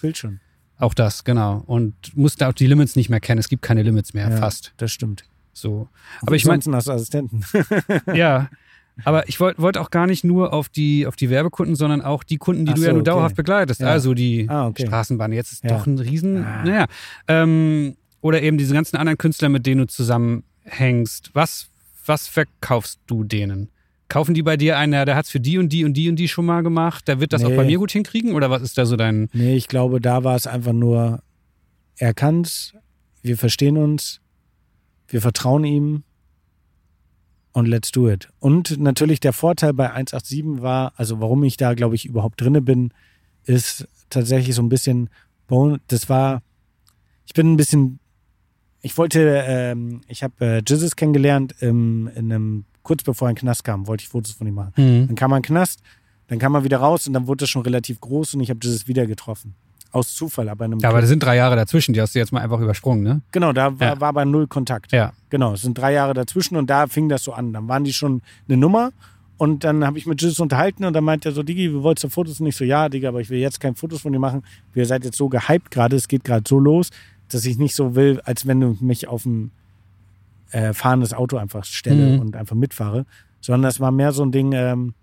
[0.79, 1.63] auch das, genau.
[1.65, 3.39] Und musst da auch die Limits nicht mehr kennen.
[3.39, 4.37] Es gibt keine Limits mehr, Ja.
[4.37, 4.73] fast.
[4.77, 5.23] Das stimmt.
[5.53, 5.89] So.
[6.21, 7.41] Aber ich meine, hast du Assistenten.
[8.13, 8.49] ja.
[9.03, 12.23] Aber ich wollte wollt auch gar nicht nur auf die, auf die Werbekunden, sondern auch
[12.23, 13.09] die Kunden, die Ach du so, ja nur okay.
[13.11, 13.81] dauerhaft begleitest.
[13.81, 13.87] Ja.
[13.87, 14.85] Also die Ah, okay.
[14.87, 15.31] Straßenbahn.
[15.33, 15.69] Jetzt ist Ja.
[15.77, 16.43] doch ein Riesen.
[16.43, 16.63] Ah.
[16.63, 16.85] Naja.
[17.27, 19.87] Ähm, oder eben diese ganzen anderen Künstler, mit denen du
[20.67, 21.31] zusammenhängst.
[21.33, 21.69] Was,
[22.05, 23.69] was verkaufst du denen?
[24.09, 26.15] Kaufen die bei dir einen, der hat es für die und die und die und
[26.15, 27.57] die schon mal gemacht, der wird das auch Nee.
[27.57, 28.33] bei mir gut hinkriegen?
[28.33, 29.29] Oder was ist da so dein.
[29.33, 31.21] nee, ich glaube, da war es einfach nur,
[31.97, 32.73] er kann's,
[33.21, 34.21] wir verstehen uns,
[35.09, 36.03] wir vertrauen ihm
[37.51, 38.29] und let's do it.
[38.39, 42.61] Und natürlich der Vorteil bei 187 war, also warum ich da, glaube ich, überhaupt drinne
[42.61, 42.93] bin,
[43.43, 45.09] ist tatsächlich so ein bisschen,
[45.87, 46.41] das war,
[47.25, 47.99] ich bin ein bisschen,
[48.81, 53.35] ich wollte, ähm, ich habe äh, Jesus kennengelernt im, in einem, kurz bevor er in
[53.35, 54.71] den Knast kam, wollte ich Fotos von ihm machen.
[54.75, 55.07] Hm.
[55.07, 55.81] Dann kam er in den Knast,
[56.27, 58.59] dann kam er wieder raus und dann wurde es schon relativ groß und ich habe
[58.63, 59.55] Jesus wieder getroffen.
[59.91, 62.19] Aus Zufall, aber in einem Ja, aber da sind drei Jahre dazwischen, die hast du
[62.19, 63.21] jetzt mal einfach übersprungen, ne?
[63.31, 64.01] Genau, da war, Ja.
[64.01, 64.91] war aber null Kontakt.
[64.91, 65.13] Ja.
[65.29, 67.53] Genau, es sind drei Jahre dazwischen und da fing das so an.
[67.53, 68.91] Dann waren die schon eine Nummer
[69.37, 72.03] und dann habe ich mit Jesus unterhalten und dann meinte er so, Digi, wir wolltest
[72.03, 72.39] du Fotos?
[72.41, 74.43] Und ich so, ja, Digga, aber ich will jetzt kein Fotos von dir machen.
[74.73, 76.89] Wir seid jetzt so gehypt gerade, es geht gerade so los,
[77.29, 79.51] dass ich nicht so will, als wenn du mich auf ein
[80.51, 82.19] äh, fahrendes Auto einfach stelle Mhm.
[82.21, 83.05] und einfach mitfahre.
[83.41, 84.93] Sondern es war mehr so ein Ding, ähm,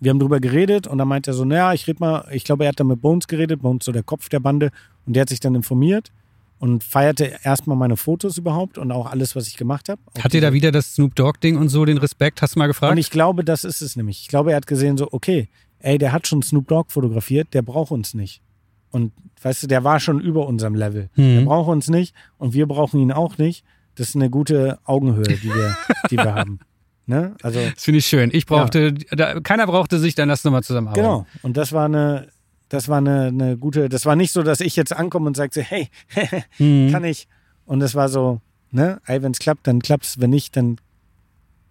[0.00, 2.64] wir haben drüber geredet und dann meinte er so, naja, ich rede mal, ich glaube,
[2.64, 4.70] er hat dann mit Bones geredet, Bones so der Kopf der Bande
[5.06, 6.12] und der hat sich dann informiert
[6.58, 10.00] und feierte erstmal meine Fotos überhaupt und auch alles, was ich gemacht habe.
[10.20, 12.42] Hat dir da wieder das Snoop Dogg-Ding und so den Respekt?
[12.42, 12.92] Hast du mal gefragt?
[12.92, 14.20] Und ich glaube, das ist es nämlich.
[14.22, 15.48] Ich glaube, er hat gesehen so, okay,
[15.78, 18.42] ey, der hat schon Snoop Dogg fotografiert, der braucht uns nicht.
[18.90, 19.12] Und
[19.46, 21.08] weißt du, der war schon über unserem Level.
[21.16, 21.44] Der Mhm.
[21.44, 23.64] braucht uns nicht und wir brauchen ihn auch nicht.
[23.94, 25.76] Das ist eine gute Augenhöhe, die wir,
[26.10, 26.58] die wir haben.
[27.06, 27.34] Ne?
[27.42, 28.30] Also Das finde ich schön.
[28.32, 31.06] Ich brauchte, da, keiner brauchte sich, dann lass nochmal zusammenarbeiten.
[31.06, 31.26] Genau.
[31.42, 32.26] Und das war eine,
[32.68, 35.50] das war eine, eine gute, das war nicht so, dass ich jetzt ankomme und sage,
[35.54, 35.88] so, hey,
[36.58, 36.90] Mhm.
[36.90, 37.28] kann ich.
[37.66, 38.40] Und das war so,
[38.72, 40.18] ne, ey, wenn es klappt, dann klappt's.
[40.20, 40.78] Wenn nicht, dann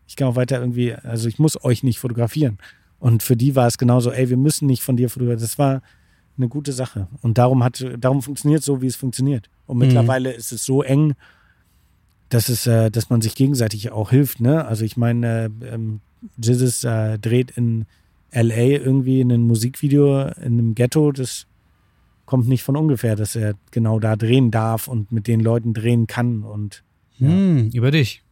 [0.08, 2.58] ich kann auch weiter irgendwie, also ich muss euch nicht fotografieren.
[3.00, 5.42] Und für die war es genauso, ey, wir müssen nicht von dir fotografieren.
[5.42, 5.82] Das war
[6.38, 7.08] eine gute Sache.
[7.22, 9.50] Und darum hat, darum funktioniert es so, wie es funktioniert.
[9.68, 9.84] Und Mhm.
[9.86, 11.14] mittlerweile ist es so eng,
[12.30, 14.66] dass es, äh, dass man sich gegenseitig auch hilft, ne?
[14.66, 16.02] Also ich meine, äh, ähm,
[16.42, 17.86] Jesus äh, dreht in
[18.32, 21.46] LA irgendwie ein Musikvideo in einem Ghetto, das
[22.26, 26.08] kommt nicht von ungefähr, dass er genau da drehen darf und mit den Leuten drehen
[26.08, 26.84] kann und
[27.18, 27.30] Ja.
[27.30, 28.24] Hm, über dich.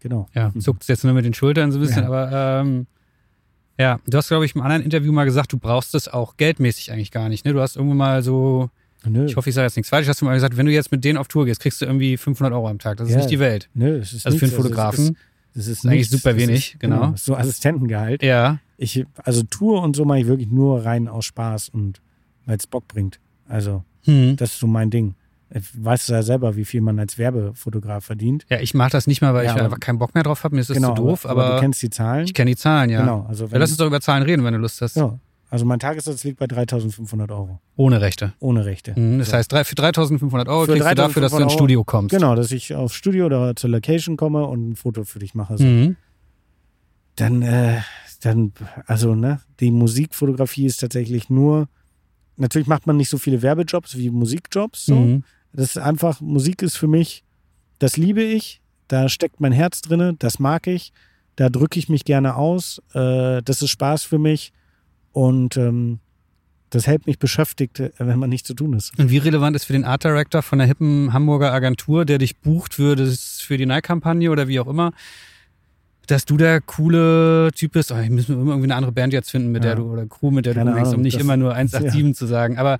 [0.00, 0.26] genau.
[0.34, 2.08] Ja, zuckt jetzt nur mit den Schultern so ein bisschen, Ja.
[2.08, 2.86] aber ähm,
[3.80, 6.92] ja, du hast, glaube ich, im anderen Interview mal gesagt, du brauchst es auch geldmäßig
[6.92, 7.44] eigentlich gar nicht.
[7.44, 7.52] Ne?
[7.52, 8.70] Du hast irgendwann mal so,
[9.04, 10.92] Nö, ich hoffe, ich sage jetzt nichts falsch, hast du mal gesagt, wenn du jetzt
[10.92, 12.98] mit denen auf Tour gehst, kriegst du irgendwie 500 Euro am Tag.
[12.98, 13.18] Das ist Ja.
[13.20, 13.68] nicht die Welt.
[13.74, 14.62] nö, es ist Also für einen nichts.
[14.66, 15.16] Fotografen.
[15.54, 16.10] es ist, es ist, eigentlich nichts.
[16.22, 17.12] super wenig, ist, genau.
[17.16, 18.22] So Assistentengehalt.
[18.22, 18.58] Ja.
[18.76, 22.00] Ich, also Tour und so mache ich wirklich nur rein aus Spaß und
[22.46, 23.18] weil es Bock bringt.
[23.48, 24.36] Also Hm.
[24.36, 25.14] das ist so mein Ding.
[25.52, 28.46] Ich weiß ja selber, wie viel man als Werbefotograf verdient.
[28.48, 30.54] Ja, ich mache das nicht mal, weil Ja, ich einfach keinen Bock mehr drauf habe.
[30.54, 32.24] Mir ist das genau, zu doof, aber, aber, du kennst die Zahlen.
[32.24, 33.00] ich kenne die Zahlen, ja.
[33.00, 34.96] Genau, also Ja, wenn, lass uns doch über Zahlen reden, wenn du Lust hast.
[34.96, 35.18] ja,
[35.48, 38.32] also mein Tagessatz liegt bei 3.500 Euro Ohne Rechte.
[38.38, 38.92] ohne Rechte.
[38.98, 39.36] Mhm, Das So.
[39.38, 42.14] heißt, für 3.500 Euro Für kriegst du dafür, dass du 3.500 ins Studio kommst.
[42.14, 45.58] Genau, dass ich aufs Studio oder zur Location komme und ein Foto für dich mache.
[45.58, 45.64] So.
[45.64, 45.96] Mhm.
[47.16, 47.80] Dann, äh,
[48.22, 48.52] dann,
[48.86, 51.68] also, ne, die Musikfotografie ist tatsächlich nur,
[52.36, 54.94] natürlich macht man nicht so viele Werbejobs wie Musikjobs, so.
[54.94, 55.24] Mhm.
[55.52, 57.24] Das ist einfach, Musik ist für mich,
[57.78, 60.92] das liebe ich, da steckt mein Herz drinne, das mag ich,
[61.36, 64.52] da drücke ich mich gerne aus, äh, das ist Spaß für mich
[65.12, 65.98] und ähm,
[66.70, 68.96] das hält mich beschäftigt, äh, wenn man nichts zu tun ist.
[68.98, 72.38] Und wie relevant ist für den Art Director von der hippen Hamburger Agentur, der dich
[72.38, 74.92] bucht für, das, für die Nike-Kampagne oder wie auch immer,
[76.06, 77.92] dass du der coole Typ bist?
[77.92, 79.70] Oh, ich muss mir irgendwie eine andere Band jetzt finden, mit Ja.
[79.74, 82.26] der du, oder Crew, mit der Keine du umgehst, um nicht immer nur 187 zu
[82.26, 82.58] sagen.
[82.58, 82.78] Aber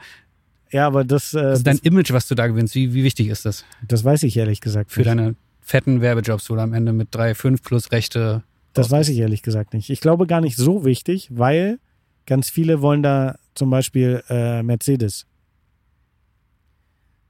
[0.72, 2.74] Ja, aber das, äh, das ist dein Image, was du da gewinnst.
[2.74, 5.08] Wie, wie wichtig ist das das weiß ich ehrlich gesagt für nicht.
[5.08, 8.42] deine fetten Werbejobs, wo du am Ende mit 3,5 plus Rechte.
[8.72, 9.90] Das weiß ich ehrlich gesagt nicht.
[9.90, 11.78] Ich glaube gar nicht so wichtig, weil
[12.26, 15.26] ganz viele wollen da zum Beispiel äh, Mercedes.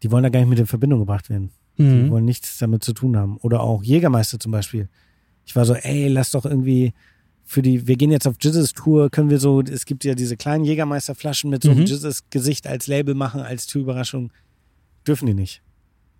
[0.03, 1.51] Die wollen da gar nicht mit in Verbindung gebracht werden.
[1.79, 2.11] Die Mhm.
[2.11, 3.37] wollen nichts damit zu tun haben.
[3.39, 4.89] Oder auch Jägermeister zum Beispiel.
[5.47, 6.93] Ich war so, ey, lass doch irgendwie,
[7.51, 10.37] für die, wir gehen jetzt auf Jizzes Tour, können wir so, es gibt ja diese
[10.37, 11.87] kleinen Jägermeisterflaschen mit so einem Mhm.
[11.87, 14.31] Jizzes Gesicht als Label machen, als Türüberraschung.
[15.05, 15.61] Dürfen die nicht.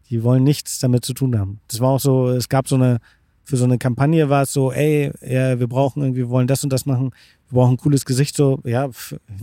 [0.09, 1.61] Die wollen nichts damit zu tun haben.
[1.69, 2.99] Das war auch so, es gab so eine,
[3.45, 6.65] für so eine Kampagne war es so, ey, ja, wir brauchen irgendwie, wir wollen das
[6.65, 7.13] und das machen,
[7.49, 8.91] wir brauchen ein cooles Gesicht, so, ja,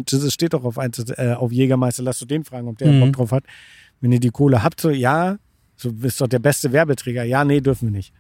[0.10, 3.00] Jesus steht doch auf, eins, äh, auf Jägermeister, lass du den fragen, ob der Mhm.
[3.00, 3.46] Bock drauf hat.
[4.02, 5.38] Wenn ihr die Kohle habt, so, ja,
[5.78, 8.12] so bist doch der beste Werbeträger, ja, nee, dürfen wir nicht.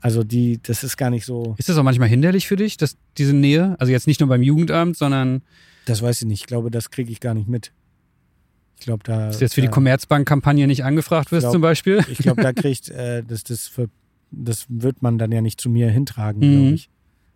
[0.00, 2.96] Also die, das ist gar nicht so, Ist das auch manchmal hinderlich für dich, dass
[3.18, 3.76] diese Nähe?
[3.78, 5.42] Also jetzt nicht nur beim Jugendamt, sondern
[5.86, 7.72] das weiß ich nicht, ich glaube, das kriege ich gar nicht mit.
[8.78, 9.26] Ich glaube, da.
[9.26, 12.02] dass du jetzt für die Commerzbank-Kampagne nicht angefragt wirst glaub- zum Beispiel?
[12.08, 13.90] Ich glaube, da kriegt, äh, das, das, für,
[14.30, 16.52] das wird man dann ja nicht zu mir hintragen, Mhm.
[16.62, 16.88] glaube ich.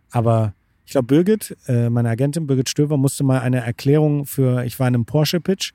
[0.09, 0.53] Aber
[0.85, 4.87] ich glaube, Birgit, äh, meine Agentin Birgit Stöver, musste mal eine Erklärung für, ich war
[4.87, 5.73] in einem Porsche-Pitch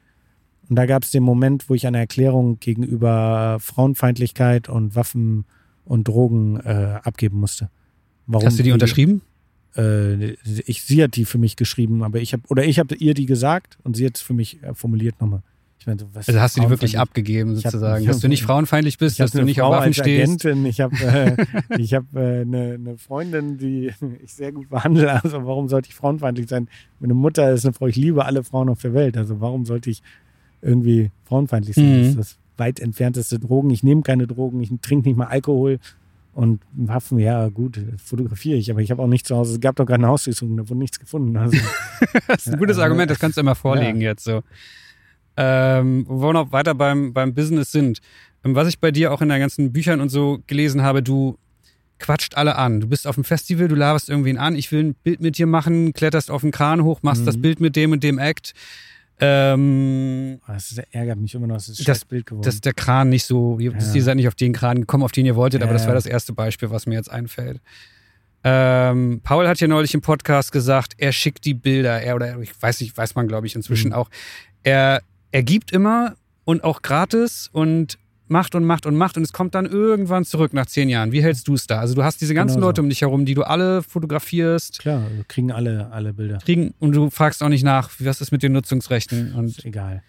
[0.69, 5.45] und da gab es den Moment, wo ich eine Erklärung gegenüber Frauenfeindlichkeit und Waffen
[5.85, 7.71] und Drogen äh, abgeben musste.
[8.27, 9.23] Warum Hast du die unterschrieben?
[9.77, 10.33] Äh,
[10.67, 13.27] ich, sie hat die für mich geschrieben, aber ich habe, oder ich habe ihr die
[13.27, 15.43] gesagt und sie hat es für mich äh, formuliert nochmal.
[15.79, 18.05] Ich meine, was Also hast du die wirklich abgegeben sozusagen?
[18.05, 20.45] hab- dass du nicht frauenfeindlich bist, dass habe du nicht auf Waffen stehst?
[20.45, 21.37] Agentin, ich habe äh,
[21.79, 23.91] ich hab, äh, eine, eine Freundin, die
[24.23, 25.23] ich sehr gut behandle.
[25.23, 26.69] Also warum sollte ich frauenfeindlich sein?
[26.99, 29.17] Meine Mutter ist eine Frau, ich liebe alle Frauen auf der Welt.
[29.17, 30.03] Also warum sollte ich
[30.61, 32.11] irgendwie frauenfeindlich sein?
[32.11, 32.17] Mhm.
[32.17, 33.71] Das weit entfernteste Drogen.
[33.71, 35.81] Ich nehme keine Drogen, ich trinke nicht mal Alkohol.
[36.33, 39.55] Und Waffen, ja gut, fotografiere ich, aber ich habe auch nichts zu Hause.
[39.55, 41.37] Es gab doch keine Hausdurchsuchung, da wurde nichts gefunden.
[41.37, 41.59] Also,
[42.29, 44.43] Das ist ein gutes Ja, Argument, das kannst du immer vorlegen jetzt so.
[45.37, 47.99] Ähm, wo wir noch weiter beim, beim Business sind.
[48.45, 51.37] Ähm, Was ich bei dir auch in deinen ganzen Büchern und so gelesen habe, du
[51.99, 52.81] quatscht alle an.
[52.81, 55.47] Du bist auf dem Festival, du laberst irgendwen an, ich will ein Bild mit dir
[55.47, 57.27] machen, kletterst auf den Kran hoch, machst Mhm.
[57.27, 58.53] das Bild mit dem und dem Act.
[59.21, 62.45] Ähm, das ist- ärgert mich immer noch, es ist Das- Bild geworden.
[62.45, 63.73] dass der Kran nicht so, Ja.
[63.95, 66.07] ihr seid nicht auf den Kran gekommen, auf den ihr wolltet, aber das war das
[66.07, 67.61] erste Beispiel, was mir jetzt einfällt.
[68.43, 72.51] Ähm, Paul hat ja neulich im Podcast gesagt, er schickt die Bilder, er oder ich
[72.61, 73.95] weiß nicht, weiß man glaube ich inzwischen Mhm.
[73.95, 74.09] auch.
[74.63, 76.15] Er, er gibt immer
[76.45, 77.99] und auch gratis und
[78.31, 81.13] macht und macht und macht und es kommt dann irgendwann zurück nach zehn Jahren.
[81.13, 81.81] Wie hältst du es da?
[81.81, 82.69] Also du hast diese ganzen Genau so.
[82.71, 86.39] Leute um dich herum, die du alle fotografierst, Klar, wir kriegen alle, alle Bilder.
[86.39, 90.03] kriegen und du fragst auch nicht nach, was ist mit den Nutzungsrechten und Ist egal.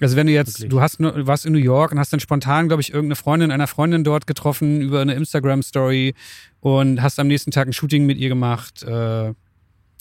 [0.00, 0.70] also wenn du jetzt, Wirklich.
[0.70, 3.50] du hast nur, warst in New York und hast dann spontan, glaube ich, irgendeine Freundin
[3.50, 6.14] einer Freundin dort getroffen über eine Instagram-Story
[6.60, 8.82] und hast am nächsten Tag ein Shooting mit ihr gemacht.
[8.82, 9.32] Äh,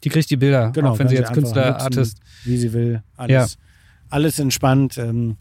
[0.04, 1.82] die kriegt die Bilder, Genau, auch wenn sie jetzt Künstler, nutzen.
[1.84, 2.18] Artist.
[2.46, 3.04] wie sie will.
[3.18, 3.58] Alles,
[4.10, 4.98] alles entspannt.
[4.98, 5.36] Ähm,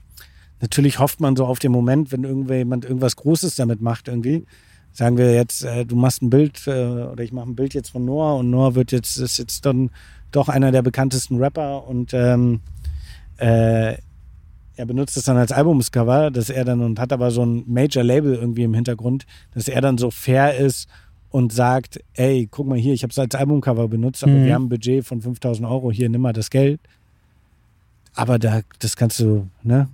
[0.60, 4.44] natürlich hofft man so auf den Moment, wenn irgendjemand irgendwas Großes damit macht irgendwie.
[4.92, 7.90] Sagen wir jetzt, äh, du machst ein Bild äh, oder ich mache ein Bild jetzt
[7.90, 9.90] von Noah und Noah wird jetzt ist jetzt dann
[10.32, 12.60] doch einer der bekanntesten Rapper und ähm,
[13.36, 13.94] äh,
[14.76, 18.02] er benutzt es dann als Albumscover, dass er dann und hat aber so ein Major
[18.04, 20.88] Label irgendwie im Hintergrund, dass er dann so fair ist
[21.30, 24.44] und sagt, ey, guck mal hier, ich habe es als Albumcover benutzt, aber Mhm.
[24.44, 26.80] wir haben ein Budget von 5000 Euro, hier nimm mal das Geld.
[28.14, 29.88] Aber da, das kannst du, ne,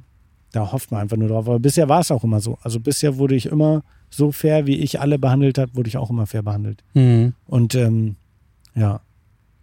[0.54, 1.46] da hofft man einfach nur drauf.
[1.48, 2.58] Aber bisher war es auch immer so.
[2.62, 6.10] Also bisher wurde ich immer so fair, wie ich alle behandelt habe, wurde ich auch
[6.10, 6.84] immer fair behandelt.
[6.94, 7.34] Mhm.
[7.46, 8.16] Und ähm,
[8.74, 9.00] ja,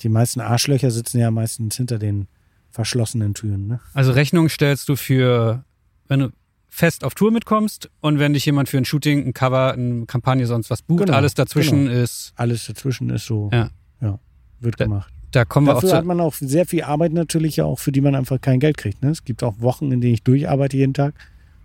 [0.01, 2.27] die meisten Arschlöcher sitzen ja meistens hinter den
[2.69, 3.79] verschlossenen Türen, ne?
[3.93, 5.63] Also Rechnung stellst du für,
[6.07, 6.29] wenn du
[6.69, 10.45] fest auf Tour mitkommst und wenn dich jemand für ein Shooting, ein Cover, eine Kampagne,
[10.47, 13.69] sonst was bucht, Genau, alles dazwischen ist, Alles dazwischen ist so, Ja.
[14.01, 14.19] ja
[14.61, 15.13] wird Da- gemacht.
[15.31, 17.91] Da kommen wir auch Dafür hat man auch sehr viel Arbeit natürlich ja auch, für
[17.91, 19.01] die man einfach kein Geld kriegt.
[19.01, 19.09] Ne?
[19.09, 21.13] Es gibt auch Wochen, in denen ich durcharbeite jeden Tag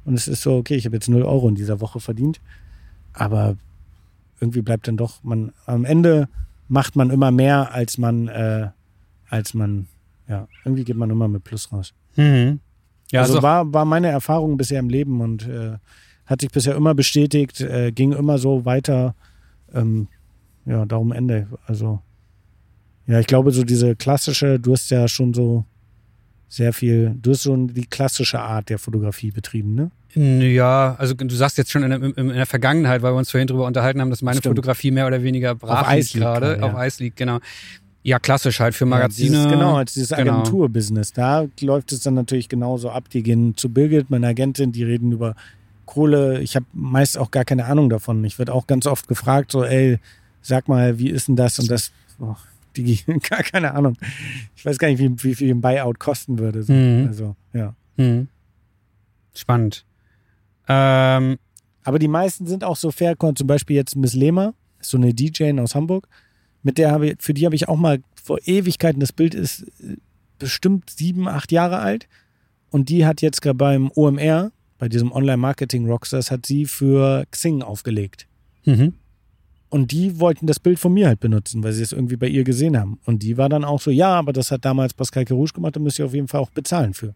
[0.04, 2.40] und es ist so, okay, ich habe jetzt 0 Euro in dieser Woche verdient,
[3.12, 3.56] aber
[4.40, 6.28] irgendwie bleibt dann doch, man am Ende
[6.68, 8.68] macht man immer mehr, als man, äh,
[9.28, 9.86] als man,
[10.28, 11.94] ja, irgendwie geht man immer mit Plus raus.
[12.16, 12.60] Mhm.
[13.12, 15.78] Ja, also also war, war meine Erfahrung bisher im Leben und äh,
[16.26, 19.14] hat sich bisher immer bestätigt, äh, ging immer so weiter.
[19.72, 20.08] Ähm,
[20.64, 21.46] ja, darum Ende.
[21.66, 22.00] Also,
[23.06, 25.64] ja, ich glaube, so diese klassische, du hast ja schon so
[26.48, 29.90] sehr viel, du hast schon die klassische Art der Fotografie betrieben, ne?
[30.16, 33.30] Ja, also du sagst jetzt schon in der, in in der Vergangenheit, weil wir uns
[33.30, 34.56] vorhin darüber unterhalten haben, dass meine Stimmt.
[34.56, 36.66] Fotografie mehr oder weniger brach Auf Eis liegt gerade, gerade, ja.
[36.66, 37.38] auf Eis liegt, genau.
[38.02, 39.36] Ja, klassisch halt für Magazine.
[39.36, 40.38] Ja, dieses, genau, als dieses genau.
[40.38, 41.12] Agenturbusiness.
[41.12, 43.10] Da läuft es dann natürlich genauso ab.
[43.10, 45.34] Die gehen zu Birgit, meine Agentin, die reden über
[45.86, 46.40] Kohle.
[46.40, 48.24] Ich habe meist auch gar keine Ahnung davon.
[48.24, 49.98] Ich werde auch ganz oft gefragt, so, ey,
[50.40, 51.90] sag mal, wie ist denn das und das?
[52.20, 52.36] Oh,
[52.84, 52.98] die
[53.28, 53.96] gar keine Ahnung.
[54.54, 56.62] Ich weiß gar nicht, wie, wie viel ein Buyout kosten würde.
[56.62, 56.72] So.
[56.72, 57.06] Mhm.
[57.08, 57.74] Also, ja.
[57.96, 58.28] Hm.
[59.34, 59.84] Spannend.
[60.68, 61.38] Ähm,
[61.84, 65.14] Aber die meisten sind auch so fair, zum Beispiel jetzt Miss Lehmer, ist so eine
[65.14, 66.08] DJ aus Hamburg.
[66.62, 69.62] Mit der habe ich, für die habe ich auch mal vor Ewigkeiten, das Bild ist
[69.80, 69.96] äh,
[70.38, 72.08] bestimmt sieben, acht Jahre alt.
[72.70, 77.62] Und die hat jetzt gerade beim OMR, bei diesem Online-Marketing Rockstars, hat sie für Xing
[77.62, 78.26] aufgelegt.
[78.64, 78.94] mhm.
[79.68, 82.44] Und die wollten das Bild von mir halt benutzen, weil sie es irgendwie bei ihr
[82.44, 82.98] gesehen haben.
[83.04, 85.80] Und die war dann auch so, ja, aber das hat damals Pascal Kerouche gemacht, da
[85.80, 87.14] müsst ihr auf jeden Fall auch bezahlen für.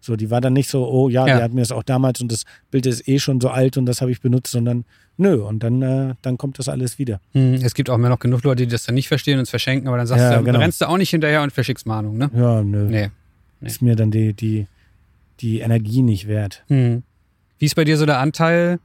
[0.00, 1.36] So, die war dann nicht so, oh ja, Ja.
[1.36, 3.86] der hat mir das auch damals und das Bild ist eh schon so alt und
[3.86, 4.84] das habe ich benutzt, sondern
[5.16, 7.20] nö, und dann, äh, dann kommt das alles wieder.
[7.32, 9.50] Hm, Es gibt auch immer noch genug Leute, die das dann nicht verstehen und es
[9.50, 10.58] verschenken, aber dann sagst Ja, du, dann genau.
[10.58, 12.30] rennst du auch nicht hinterher und verschickst Mahnung, ne?
[12.34, 12.84] Ja, nö.
[12.90, 13.10] Nee.
[13.60, 13.66] Nee.
[13.66, 14.66] Ist mir dann die, die,
[15.40, 16.64] die Energie nicht wert.
[16.66, 17.02] Hm.
[17.58, 18.80] Wie ist bei dir so der Anteil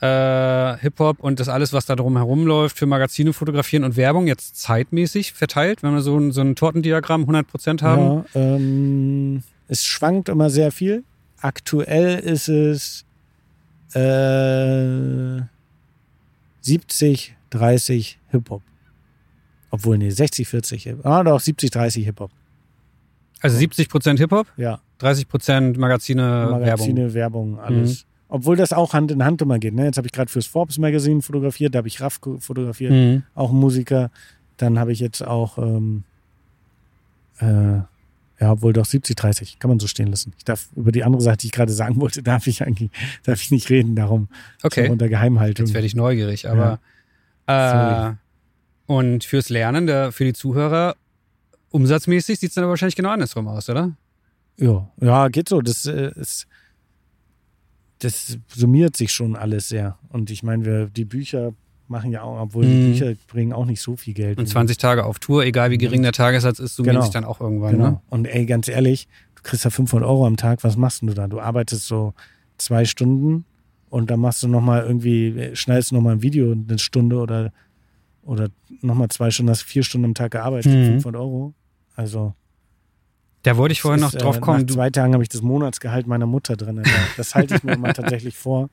[0.00, 4.26] äh, Hip-Hop und das alles, was da drum herum läuft, für Magazine fotografieren und Werbung
[4.26, 8.24] jetzt zeitmäßig verteilt, wenn wir so ein, so ein Tortendiagramm 100% haben?
[8.34, 11.04] Ja, ähm, es schwankt immer sehr viel.
[11.40, 13.04] Aktuell ist es
[13.94, 15.42] äh,
[16.62, 18.62] 70, 30 Hip-Hop.
[19.70, 21.06] Obwohl, nee, 60, 40 Hip-Hop.
[21.06, 22.30] Ah, doch, 70, 30 Hip-Hop.
[23.42, 26.60] Also 70% Hip-Hop, Ja, 30% Magazine, Werbung.
[26.60, 28.06] Magazine, Werbung, alles.
[28.32, 29.74] Obwohl das auch Hand in Hand immer geht.
[29.74, 29.84] Ne?
[29.84, 33.22] Jetzt habe ich gerade fürs Forbes Magazine fotografiert, da habe ich Raff fotografiert, Mhm.
[33.34, 34.10] auch Musiker.
[34.56, 36.04] Dann habe ich jetzt auch, ähm,
[37.40, 37.78] äh,
[38.42, 40.32] ja, obwohl doch 70, 30, kann man so stehen lassen.
[40.38, 42.90] Ich darf über die andere Sache, die ich gerade sagen wollte, darf ich eigentlich,
[43.24, 44.28] darf ich nicht reden, darum.
[44.62, 44.86] Okay.
[44.86, 45.66] So unter Geheimhaltung.
[45.66, 46.78] Jetzt werde ich neugierig, aber
[47.46, 48.14] äh, Sorry.
[48.86, 50.94] und fürs Lernen, der, für die Zuhörer,
[51.70, 53.90] umsatzmäßig sieht es dann aber wahrscheinlich genau andersrum aus, oder?
[54.56, 55.60] Ja, ja, geht so.
[55.62, 56.46] Das äh, ist,
[58.00, 59.98] das summiert sich schon alles sehr.
[60.08, 61.52] Und ich meine, wir, die Bücher
[61.88, 62.70] machen ja auch, obwohl Mhm.
[62.70, 64.38] die Bücher bringen auch nicht so viel Geld.
[64.38, 67.04] Und 20 Tage auf Tour, egal wie gering der Tagessatz ist, summiert Genau.
[67.04, 67.84] sich dann auch irgendwann, Genau.
[67.90, 68.00] ne?
[68.10, 71.14] Und ey, ganz ehrlich, du kriegst ja 500 Euro am Tag, was machst denn du
[71.14, 71.26] da?
[71.26, 72.14] Du arbeitest so
[72.58, 73.44] zwei Stunden
[73.88, 77.52] und dann machst du nochmal irgendwie, schneidest nochmal ein Video eine Stunde oder,
[78.22, 78.48] oder
[78.82, 80.86] nochmal zwei Stunden, hast vier Stunden am Tag gearbeitet, für Mhm.
[81.00, 81.54] 500 Euro.
[81.96, 82.34] Also,
[83.42, 84.66] Da wollte ich vorhin das noch ist, drauf äh, kommen.
[84.66, 86.78] Nach zwei Tagen habe ich das Monatsgehalt meiner Mutter drin.
[86.78, 88.68] Also, Das halte ich mir immer tatsächlich vor.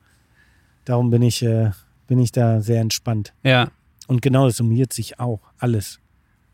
[0.84, 1.70] Darum bin ich, äh,
[2.06, 3.32] bin ich da sehr entspannt.
[3.42, 3.68] ja,
[4.06, 6.00] Und genau, das summiert sich auch alles.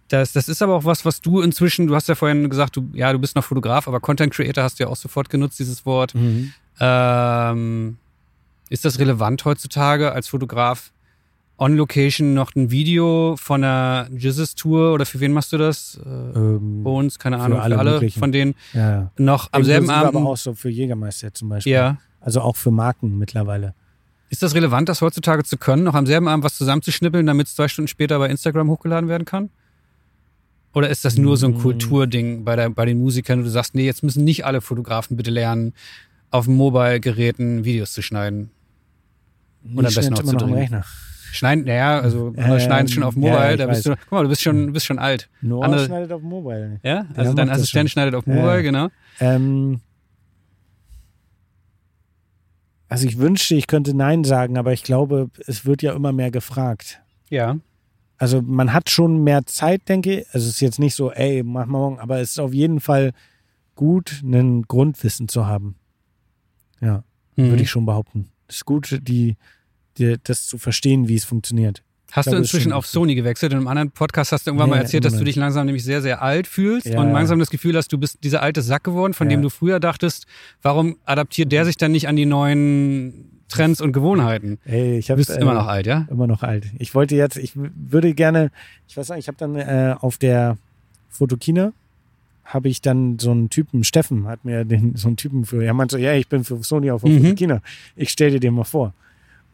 [0.09, 2.89] das, das ist aber auch was, was du inzwischen, du hast ja vorhin gesagt, du,
[2.93, 5.85] ja, du bist noch Fotograf, aber Content Creator hast du ja auch sofort genutzt, dieses
[5.87, 6.15] Wort.
[6.81, 7.97] Ähm,
[8.71, 10.93] ist das relevant heutzutage als Fotograf
[11.57, 16.01] on Location noch ein Video von einer Jizzes-Tour oder für wen machst du das?
[16.05, 18.19] Äh, Ähm, Bones, keine für Ahnung, für alle alle, möglichen.
[18.19, 20.17] von denen ja, noch am selben Abend.
[20.17, 21.73] aber auch so für Jägermeister zum Beispiel.
[21.73, 21.99] ja.
[22.21, 23.75] Also auch für Marken mittlerweile.
[24.31, 27.55] Ist das relevant, das heutzutage zu können, noch am selben Abend was zusammenzuschnippeln, damit es
[27.55, 29.51] zwei Stunden später bei Instagram hochgeladen werden kann?
[30.73, 31.59] Oder ist das nur so ein Mm.
[31.61, 35.17] Kulturding bei, der, bei den Musikern, wo du sagst, nee, jetzt müssen nicht alle Fotografen
[35.17, 35.73] bitte lernen,
[36.33, 38.51] auf Mobile-Geräten Videos zu schneiden?
[39.63, 40.55] Und am besten zu noch drehen.
[40.55, 40.85] Rechner.
[41.35, 43.97] Schneiden, naja, also Ähm, andere schneiden es schon auf ja, Mobile, ich da bist weiß.
[43.97, 45.29] du, guck mal, du bist schon, bist schon alt.
[45.43, 46.81] Noah Andere- schneidet auf Mobile.
[46.83, 47.07] Ja?
[47.15, 48.63] Also dein Assistent schneidet auf Ja, Mobile, ja.
[48.63, 48.89] genau.
[49.21, 49.81] Ähm,
[52.89, 56.31] also ich wünschte, ich könnte Nein sagen, aber ich glaube, es wird ja immer mehr
[56.31, 57.01] gefragt.
[57.31, 57.57] Ja.
[58.19, 60.27] Also man hat schon mehr Zeit, denke ich.
[60.29, 62.81] Also es ist jetzt nicht so, ey, mach mal morgen, aber es ist auf jeden
[62.81, 63.13] Fall
[63.75, 65.75] gut, ein Grundwissen zu haben.
[66.81, 67.03] Ja,
[67.37, 67.49] Mhm.
[67.51, 68.29] würde ich schon behaupten.
[68.47, 69.37] Es ist gut, die,
[69.99, 71.83] die, das zu verstehen, wie es funktioniert.
[72.13, 72.87] Hast du glaube, ist inzwischen auf.
[72.87, 73.53] Sony gewechselt?
[73.53, 75.83] In einem anderen Podcast hast du irgendwann mal Nee, erzählt, dass du dich langsam nämlich
[75.83, 77.01] sehr, sehr alt fühlst Ja.
[77.01, 79.37] und langsam das Gefühl hast, du bist dieser alte Sack geworden, von Ja.
[79.37, 80.27] dem du früher dachtest,
[80.63, 84.59] warum adaptiert der sich dann nicht an die neuen Trends und Gewohnheiten?
[84.65, 86.07] Ey, ich Du habe bist immer noch alt, ja?
[86.09, 86.67] immer noch alt.
[86.79, 88.53] Ich wollte jetzt, ich würde gerne,
[88.87, 90.57] ich weiß nicht, ich habe dann äh, auf der
[91.11, 91.73] Fotokina
[92.45, 95.73] habe ich dann so einen Typen, Steffen hat mir den, so einen Typen für, er
[95.75, 97.23] meinte so, ja, ich bin für Sony auf der Mhm.
[97.23, 97.63] Fotokina.
[97.97, 98.93] Ich stell dir den mal vor.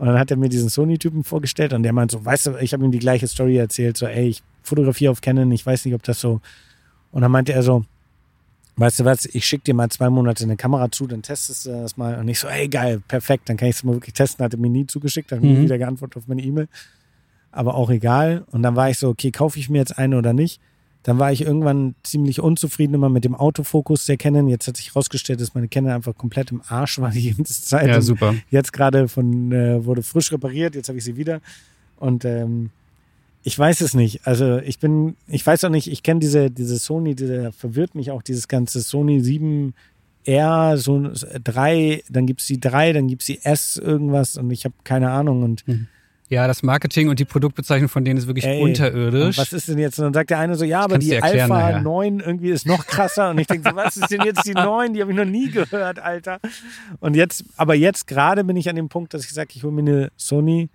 [0.01, 2.72] Und dann hat er mir diesen Sony-Typen vorgestellt und der meint so, weißt du, ich
[2.72, 5.94] habe ihm die gleiche Story erzählt, so, ey, ich fotografiere auf Canon, ich weiß nicht,
[5.94, 6.40] ob das so.
[7.12, 7.85] Und dann meinte er so,
[8.77, 11.70] weißt du was, ich schicke dir mal zwei Monate eine Kamera zu, dann testest du
[11.82, 12.18] das mal.
[12.18, 14.43] Und ich so, ey, geil, perfekt, dann kann ich es mal wirklich testen.
[14.43, 15.55] Hat er mir nie zugeschickt, hat mir Mhm.
[15.59, 16.68] nie wieder geantwortet auf meine E-Mail.
[17.52, 18.47] Aber auch egal.
[18.52, 20.62] Und dann war ich so, okay, kaufe ich mir jetzt eine oder nicht?
[21.02, 24.48] Dann war ich irgendwann ziemlich unzufrieden immer mit dem Autofokus der Canon.
[24.48, 27.89] Jetzt hat sich herausgestellt, dass meine Canon einfach komplett im Arsch war die ganze Zeit.
[27.89, 28.35] Ja, Und super.
[28.51, 31.40] Jetzt gerade von äh, wurde frisch repariert, jetzt habe ich sie wieder.
[31.97, 32.70] Und ähm,
[33.43, 34.27] ich weiß es nicht.
[34.27, 38.10] Also ich bin, ich weiß auch nicht, ich kenne diese, diese Sony, diese verwirrt mich
[38.10, 39.20] auch, dieses ganze Sony
[40.27, 41.10] 7R, so
[41.43, 45.43] 3, dann gibt's die 3, dann gibt's die S irgendwas und ich habe keine Ahnung.
[45.43, 45.64] Und
[46.31, 49.36] Ja, das Marketing und die Produktbezeichnung von denen ist wirklich Ey, unterirdisch.
[49.36, 49.98] Was ist denn jetzt?
[49.98, 51.82] Und dann sagt der eine so, ja, aber die erklären Alpha nachher.
[51.82, 53.31] 9 irgendwie ist noch krasser.
[53.31, 54.94] Und ich denke so, was ist denn jetzt die 9?
[54.94, 56.39] Die habe ich noch nie gehört, Alter.
[57.01, 59.73] Und jetzt, aber jetzt gerade bin ich an dem Punkt, dass ich sage, ich hole
[59.73, 60.70] mir eine Sony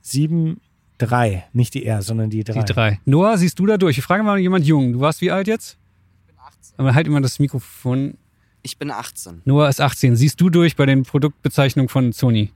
[0.00, 0.60] 7
[0.98, 1.44] 3.
[1.52, 2.64] Nicht die R, sondern die 3.
[2.64, 3.00] die drei.
[3.04, 3.96] Noah, siehst du da durch?
[3.96, 4.92] Ich frage mal jemand jung.
[4.92, 5.78] Du warst wie alt jetzt?
[6.18, 6.78] Ich bin 18.
[6.78, 8.14] Aber halt immer das Mikrofon.
[8.62, 9.42] Ich bin 18.
[9.44, 10.16] Noah ist 18.
[10.16, 12.50] Siehst du durch bei den Produktbezeichnungen von Sony?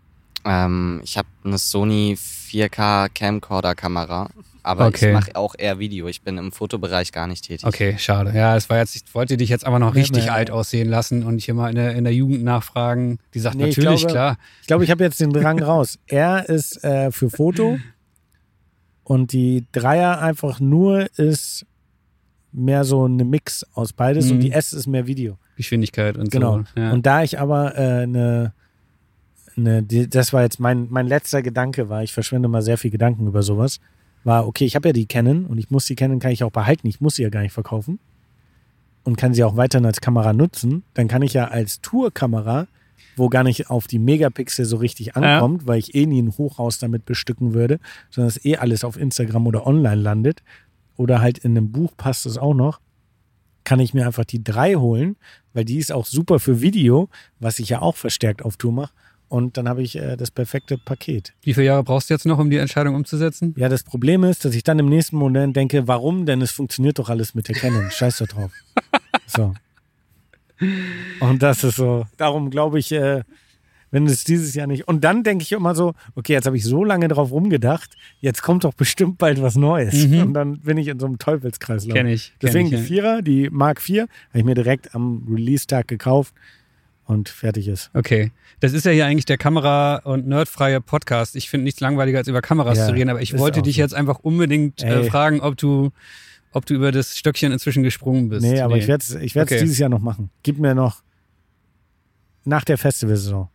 [0.47, 4.31] Ähm, ich habe eine Sony 4K Camcorder Kamera,
[4.62, 5.09] aber Okay.
[5.09, 6.06] ich mache auch eher Video.
[6.09, 7.66] Ich bin im Fotobereich gar nicht tätig.
[7.66, 8.32] Okay, schade.
[8.35, 10.31] Ja, es war jetzt, ich wollte dich jetzt aber noch Nee, richtig nee.
[10.31, 13.18] alt aussehen lassen und hier mal in der, in der Jugend nachfragen.
[13.35, 14.39] Die sagt Nee, ich natürlich, glaube- klar.
[14.60, 15.98] Ich glaube, ich habe jetzt den Drang raus.
[16.06, 17.78] Er ist äh, für Foto
[19.05, 21.66] und die Dreier einfach nur ist
[22.52, 24.32] mehr so eine Mix aus beides Mhm.
[24.32, 25.39] und die S ist mehr Video.
[25.56, 26.59] Geschwindigkeit und Genau.
[26.74, 26.81] so.
[26.81, 26.93] Ja.
[26.93, 28.52] Und da ich aber äh, eine,
[29.56, 32.90] eine die, das war jetzt mein, mein letzter Gedanke, war, ich verschwende mal sehr viel
[32.90, 33.80] Gedanken über sowas,
[34.24, 36.50] war, okay, ich habe ja die Canon und ich muss die Canon, kann ich auch
[36.50, 37.98] behalten, ich muss sie ja gar nicht verkaufen
[39.04, 42.66] und kann sie auch weiterhin als Kamera nutzen, dann kann ich ja als Tourkamera,
[43.16, 46.78] wo gar nicht auf die Megapixel so richtig ankommt, weil ich eh nie ein Hochhaus
[46.78, 47.78] damit bestücken würde,
[48.10, 50.42] sondern es eh alles auf Instagram oder online landet
[50.96, 52.80] oder halt in einem Buch passt es auch noch,
[53.64, 55.16] kann ich mir einfach die 3 holen,
[55.52, 57.08] weil die ist auch super für Video,
[57.40, 58.92] was ich ja auch verstärkt auf Tour mache.
[59.28, 61.32] Und dann habe ich äh, das perfekte Paket.
[61.42, 63.54] Wie viele Jahre brauchst du jetzt noch, um die Entscheidung umzusetzen?
[63.56, 66.26] Ja, das Problem ist, dass ich dann im nächsten Moment denke, warum?
[66.26, 67.90] Denn es funktioniert doch alles mit der Canon.
[67.90, 68.52] Scheiß da drauf.
[69.26, 69.54] So.
[71.20, 72.06] Und das ist so.
[72.16, 73.22] Darum glaube ich, äh,
[73.90, 74.86] wenn es dieses Jahr nicht.
[74.86, 78.42] Und dann denke ich immer so, okay, jetzt habe ich so lange drauf rumgedacht, jetzt
[78.42, 80.06] kommt doch bestimmt bald was Neues.
[80.06, 80.20] Mhm.
[80.20, 81.94] Und dann bin ich in so einem Teufelskreislauf.
[81.94, 82.28] Kenn ich.
[82.28, 82.82] kenn Deswegen ich, die.
[82.82, 86.34] Vierer, die Mark IV, habe ich mir direkt am Release-Tag gekauft
[87.06, 87.90] und fertig ist.
[87.94, 88.32] Okay.
[88.60, 91.36] Das ist ja hier eigentlich der Kamera- und nerdfreie Podcast.
[91.36, 93.82] Ich finde nichts langweiliger, als über Kameras Ja, zu reden, aber ich wollte dich so.
[93.82, 95.90] jetzt einfach unbedingt äh, fragen, ob du,
[96.52, 98.42] ob du über das Stöckchen inzwischen gesprungen bist.
[98.42, 99.60] Nee, aber ich werde es ich werd's Okay.
[99.62, 100.30] dieses Jahr noch machen.
[100.42, 101.02] Gib mir noch
[102.44, 103.48] nach der Festivalsaison.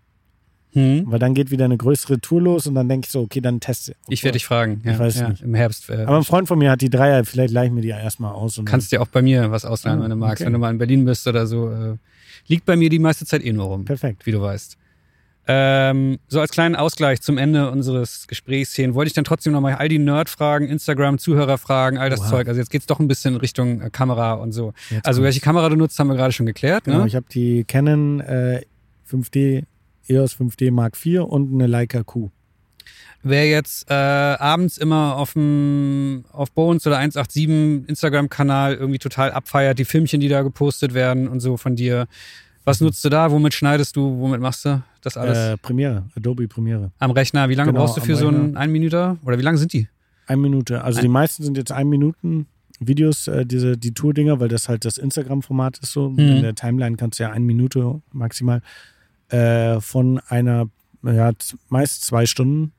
[0.74, 1.04] Hm?
[1.08, 3.60] Weil dann geht wieder eine größere Tour los und dann denke ich so, okay, dann
[3.60, 3.94] teste.
[4.08, 4.82] Ich werde dich fragen.
[4.86, 5.42] Ja, Ich weiß ja, nicht.
[5.42, 5.90] Im Herbst.
[5.90, 8.34] Äh, Aber ein Freund von mir hat die Dreier, vielleicht leih ich mir die erstmal
[8.34, 8.58] aus.
[8.58, 10.38] Und kannst dir auch bei mir was ausleihen, Ah, wenn du magst.
[10.42, 10.46] okay.
[10.46, 11.70] Wenn du mal in Berlin bist oder so.
[11.70, 11.96] Äh,
[12.48, 13.84] liegt bei mir die meiste Zeit eh nur rum.
[13.86, 14.26] Perfekt.
[14.26, 14.78] wie du weißt.
[15.48, 19.74] Ähm, so als kleinen Ausgleich zum Ende unseres Gesprächs hier wollte ich dann trotzdem nochmal
[19.74, 22.30] all die Nerd-Fragen, Instagram, Zuhörerfragen, all das Oha.
[22.30, 22.48] Zeug.
[22.48, 24.74] Also jetzt geht's doch ein bisschen Richtung äh, Kamera und so.
[24.92, 25.26] Jetzt Also kommt's.
[25.26, 26.84] welche Kamera du nutzt, haben wir gerade schon geklärt.
[26.86, 27.08] Genau, Ne?
[27.08, 28.62] ich habe die Canon äh,
[29.12, 29.64] 5D,
[30.08, 32.30] EOS 5D Mark IV und eine Leica Q.
[33.24, 39.78] Wer jetzt äh, abends immer auf dem auf Bones oder 187 Instagram-Kanal irgendwie total abfeiert,
[39.78, 42.08] die Filmchen, die da gepostet werden und so von dir.
[42.64, 43.32] Was nutzt du da?
[43.32, 44.20] Womit schneidest du?
[44.20, 45.38] Womit machst du das alles?
[45.38, 46.92] Äh, Premiere, Adobe Premiere.
[47.00, 47.50] am Rechner.
[47.50, 48.60] Wie lange genau, brauchst du für so einen Rechner.
[48.60, 49.18] ein Minüter?
[49.24, 49.88] Oder wie lange sind die?
[50.28, 50.84] Eine Minute.
[50.84, 52.48] Also Ein- die meisten sind jetzt ein Minuten
[52.80, 56.10] Videos, äh, diese die Tour-Dinger, weil das halt das Instagram-Format ist so.
[56.10, 56.20] Mhm.
[56.20, 58.62] In der Timeline kannst du ja eine Minute maximal
[59.32, 60.70] äh, von einer,
[61.04, 61.32] ja,
[61.70, 62.74] meist zwei Stunden,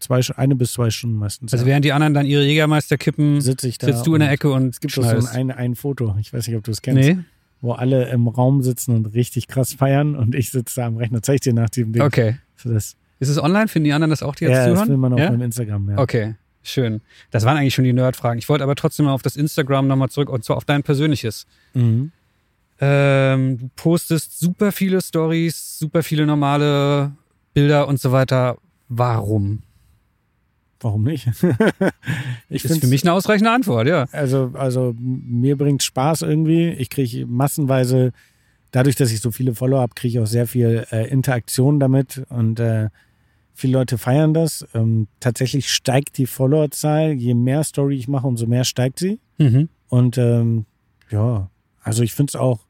[0.00, 1.52] zwei, eine bis zwei Stunden meistens.
[1.52, 1.70] Also ja.
[1.70, 3.40] während die anderen dann ihre Jägermeister kippen, da.
[3.40, 6.46] sitzt du in der Ecke und Es gibt doch so ein, ein Foto, ich weiß
[6.46, 7.18] nicht, ob du es kennst, Nee?
[7.60, 11.22] wo alle im Raum sitzen und richtig krass feiern und ich sitze da am Rechner.
[11.22, 12.02] Zeig ich dir nach dem Ding.
[12.02, 12.36] Okay.
[12.56, 13.68] So das, Ist es online?
[13.68, 14.88] Finden die anderen das auch, die jetzt ja, das zuhören?
[14.88, 15.30] will man auf ja?
[15.30, 15.98] meinem Instagram, ja.
[15.98, 17.00] Okay, schön.
[17.30, 18.38] Das waren eigentlich schon die Nerd-Fragen.
[18.38, 21.46] Ich wollte aber trotzdem mal auf das Instagram nochmal zurück und zwar auf dein persönliches.
[21.74, 22.12] Mhm.
[22.80, 27.12] Ähm, du postest super viele Stories, super viele normale
[27.54, 28.58] Bilder und so weiter.
[28.88, 29.62] Warum?
[30.80, 31.26] Warum nicht?
[32.50, 34.06] ich ist für mich eine ausreichende Antwort, ja.
[34.12, 36.68] Also, also mir bringt Spaß irgendwie.
[36.70, 38.12] Ich kriege massenweise,
[38.72, 42.22] dadurch, dass ich so viele Follower habe, kriege ich auch sehr viel äh, Interaktion damit
[42.28, 42.90] und äh,
[43.54, 44.66] viele Leute feiern das.
[44.74, 47.12] Ähm, tatsächlich steigt die Followerzahl.
[47.12, 49.18] Je mehr Story ich mache, umso mehr steigt sie.
[49.38, 49.70] Mhm.
[49.88, 50.66] Und ähm,
[51.10, 51.48] ja,
[51.82, 52.65] also ich finde es auch,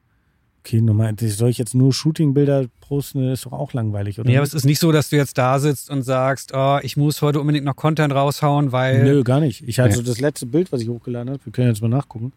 [0.67, 4.29] okay, nochmal, soll ich jetzt nur Shootingbilder posten, ist doch auch langweilig, oder?
[4.29, 6.97] Nee, aber es ist nicht so, dass du jetzt da sitzt und sagst, oh, ich
[6.97, 9.03] muss heute unbedingt noch Content raushauen, weil.
[9.03, 9.63] Nö, gar nicht.
[9.67, 9.95] Ich hatte Nee.
[9.95, 12.33] so das letzte Bild, was ich hochgeladen habe, wir können jetzt mal nachgucken.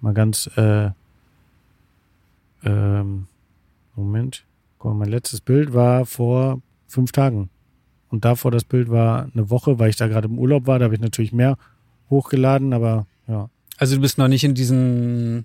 [0.00, 0.90] Mal ganz, äh,
[2.64, 3.26] ähm,
[3.96, 4.44] Moment.
[4.78, 7.50] Guck mal, mein letztes Bild war vor fünf Tagen.
[8.10, 10.78] Und davor das Bild war eine Woche, weil ich da gerade im Urlaub war.
[10.78, 11.58] Da habe ich natürlich mehr
[12.08, 13.50] hochgeladen, aber ja.
[13.76, 15.44] Also du bist noch nicht in diesen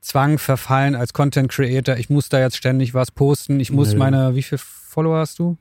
[0.00, 1.96] Zwang verfallen als Content Creator.
[1.96, 3.58] Ich muss da jetzt ständig was posten.
[3.60, 3.98] Ich muss Nö.
[3.98, 5.56] meine, wie viele Follower hast du?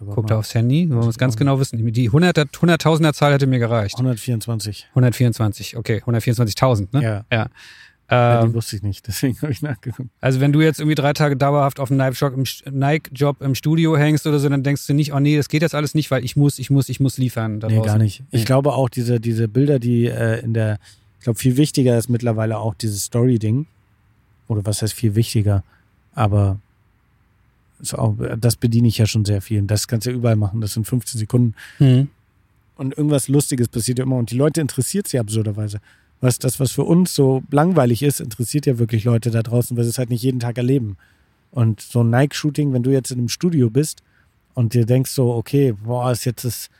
[0.00, 0.88] Aber Guck da aufs Handy.
[0.88, 1.76] Wir wollen es ganz genau wissen.
[1.92, 3.96] Die 100 100.000er Zahl hätte mir gereicht.
[3.96, 4.86] 124.
[4.94, 6.02] 124, okay.
[6.06, 7.02] 124.000, ne?
[7.02, 7.48] Ja, Ja.
[8.10, 10.08] ja die Ähm, wusste ich nicht, deswegen habe ich nachgeguckt.
[10.22, 12.44] also wenn du jetzt irgendwie drei Tage dauerhaft auf einem Nike-Job im,
[12.78, 15.74] Nike-Job im Studio hängst oder so, dann denkst du nicht, oh nee, das geht jetzt
[15.74, 17.60] alles nicht, weil ich muss, ich muss, ich muss liefern.
[17.60, 17.86] Da Nee, draußen.
[17.86, 18.22] gar nicht.
[18.30, 18.44] Ich Nee.
[18.46, 20.78] glaube auch, diese, diese Bilder, die äh, in der,
[21.20, 23.66] ich glaube, viel wichtiger ist mittlerweile auch dieses Story-Ding.
[24.48, 25.62] Oder was heißt viel wichtiger?
[26.14, 26.58] Aber
[27.92, 29.60] auch, das bediene ich ja schon sehr viel.
[29.60, 30.62] Und das kannst du ja überall machen.
[30.62, 31.54] Das sind 15 Sekunden.
[31.76, 32.08] Hm.
[32.76, 34.16] Und irgendwas Lustiges passiert ja immer.
[34.16, 35.82] Und die Leute interessiert es ja absurderweise.
[36.22, 39.84] Was, das, was für uns so langweilig ist, interessiert ja wirklich Leute da draußen, weil
[39.84, 40.96] sie es halt nicht jeden Tag erleben.
[41.50, 44.02] Und so ein Nike-Shooting, wenn du jetzt in einem Studio bist
[44.54, 46.70] und dir denkst so, okay, boah, ist jetzt das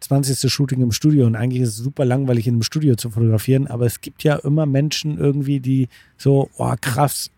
[0.00, 0.50] 20.
[0.50, 3.86] Shooting im Studio und eigentlich ist es super langweilig, in einem Studio zu fotografieren, aber
[3.86, 7.30] es gibt ja immer Menschen irgendwie, die so, oh krass,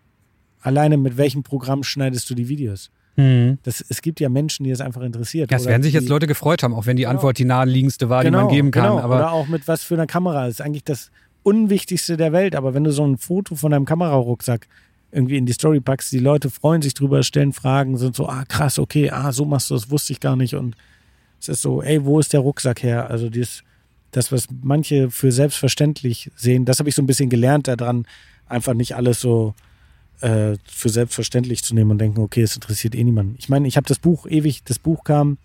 [0.61, 2.89] alleine mit welchem Programm schneidest du die Videos?
[3.15, 3.59] Mhm.
[3.63, 5.51] Das, es gibt ja Menschen, die es einfach interessiert.
[5.51, 7.15] Oder werden sich die, jetzt Leute gefreut haben, auch wenn die Genau.
[7.15, 8.83] Antwort die naheliegendste war, die man geben kann.
[8.91, 8.99] Genau.
[8.99, 10.45] Aber Oder auch mit was für einer Kamera.
[10.45, 11.11] Das ist eigentlich das
[11.43, 12.55] Unwichtigste der Welt.
[12.55, 14.67] Aber wenn du so ein Foto von deinem Kamerarucksack
[15.11, 18.45] irgendwie in die Story packst, die Leute freuen sich drüber, stellen Fragen, sind so, ah
[18.47, 20.55] krass, okay, ah, so machst du das, wusste ich gar nicht.
[20.55, 20.75] Und
[21.43, 23.09] es ist so, ey, wo ist der Rucksack her?
[23.09, 23.63] Also dieses,
[24.11, 28.05] das, was manche für selbstverständlich sehen, das habe ich so ein bisschen gelernt daran,
[28.47, 29.53] einfach nicht alles so
[30.21, 33.35] äh, für selbstverständlich zu nehmen und denken, okay, es interessiert eh niemanden.
[33.37, 35.37] Ich meine, ich habe das Buch ewig, das Buch kam,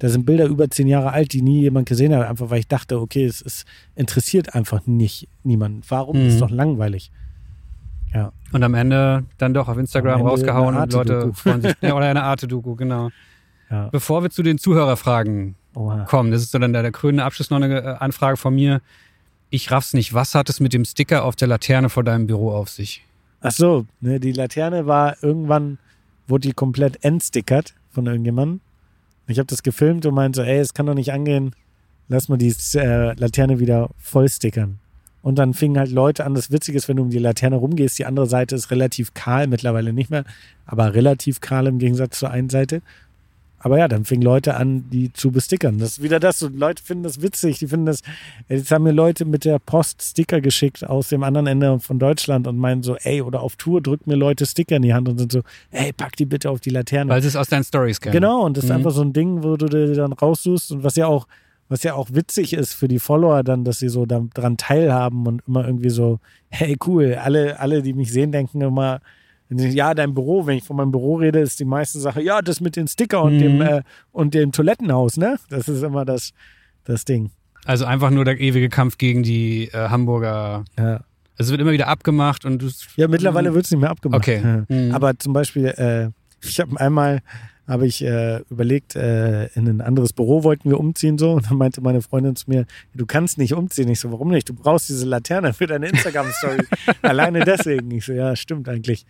[0.00, 2.68] da sind Bilder über zehn Jahre alt, die nie jemand gesehen hat, einfach weil ich
[2.68, 3.64] dachte, okay, es, es
[3.94, 5.82] interessiert einfach nicht niemanden.
[5.88, 6.20] Warum?
[6.20, 6.28] Mhm.
[6.28, 7.10] Ist doch langweilig.
[8.12, 8.32] Ja.
[8.52, 11.74] und am Ende dann doch auf Instagram rausgehauen und Leute freuen sich.
[11.80, 13.10] Ja, oder eine Arte-Doku, genau.
[13.74, 13.88] Ja.
[13.90, 16.04] Bevor wir zu den Zuhörerfragen Oha.
[16.04, 18.80] kommen, das ist so dann der, der krönende Abschluss noch eine äh, Anfrage von mir.
[19.50, 20.14] Ich raff's nicht.
[20.14, 23.04] Was hat es mit dem Sticker auf der Laterne vor deinem Büro auf sich?
[23.40, 25.78] Ach so, ne, die Laterne war irgendwann,
[26.26, 28.60] wurde die komplett entstickert von irgendjemandem.
[29.26, 31.54] Ich habe das gefilmt und meinte so, ey, es kann doch nicht angehen,
[32.08, 34.78] lass mal die äh, Laterne wieder voll stickern.
[35.22, 37.98] Und dann fingen halt Leute an, das Witzige ist, wenn du um die Laterne rumgehst,
[37.98, 40.24] die andere Seite ist relativ kahl, mittlerweile nicht mehr,
[40.66, 42.82] aber relativ kahl im Gegensatz zur einen Seite.
[43.64, 45.78] Aber ja, dann fingen Leute an, die zu bestickern.
[45.78, 46.42] Das ist wieder das.
[46.42, 47.58] Und Leute finden das witzig.
[47.60, 48.02] Die finden das.
[48.50, 52.46] Jetzt haben mir Leute mit der Post Sticker geschickt aus dem anderen Ende von Deutschland
[52.46, 55.16] und meinen so, ey, oder auf Tour drücken mir Leute Sticker in die Hand und
[55.18, 57.10] sind so, ey, pack die bitte auf die Laterne.
[57.10, 58.12] Weil sie es aus deinen Stories kennen.
[58.12, 58.76] Genau, und das ist Mhm.
[58.76, 61.26] einfach so ein Ding, wo du dir dann raussuchst und was ja auch,
[61.70, 65.26] was ja auch witzig ist für die Follower dann, dass sie so da- dran teilhaben
[65.26, 66.20] und immer irgendwie so,
[66.50, 69.00] hey, cool, alle, alle, die mich sehen, denken immer,
[69.50, 72.60] ja, dein Büro, wenn ich von meinem Büro rede, ist die meiste Sache, ja, das
[72.60, 73.38] mit den Sticker und Mhm.
[73.40, 75.38] dem äh, und dem Toilettenhaus, ne?
[75.50, 76.30] Das ist immer das,
[76.84, 77.30] das Ding.
[77.64, 80.64] Also einfach nur der ewige Kampf gegen die äh, Hamburger.
[80.78, 81.00] Ja,
[81.36, 82.68] Es wird immer wieder abgemacht und du.
[82.96, 84.18] ja mittlerweile wird es nicht mehr abgemacht.
[84.22, 84.40] Okay.
[84.42, 84.64] Ja.
[84.76, 84.92] Mhm.
[84.94, 86.10] Aber zum Beispiel, äh,
[86.46, 87.20] ich habe einmal
[87.66, 91.56] habe ich äh, überlegt, äh, in ein anderes Büro wollten wir umziehen so und dann
[91.56, 93.88] meinte meine Freundin zu mir, du kannst nicht umziehen.
[93.88, 94.48] Ich so, warum nicht?
[94.48, 96.66] Du brauchst diese Laterne für deine Instagram-Story.
[97.02, 97.90] Alleine deswegen.
[97.90, 99.06] Ich so, ja, stimmt eigentlich.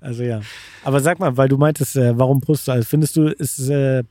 [0.00, 0.40] Also ja.
[0.84, 2.88] Aber sag mal, weil du meintest, äh, warum postest du alles?
[2.88, 4.02] Findest du, ist äh,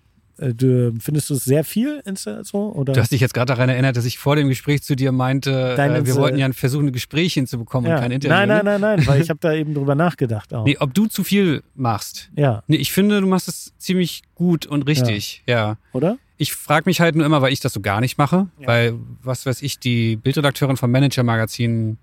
[0.41, 2.73] du, findest du es sehr viel Insta so?
[2.73, 2.93] Oder?
[2.93, 5.75] Du hast dich jetzt gerade daran erinnert, dass ich vor dem Gespräch zu dir meinte,
[5.77, 7.95] äh, wir wollten ja versuchen, ein Gespräch hinzubekommen ja.
[7.97, 8.35] und kein Interview.
[8.35, 8.79] Nein, nein, ne?
[8.79, 10.65] nein, nein, weil ich habe da eben drüber nachgedacht auch.
[10.65, 12.29] Nee, ob du zu viel machst.
[12.35, 15.43] Ja, Nee, ich finde, du machst es ziemlich gut und richtig.
[15.47, 15.77] Ja.
[15.93, 16.17] oder?
[16.37, 18.67] Ich frage mich halt nur immer, weil ich das so gar nicht mache, Ja.
[18.67, 21.97] weil, was weiß ich, die Bildredakteurin vom Manager-Magazin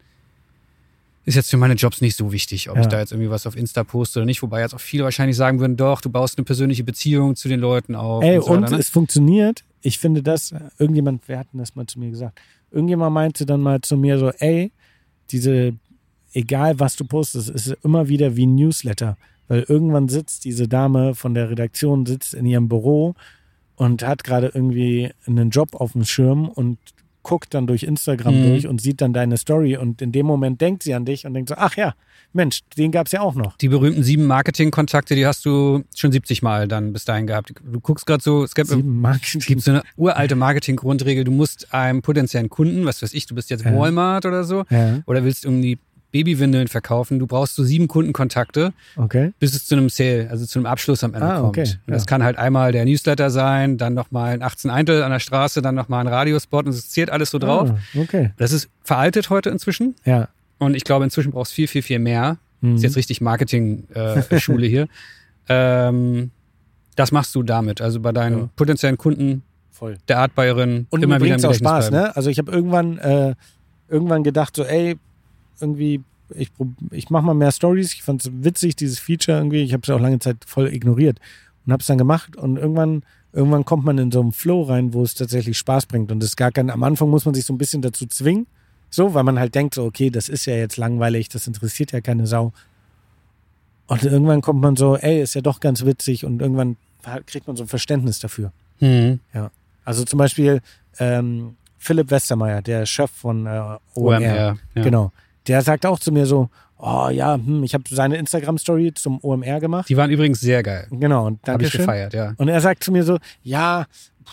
[1.28, 2.82] ist jetzt für meine Jobs nicht so wichtig, ob Ja.
[2.82, 5.36] ich da jetzt irgendwie was auf Insta poste oder nicht, wobei jetzt auch viele wahrscheinlich
[5.36, 8.24] sagen würden, doch, du baust eine persönliche Beziehung zu den Leuten auf.
[8.24, 8.78] Ey, und so und weiter, ne?
[8.80, 9.64] es funktioniert.
[9.82, 12.40] Ich finde das, irgendjemand, wer hat denn das mal zu mir gesagt?
[12.70, 14.72] Irgendjemand meinte dann mal zu mir so, ey,
[15.30, 15.74] diese,
[16.32, 19.16] egal was du postest, ist immer wieder wie ein Newsletter.
[19.46, 23.14] Weil irgendwann sitzt diese Dame von der Redaktion, sitzt in ihrem Büro
[23.76, 26.78] und hat gerade irgendwie einen Job auf dem Schirm und
[27.28, 28.46] guckt dann durch Instagram Mhm.
[28.48, 31.34] durch und sieht dann deine Story und in dem Moment denkt sie an dich und
[31.34, 31.94] denkt so, ach ja,
[32.32, 33.56] Mensch, den gab's ja auch noch.
[33.58, 37.52] Die berühmten sieben Marketing-Kontakte, die hast du schon 70 Mal dann bis dahin gehabt.
[37.70, 42.00] Du guckst gerade so, es gibt, es gibt so eine uralte Marketing-Grundregel, du musst einem
[42.02, 43.74] potenziellen Kunden, was weiß ich, du bist jetzt Ja.
[43.76, 45.78] Walmart oder so, Ja, oder willst irgendwie
[46.10, 49.32] Babywindeln verkaufen, du brauchst so sieben Kundenkontakte, okay.
[49.38, 51.48] bis es zu einem Sale, also zu einem Abschluss am Ende Ah, kommt.
[51.58, 52.06] okay, Und das ja.
[52.06, 55.74] kann halt einmal der Newsletter sein, dann nochmal ein 18 Eintel an der Straße, dann
[55.74, 57.70] nochmal ein Radiospot und es zählt alles so drauf.
[57.70, 58.30] Ah, okay.
[58.38, 60.28] Das ist veraltet heute inzwischen Ja.
[60.58, 62.38] und ich glaube, inzwischen brauchst du viel, viel, viel mehr.
[62.62, 62.76] Mhm.
[62.76, 64.88] Ist jetzt richtig Marketing-Schule hier.
[65.48, 66.30] Ähm,
[66.96, 68.48] das machst du damit, also bei deinen Ja.
[68.56, 69.98] potenziellen Kunden, Voll.
[70.08, 72.04] der Artbayerin, Und immer wieder auch Spaß, bleiben.
[72.06, 72.16] ne?
[72.16, 73.34] Also ich habe irgendwann, äh,
[73.88, 74.96] irgendwann gedacht, so, ey,
[75.60, 76.02] irgendwie,
[76.34, 76.50] ich,
[76.90, 77.92] ich mache mal mehr Stories.
[77.94, 79.62] Ich fand es witzig, dieses Feature irgendwie.
[79.62, 81.18] Ich habe es auch lange Zeit voll ignoriert
[81.66, 82.36] und habe es dann gemacht.
[82.36, 83.02] Und irgendwann,
[83.32, 86.10] irgendwann kommt man in so einen Flow rein, wo es tatsächlich Spaß bringt.
[86.12, 88.46] Und es ist gar kein, am Anfang muss man sich so ein bisschen dazu zwingen.
[88.90, 92.00] So, weil man halt denkt, so, okay, das ist ja jetzt langweilig, das interessiert ja
[92.00, 92.52] keine Sau.
[93.86, 96.76] Und irgendwann kommt man so, ey, ist ja doch ganz witzig und irgendwann
[97.26, 98.52] kriegt man so ein Verständnis dafür.
[98.80, 99.20] Mhm.
[99.84, 100.60] Also zum Beispiel
[100.98, 104.20] ähm, Philipp Westermeier, der Chef von äh, OMR, OMR.
[104.20, 104.56] Ja.
[104.74, 105.12] genau,
[105.48, 109.60] der sagt auch zu mir so, oh ja, hm, ich habe seine Instagram-Story zum OMR
[109.60, 109.88] gemacht.
[109.88, 110.86] Die waren übrigens sehr geil.
[110.90, 112.34] Genau, und Habe ich gefeiert, ja.
[112.36, 113.86] Und er sagt zu mir so, ja,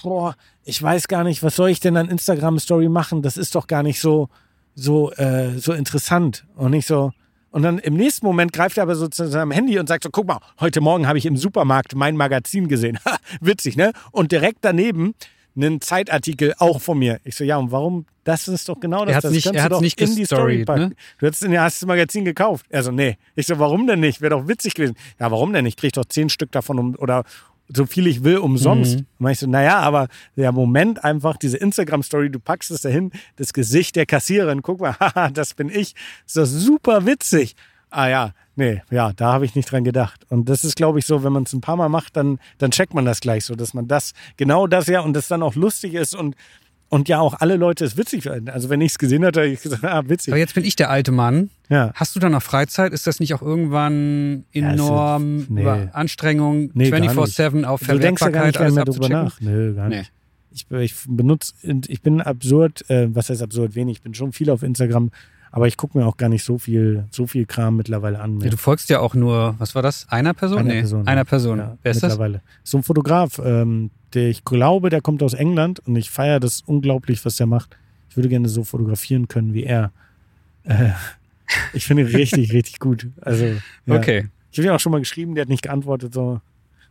[0.03, 3.21] boah, ich weiß gar nicht, was soll ich denn an Instagram-Story machen?
[3.21, 4.29] Das ist doch gar nicht so,
[4.75, 6.45] so, äh, so interessant.
[6.55, 7.11] Und nicht so,
[7.51, 10.09] Und dann im nächsten Moment greift er aber so zu seinem Handy und sagt so,
[10.09, 12.99] guck mal, heute Morgen habe ich im Supermarkt mein Magazin gesehen.
[13.05, 13.93] Ha, Witzig, ne?
[14.11, 15.15] Und direkt daneben
[15.55, 17.19] einen Zeitartikel auch von mir.
[17.23, 18.05] Ich so, ja, und warum?
[18.23, 19.09] Das ist doch genau das.
[19.11, 20.89] Er hat's das nicht- kannst er hat's doch nicht in die Story gestoried, packen.
[20.89, 20.95] ne?
[21.19, 22.65] Du hast, ja, hast das Magazin gekauft.
[22.69, 23.17] Er so, nee.
[23.35, 24.21] Ich so, warum denn nicht?
[24.21, 24.95] Wäre doch witzig gewesen.
[25.19, 25.73] Ja, warum denn nicht?
[25.73, 27.23] Ich krieg doch zehn Stück davon um, oder
[27.67, 28.99] so viel ich will umsonst.
[28.99, 29.05] Mhm.
[29.25, 33.53] Und ich so, naja, aber der Moment einfach, diese Instagram-Story, du packst es dahin, das
[33.53, 35.93] Gesicht der Kassiererin, guck mal, haha, das bin ich.
[36.25, 37.55] Ist das super witzig.
[37.91, 40.25] Ah ja, nee, ja, da habe ich nicht dran gedacht.
[40.29, 42.71] Und das ist, glaube ich, so, wenn man es ein paar Mal macht, dann, dann
[42.71, 45.55] checkt man das gleich so, dass man das, genau das ja, und das dann auch
[45.55, 46.35] lustig ist und,
[46.89, 48.49] und ja auch alle Leute es witzig finden.
[48.49, 50.31] Also wenn ich es gesehen hatte, habe ich gesagt, ah, witzig.
[50.33, 51.49] Aber jetzt bin ich der alte Mann.
[51.69, 51.91] ja.
[51.95, 52.93] Hast du da noch Freizeit?
[52.93, 55.67] Ist das nicht auch irgendwann Ja, es ist- enorm nee.
[55.93, 59.23] Anstrengung, Nee, gar 24-7 auf Du denkst ja gar Verwertbarkeit nicht alles abzuchecken?
[59.23, 59.41] nach.
[59.41, 59.97] Nö, gar Nee.
[59.99, 60.11] nicht.
[60.51, 61.53] Ich, ich benutze,
[61.87, 65.11] ich bin absurd, äh, was heißt absurd wenig, ich bin schon viel auf Instagram,
[65.55, 68.41] aber ich gucke mir auch gar nicht so viel, so viel Kram mittlerweile an.
[68.41, 70.05] Ja, du folgst ja auch nur, was war das?
[70.09, 70.59] Einer Person?
[70.59, 71.23] Einer nee, Person, einer.
[71.23, 71.59] Person.
[71.59, 72.11] Ja, Wer ist das?
[72.11, 72.41] mittlerweile.
[72.65, 76.59] So ein Fotograf, ähm, der ich glaube, der kommt aus England und ich feiere das
[76.65, 77.77] unglaublich, was der macht.
[78.09, 79.93] Ich würde gerne so fotografieren können wie er.
[80.65, 80.89] Äh,
[81.73, 83.07] ich finde ihn richtig, richtig gut.
[83.21, 83.95] Also, ja.
[83.95, 84.27] Okay.
[84.51, 86.41] Ich habe ihn auch schon mal geschrieben, der hat nicht geantwortet so.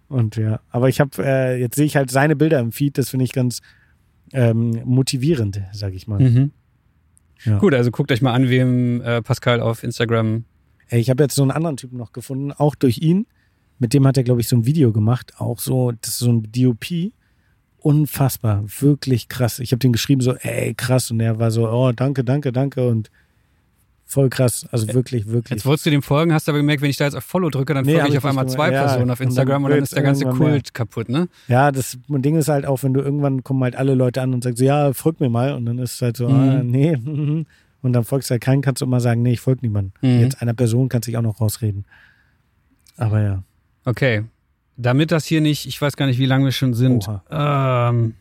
[0.09, 3.11] Und ja, aber ich habe äh, jetzt sehe ich halt seine Bilder im Feed, das
[3.11, 3.61] finde ich ganz
[4.33, 6.19] ähm, motivierend, sage ich mal.
[6.19, 6.53] Mhm.
[7.45, 7.59] Ja.
[7.59, 10.45] Gut, also guckt euch mal an, wem äh, Pascal auf Instagram.
[10.89, 13.27] Ey, ich habe jetzt so einen anderen Typen noch gefunden, auch durch ihn.
[13.79, 15.35] Mit dem hat er, glaube ich, so ein Video gemacht.
[15.39, 17.13] Auch so, das ist so ein DOP.
[17.79, 19.59] Unfassbar, wirklich krass.
[19.59, 21.11] Ich habe den geschrieben, so, ey, krass.
[21.11, 22.89] Und er war so, oh, danke, danke, danke.
[22.89, 23.11] Und
[24.15, 24.67] voll krass.
[24.71, 25.51] Also wirklich, wirklich.
[25.57, 27.75] Jetzt wolltest du dem folgen, hast aber gemerkt, wenn ich da jetzt auf Follow drücke,
[27.75, 28.73] dann Nee, folge ich auf einmal zwei.
[28.73, 30.53] Ja, Personen auf und dann Instagram und dann ist der ganze irgendwann mehr.
[30.55, 31.29] Kult kaputt, ne?
[31.49, 34.43] Ja, das Ding ist halt auch, wenn du irgendwann kommen halt alle Leute an und
[34.45, 35.53] sagst so, ja, folg mir mal.
[35.53, 36.35] Und dann ist es halt so, Mhm.
[36.35, 36.97] ah, nee.
[36.97, 37.47] mhm.
[37.83, 39.93] Und dann folgst du halt keinen, kannst du immer sagen, nee, ich folge niemandem.
[40.01, 40.21] Mhm.
[40.21, 41.85] Jetzt einer Person kannst du dich auch noch rausreden.
[42.97, 43.43] Aber ja.
[43.85, 44.25] Okay.
[44.77, 47.07] Damit das hier nicht, ich weiß gar nicht, wie lange wir schon sind.
[47.31, 48.15] Ähm,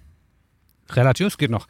[0.91, 1.67] relativ, es geht noch.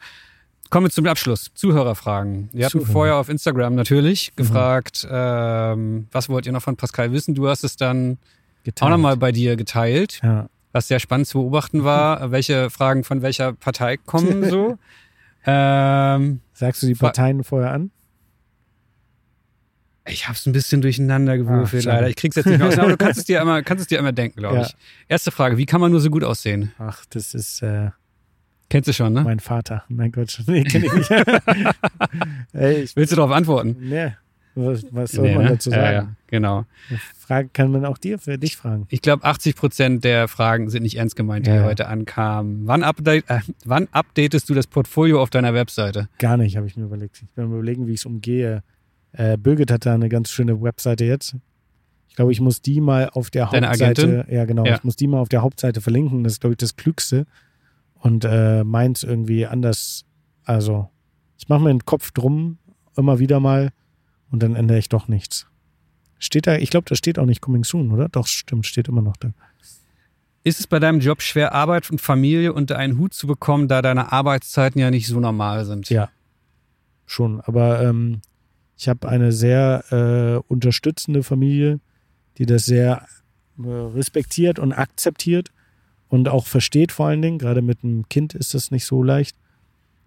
[0.74, 1.52] Kommen wir zum Abschluss.
[1.54, 2.48] Zuhörerfragen.
[2.52, 2.90] Wir hatten Zuhörer.
[2.92, 4.36] vorher auf Instagram natürlich Mhm.
[4.42, 7.36] gefragt, ähm, was wollt ihr noch von Pascal wissen?
[7.36, 8.90] Du hast es dann auch Geteilt.
[8.90, 10.48] nochmal bei dir geteilt, Ja.
[10.72, 14.76] was sehr spannend zu beobachten war, welche Fragen von welcher Partei kommen so.
[15.46, 17.92] ähm, Sagst du die Parteien vorher an?
[20.08, 22.08] ich habe es ein bisschen durcheinander gewürfelt, Ah, leider.
[22.08, 22.78] Ich krieg's jetzt nicht mehr aus.
[22.80, 24.62] Aber du kannst es dir immer, kannst es dir immer denken, glaube Ja.
[24.62, 24.74] ich.
[25.06, 26.72] Erste Frage, wie kann man nur so gut aussehen?
[26.80, 27.90] Ach, das ist äh,
[28.74, 29.22] Kennst du schon, ne?
[29.22, 29.84] mein Vater.
[29.88, 31.10] Mein Gott, nee, kenn ich nicht.
[32.52, 33.76] Ey, ich, Willst du darauf antworten?
[33.80, 34.12] nee.
[34.56, 35.50] Was, was soll Nee, man ne?
[35.50, 35.94] dazu Ja, sagen?
[35.94, 36.64] ja, genau.
[37.18, 38.86] Frage kann man auch dir für dich fragen.
[38.88, 41.64] Ich glaube, 80 Prozent der Fragen sind nicht ernst gemeint, die Ja, ja.
[41.64, 42.60] heute ankamen.
[42.64, 46.08] Wann, update, äh, wann updatest du das Portfolio auf deiner Webseite?
[46.18, 47.20] Gar nicht, habe ich mir überlegt.
[47.22, 48.62] Ich bin am überlegen, wie ich es umgehe.
[49.12, 51.36] Äh, Birgit hat da eine ganz schöne Webseite jetzt.
[52.08, 54.02] Ich glaube, ich muss die mal auf der Deine Hauptseite.
[54.02, 54.34] Agentin?
[54.36, 54.64] Ja, genau.
[54.66, 54.76] Ja.
[54.76, 56.22] Ich muss die mal auf der Hauptseite verlinken.
[56.22, 57.26] Das ist, glaube ich, das Klügste.
[58.04, 60.04] Und äh, meins irgendwie anders.
[60.44, 60.90] Also,
[61.38, 62.58] ich mache mir den Kopf drum,
[62.98, 63.72] immer wieder mal.
[64.30, 65.46] Und dann ändere ich doch nichts.
[66.18, 68.10] Steht da, ich glaube, da steht auch nicht Coming Soon, oder?
[68.10, 69.32] Doch, stimmt, steht immer noch da.
[70.42, 73.80] Ist es bei deinem Job schwer, Arbeit und Familie unter einen Hut zu bekommen, da
[73.80, 75.88] deine Arbeitszeiten ja nicht so normal sind?
[75.88, 76.10] Ja.
[77.06, 77.40] Schon.
[77.40, 78.20] Aber ähm,
[78.76, 81.80] ich habe eine sehr äh, unterstützende Familie,
[82.36, 83.06] die das sehr
[83.58, 85.52] äh, respektiert und akzeptiert
[86.14, 87.38] und auch versteht vor allen Dingen.
[87.38, 89.36] Gerade mit einem Kind ist das nicht so leicht.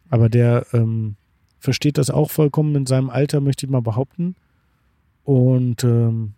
[0.09, 1.17] Aber der ähm,
[1.59, 4.35] versteht das auch vollkommen in seinem Alter, möchte ich mal behaupten.
[5.25, 6.31] Und ähm,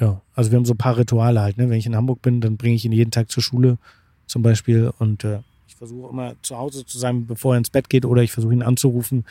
[0.00, 1.56] ja, also wir haben so ein paar Rituale halt.
[1.56, 1.70] Ne?
[1.70, 3.78] Wenn ich in Hamburg bin, dann bringe ich ihn jeden Tag zur Schule
[4.26, 4.92] zum Beispiel.
[4.98, 8.22] Und äh, ich versuche immer zu Hause zu sein, bevor er ins Bett geht, oder
[8.22, 9.24] ich versuche ihn anzurufen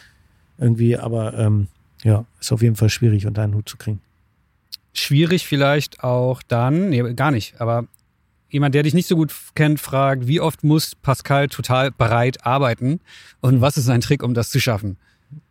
[0.58, 0.98] irgendwie.
[0.98, 1.68] Aber ähm,
[2.06, 4.00] ja, ist auf jeden Fall schwierig, unter einen Hut zu kriegen.
[4.94, 7.88] Schwierig vielleicht auch dann, nee, gar nicht, aber
[8.50, 13.00] jemand, der dich nicht so gut kennt, fragt, wie oft muss Pascal total bereit arbeiten
[13.42, 14.98] und was ist sein Trick, um das zu schaffen?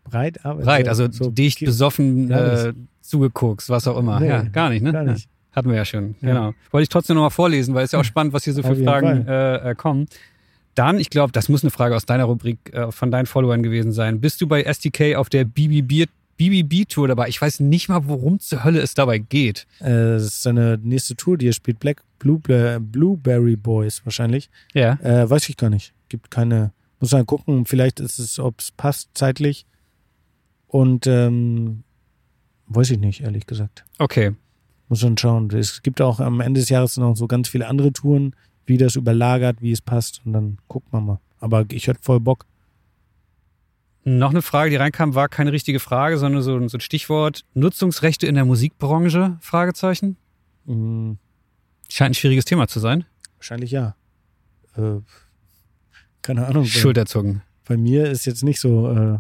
[0.05, 4.21] Breit, aber Breit, also so- dicht, besoffen, äh, zugeguckt, was auch immer.
[4.21, 4.93] Nee, ja, gar nicht, ne?
[4.93, 5.25] Gar nicht.
[5.27, 6.29] Ja, hatten wir ja schon, Ja.
[6.29, 6.55] genau.
[6.71, 9.27] Wollte ich trotzdem nochmal vorlesen, weil es ja auch spannend, was hier so für Fragen
[9.27, 10.07] äh, äh, kommen.
[10.75, 13.93] Dann, ich glaube, das muss eine Frage aus deiner Rubrik äh, von deinen Followern gewesen
[13.93, 14.21] sein.
[14.21, 16.07] Bist du bei SDK auf der BBB
[16.37, 17.29] BBB-Tour dabei?
[17.29, 19.67] Ich weiß nicht mal, worum zur Hölle es dabei geht.
[19.81, 21.81] Äh, das ist seine nächste Tour, die er spielt.
[21.81, 24.51] Black Blue, Blueberry Boys wahrscheinlich.
[24.75, 24.95] Ja.
[25.03, 25.93] Äh, weiß ich gar nicht.
[26.09, 26.73] Gibt keine.
[27.01, 29.67] Muss man gucken, vielleicht ist es, ob es passt zeitlich.
[30.67, 31.85] Und ähm,
[32.69, 33.85] weiß ich nicht, ehrlich gesagt.
[33.99, 34.33] Okay.
[34.89, 35.51] Muss schon schauen.
[35.51, 38.35] Es gibt auch am Ende des Jahres noch so ganz viele andere Touren,
[38.67, 40.23] wie das überlagert, wie es passt.
[40.25, 41.21] Und dann guckt man mal.
[41.39, 42.47] Aber ich hätte voll Bock.
[44.09, 47.45] Noch eine Frage, die reinkam, war keine richtige Frage, sondern so, so ein Stichwort.
[47.55, 49.37] Nutzungsrechte in der Musikbranche?
[49.41, 50.17] Fragezeichen.
[50.65, 51.19] Mhm.
[51.89, 53.05] Scheint ein schwieriges Thema zu sein.
[53.37, 53.97] Wahrscheinlich ja.
[54.77, 55.01] Äh,
[56.23, 56.67] keine Ahnung.
[56.67, 57.43] Schulterzucken.
[57.65, 59.19] bei mir ist jetzt nicht so, äh,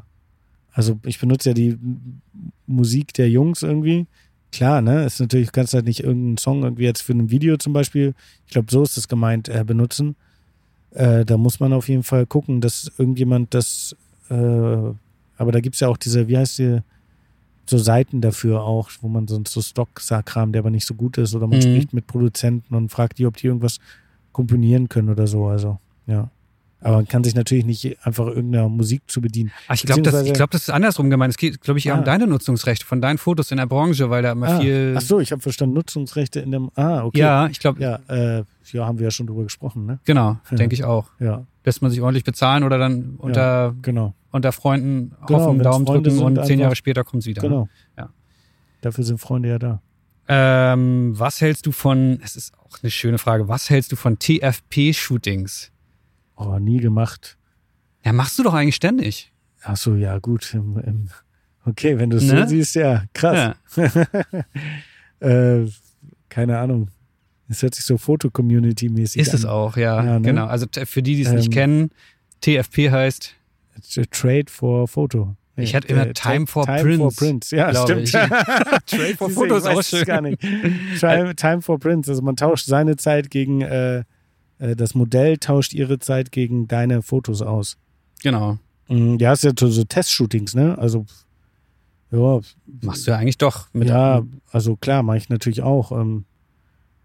[0.71, 1.77] also ich benutze ja die
[2.67, 4.07] Musik der Jungs irgendwie.
[4.53, 5.05] Klar, ne?
[5.05, 8.15] Ist natürlich, du kannst halt nicht irgendeinen Song irgendwie jetzt für ein Video zum Beispiel,
[8.47, 10.15] ich glaube, so ist es gemeint, äh, benutzen.
[10.93, 13.97] Äh, da muss man auf jeden Fall gucken, dass irgendjemand das,
[14.31, 14.95] äh,
[15.39, 16.81] aber da gibt's ja auch diese, wie heißt die,
[17.69, 21.35] so Seiten dafür auch, wo man so, so Stock-Kram, der aber nicht so gut ist,
[21.35, 21.63] oder man Mhm.
[21.63, 23.79] spricht mit Produzenten und fragt die, ob die irgendwas
[24.33, 25.47] komponieren können oder so.
[25.47, 26.31] Also, ja.
[26.83, 29.51] Aber man kann sich natürlich nicht einfach irgendeiner Musik zu bedienen.
[29.67, 31.33] Ach, ich glaube, das, ich glaub, das ist andersrum gemeint.
[31.33, 32.05] Es geht, glaube ich, eher um Ah.
[32.05, 34.95] deine Nutzungsrechte von deinen Fotos in der Branche, weil da immer Ah, viel.
[34.97, 36.71] ach so, ich habe verstanden, Nutzungsrechte in dem.
[36.77, 37.19] Ah, okay.
[37.19, 39.99] Ja, ich glaube, Ja, äh, ja, haben wir ja schon drüber gesprochen, ne?
[40.05, 40.57] genau, Ja.
[40.57, 41.09] denke ich auch.
[41.19, 44.15] Ja, Lässt man sich ordentlich bezahlen oder dann unter, genau.
[44.31, 47.43] unter Freunden Genau, hoffen, Daumen Freunde drücken und zehn Jahre später kommt es wieder.
[47.43, 47.49] Ne?
[47.49, 47.69] Genau.
[47.99, 48.11] Ja.
[48.83, 49.83] Dafür sind Freunde ja da.
[50.29, 54.17] Ähm, was hältst du von, es ist auch eine schöne Frage, was hältst du von
[54.17, 55.73] TFP-Shootings?
[56.37, 57.37] Oh, nie gemacht.
[58.05, 59.33] Ja, machst du doch eigentlich ständig.
[59.65, 60.55] Ach so, ja, gut.
[60.55, 61.09] Im, im,
[61.65, 62.43] okay, wenn du es Ne?
[62.43, 63.57] so siehst, ja, krass.
[65.19, 65.67] äh,
[66.29, 66.91] keine Ahnung.
[67.49, 69.35] Es hört sich so Foto-Community-mäßig Ist an.
[69.37, 70.05] es auch, ja.
[70.05, 70.23] Ja, ne?
[70.23, 70.47] Genau.
[70.47, 71.91] Also für die, die es Ähm, nicht kennen,
[72.41, 73.35] TFP heißt,
[74.11, 75.37] Trade for Photo.
[75.59, 77.51] Ich hatte immer äh, Time for Time Prints, for Prints.
[77.51, 78.11] Ja, stimmt.
[78.87, 80.05] Trade for weiß auch es schön.
[80.05, 80.41] gar nicht.
[81.01, 82.09] Time, Time for Prints.
[82.09, 84.05] Also man tauscht seine Zeit gegen äh,
[84.59, 87.79] äh, das Modell tauscht ihre Zeit gegen deine Fotos aus.
[88.23, 88.59] Genau.
[88.89, 90.77] Mm, Ja, ist ja so, so Testshootings, ne?
[90.79, 91.07] Also
[92.13, 92.41] ja,
[92.83, 93.69] Machst du ja eigentlich doch.
[93.73, 95.91] Mit ja, also klar, mache ich natürlich auch.
[95.91, 96.25] Ähm,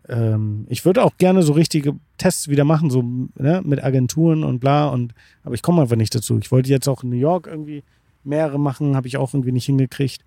[0.09, 3.03] ähm, ich würde auch gerne so richtige Tests wieder machen, so
[3.35, 4.87] ne, mit Agenturen und bla.
[4.87, 5.13] Und
[5.43, 6.37] aber ich komme einfach nicht dazu.
[6.39, 7.83] Ich wollte jetzt auch in New York irgendwie
[8.23, 10.23] mehrere machen, habe ich auch irgendwie nicht hingekriegt.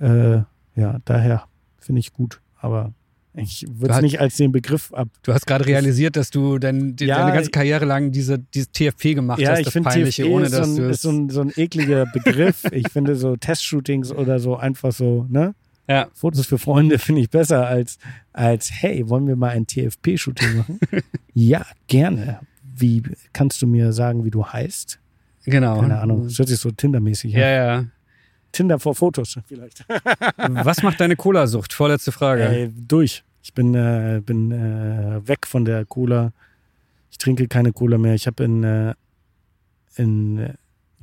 [0.00, 0.42] Äh,
[0.74, 1.44] ja, daher
[1.78, 2.40] finde ich gut.
[2.60, 2.92] Aber
[3.34, 5.08] ich würde es nicht als den Begriff ab.
[5.22, 9.14] Du hast gerade realisiert, dass du dein, Ja, deine ganze Karriere lang diese, dieses TFP
[9.14, 11.02] gemacht ja, hast, ich das finde Peinliche, TFP ohne ist, so dass ein, du ist
[11.02, 12.64] so ein, so ein ekliger Begriff.
[12.70, 15.54] ich finde so Testshootings oder so einfach so, ne?
[15.88, 16.08] Ja.
[16.14, 17.98] Fotos für Freunde finde ich besser als,
[18.32, 20.80] als, hey, wollen wir mal ein TFP-Shooting machen?
[21.34, 22.40] ja, gerne.
[22.74, 23.02] Wie
[23.32, 24.98] kannst du mir sagen, wie du heißt?
[25.44, 25.80] Genau.
[25.80, 26.24] Keine Ahnung.
[26.24, 27.52] Das hört sich so Tinder-mäßig Ja, an.
[27.84, 27.84] ja.
[28.52, 29.84] Tinder vor Fotos vielleicht.
[30.36, 31.72] Was macht deine Cola-Sucht?
[31.72, 32.44] Vorletzte Frage.
[32.48, 33.24] Ey, durch.
[33.42, 36.32] Ich bin, äh, bin äh, weg von der Cola.
[37.10, 38.14] Ich trinke keine Cola mehr.
[38.14, 38.94] Ich habe in, äh,
[39.96, 40.54] in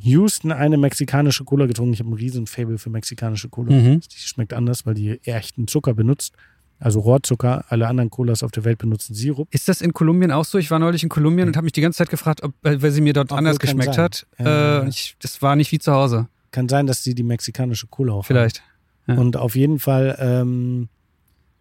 [0.01, 1.93] Houston eine mexikanische Cola getrunken.
[1.93, 3.71] Ich habe einen riesen Fable für mexikanische Cola.
[3.73, 3.99] Mhm.
[3.99, 6.33] Die schmeckt anders, weil die echten Zucker benutzt.
[6.79, 7.65] Also Rohrzucker.
[7.67, 9.47] Alle anderen Colas auf der Welt benutzen Sirup.
[9.51, 10.57] Ist das in Kolumbien auch so?
[10.57, 13.01] Ich war neulich in Kolumbien und habe mich die ganze Zeit gefragt, ob, weil sie
[13.01, 14.03] mir dort Obwohl, anders geschmeckt sein.
[14.05, 14.27] hat.
[14.37, 14.83] Ja.
[14.83, 16.29] Äh, ich, das war nicht wie zu Hause.
[16.51, 18.27] Kann sein, dass sie die mexikanische Cola auch haben.
[18.27, 18.63] Vielleicht.
[19.07, 19.15] Ja.
[19.15, 20.87] Und auf jeden Fall ähm,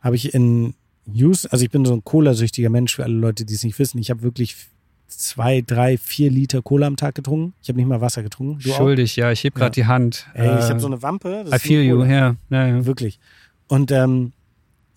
[0.01, 0.75] habe ich in
[1.13, 3.99] Houston, also ich bin so ein Cola-süchtiger Mensch für alle Leute, die es nicht wissen.
[3.99, 4.69] Ich habe wirklich
[5.09, 7.55] zwei, drei, vier Liter Cola am Tag getrunken.
[7.63, 8.59] Ich habe nicht mal Wasser getrunken.
[8.63, 8.77] Du auch?
[8.77, 9.33] Schuldig, ja.
[9.33, 10.27] Ich heb gerade die Hand.
[10.35, 11.45] Ey, ich Äh, habe so eine Wampe.
[11.53, 12.37] I feel you, ja.
[12.51, 12.87] ja, ja.
[12.87, 13.19] Wirklich.
[13.69, 14.33] Und ähm,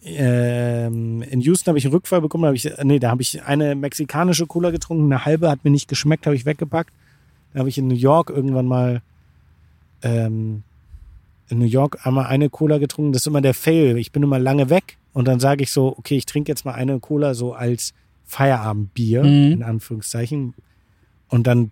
[0.04, 2.44] ähm, in Houston habe ich einen Rückfall bekommen.
[2.44, 5.12] Da hab ich, nee, da habe ich eine mexikanische Cola getrunken.
[5.12, 6.94] Eine halbe hat mir nicht geschmeckt, habe ich weggepackt.
[7.54, 9.02] Da habe ich in New York irgendwann mal
[10.04, 10.64] ähm,
[11.50, 13.12] in New York einmal eine Cola getrunken.
[13.14, 13.98] Das ist immer der Fail.
[13.98, 16.74] Ich bin immer lange weg und dann sage ich so, okay, ich trinke jetzt mal
[16.74, 17.94] eine Cola so als
[18.32, 19.52] Feierabendbier, Mhm.
[19.54, 20.54] in Anführungszeichen.
[21.28, 21.72] Und dann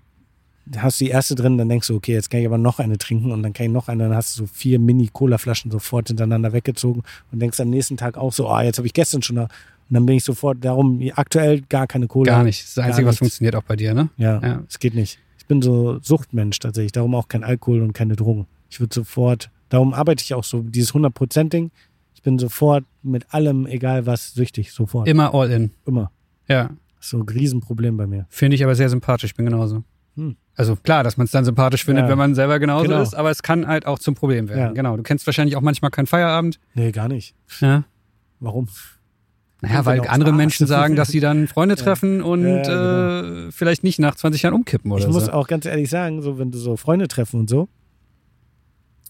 [0.77, 2.97] hast du die erste drin, dann denkst du, okay, jetzt kann ich aber noch eine
[2.97, 6.53] trinken und dann kann ich noch eine, dann hast du so vier Mini-Cola-Flaschen sofort hintereinander
[6.53, 9.43] weggezogen und denkst am nächsten Tag auch so, ah, jetzt habe ich gestern schon noch.
[9.89, 12.31] Und dann bin ich sofort darum, aktuell gar keine Cola.
[12.33, 12.59] Gar nicht.
[12.61, 13.19] Das ist das Einzige, was nichts.
[13.19, 14.09] funktioniert auch bei dir, ne?
[14.17, 14.63] Ja, Ja.
[14.67, 15.17] es geht nicht.
[15.39, 18.45] Ich bin so Suchtmensch tatsächlich, darum auch kein Alkohol und keine Drogen.
[18.69, 21.71] Ich würde sofort, darum arbeite ich auch so, dieses 100%-Ding.
[22.13, 25.07] Ich bin sofort mit allem, egal was, süchtig, sofort.
[25.07, 25.71] Immer all in.
[25.87, 26.11] Immer.
[26.49, 26.71] Ja.
[26.99, 28.25] So ein Riesenproblem bei mir.
[28.29, 29.31] Finde ich aber sehr sympathisch.
[29.31, 29.83] Ich bin genauso.
[30.15, 30.35] Hm.
[30.55, 32.09] Also klar, dass man es dann sympathisch findet, Ja.
[32.09, 33.01] wenn man selber genauso Genau.
[33.01, 34.59] ist, aber es kann halt auch zum Problem werden.
[34.59, 34.71] Ja.
[34.71, 34.97] Genau.
[34.97, 36.59] Du kennst wahrscheinlich auch manchmal keinen Feierabend.
[36.73, 37.35] Nee, gar nicht.
[37.61, 37.85] Ja.
[38.41, 38.67] Warum?
[39.61, 40.33] Naja, weil aufs andere.
[40.33, 41.83] Menschen sagen, dass sie dann Freunde Ja.
[41.83, 45.31] treffen und Ja, äh, vielleicht nicht nach 20 Jahren umkippen oder ich muss so.
[45.33, 47.67] auch ganz ehrlich sagen, so wenn du so Freunde treffen und so,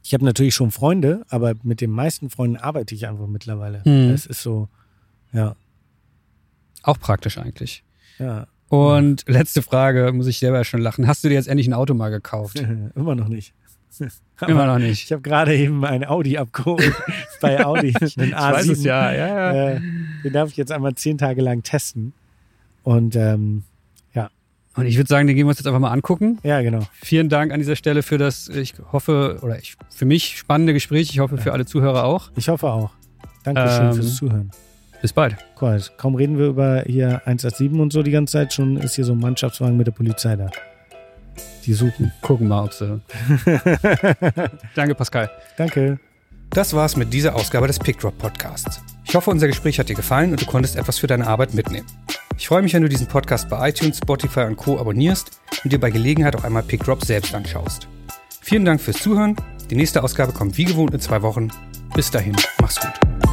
[0.03, 3.83] ich habe natürlich schon Freunde, aber mit den meisten Freunden arbeite ich einfach mittlerweile.
[3.83, 4.09] Hm.
[4.11, 4.69] Es ist so,
[5.33, 5.55] ja,
[6.83, 7.83] Auch praktisch eigentlich.
[8.19, 11.07] ja, Und letzte Frage, muss ich selber schon lachen.
[11.07, 12.59] Hast du dir jetzt endlich ein Auto mal gekauft?
[12.95, 13.53] immer noch nicht.
[14.47, 15.03] Immer noch nicht.
[15.03, 16.93] Ich habe gerade eben ein Audi abgeholt
[17.41, 17.93] bei Audi.
[17.99, 19.69] einen Ich weiß es ja, ja, ja.
[19.71, 19.81] Äh,
[20.23, 22.13] den darf ich jetzt einmal zehn Tage lang testen.
[22.83, 23.63] Und ähm,
[24.13, 24.29] ja,
[24.75, 26.37] Und ich würde sagen, den gehen wir uns jetzt einfach mal angucken.
[26.43, 26.87] Ja, genau.
[27.01, 31.09] Vielen Dank an dieser Stelle für das, ich hoffe, oder ich, für mich spannende Gespräch.
[31.09, 32.31] Ich hoffe für alle Zuhörer auch.
[32.37, 32.91] Ich hoffe auch.
[33.43, 34.51] Dankeschön Ähm, fürs Zuhören.
[35.01, 35.35] Bis bald.
[35.59, 35.81] Cool.
[35.97, 39.13] Kaum reden wir über hier 187 und so die ganze Zeit, schon ist hier so
[39.13, 40.49] ein Mannschaftswagen mit der Polizei da.
[41.65, 42.11] Die suchen.
[42.21, 42.99] Gucken mal, ob sie.
[44.75, 45.29] Danke, Pascal.
[45.57, 45.99] Danke.
[46.49, 48.81] Das war's mit dieser Ausgabe des PickDrop Podcasts.
[49.05, 51.85] Ich hoffe, unser Gespräch hat dir gefallen und du konntest etwas für deine Arbeit mitnehmen.
[52.37, 54.79] Ich freue mich, wenn du diesen Podcast bei iTunes, Spotify und Co.
[54.79, 57.87] abonnierst und dir bei Gelegenheit auch einmal PickDrop selbst anschaust.
[58.41, 59.35] Vielen Dank fürs Zuhören.
[59.69, 61.49] Die nächste Ausgabe kommt wie gewohnt in zwei Wochen.
[61.93, 63.28] Bis dahin, mach's gut.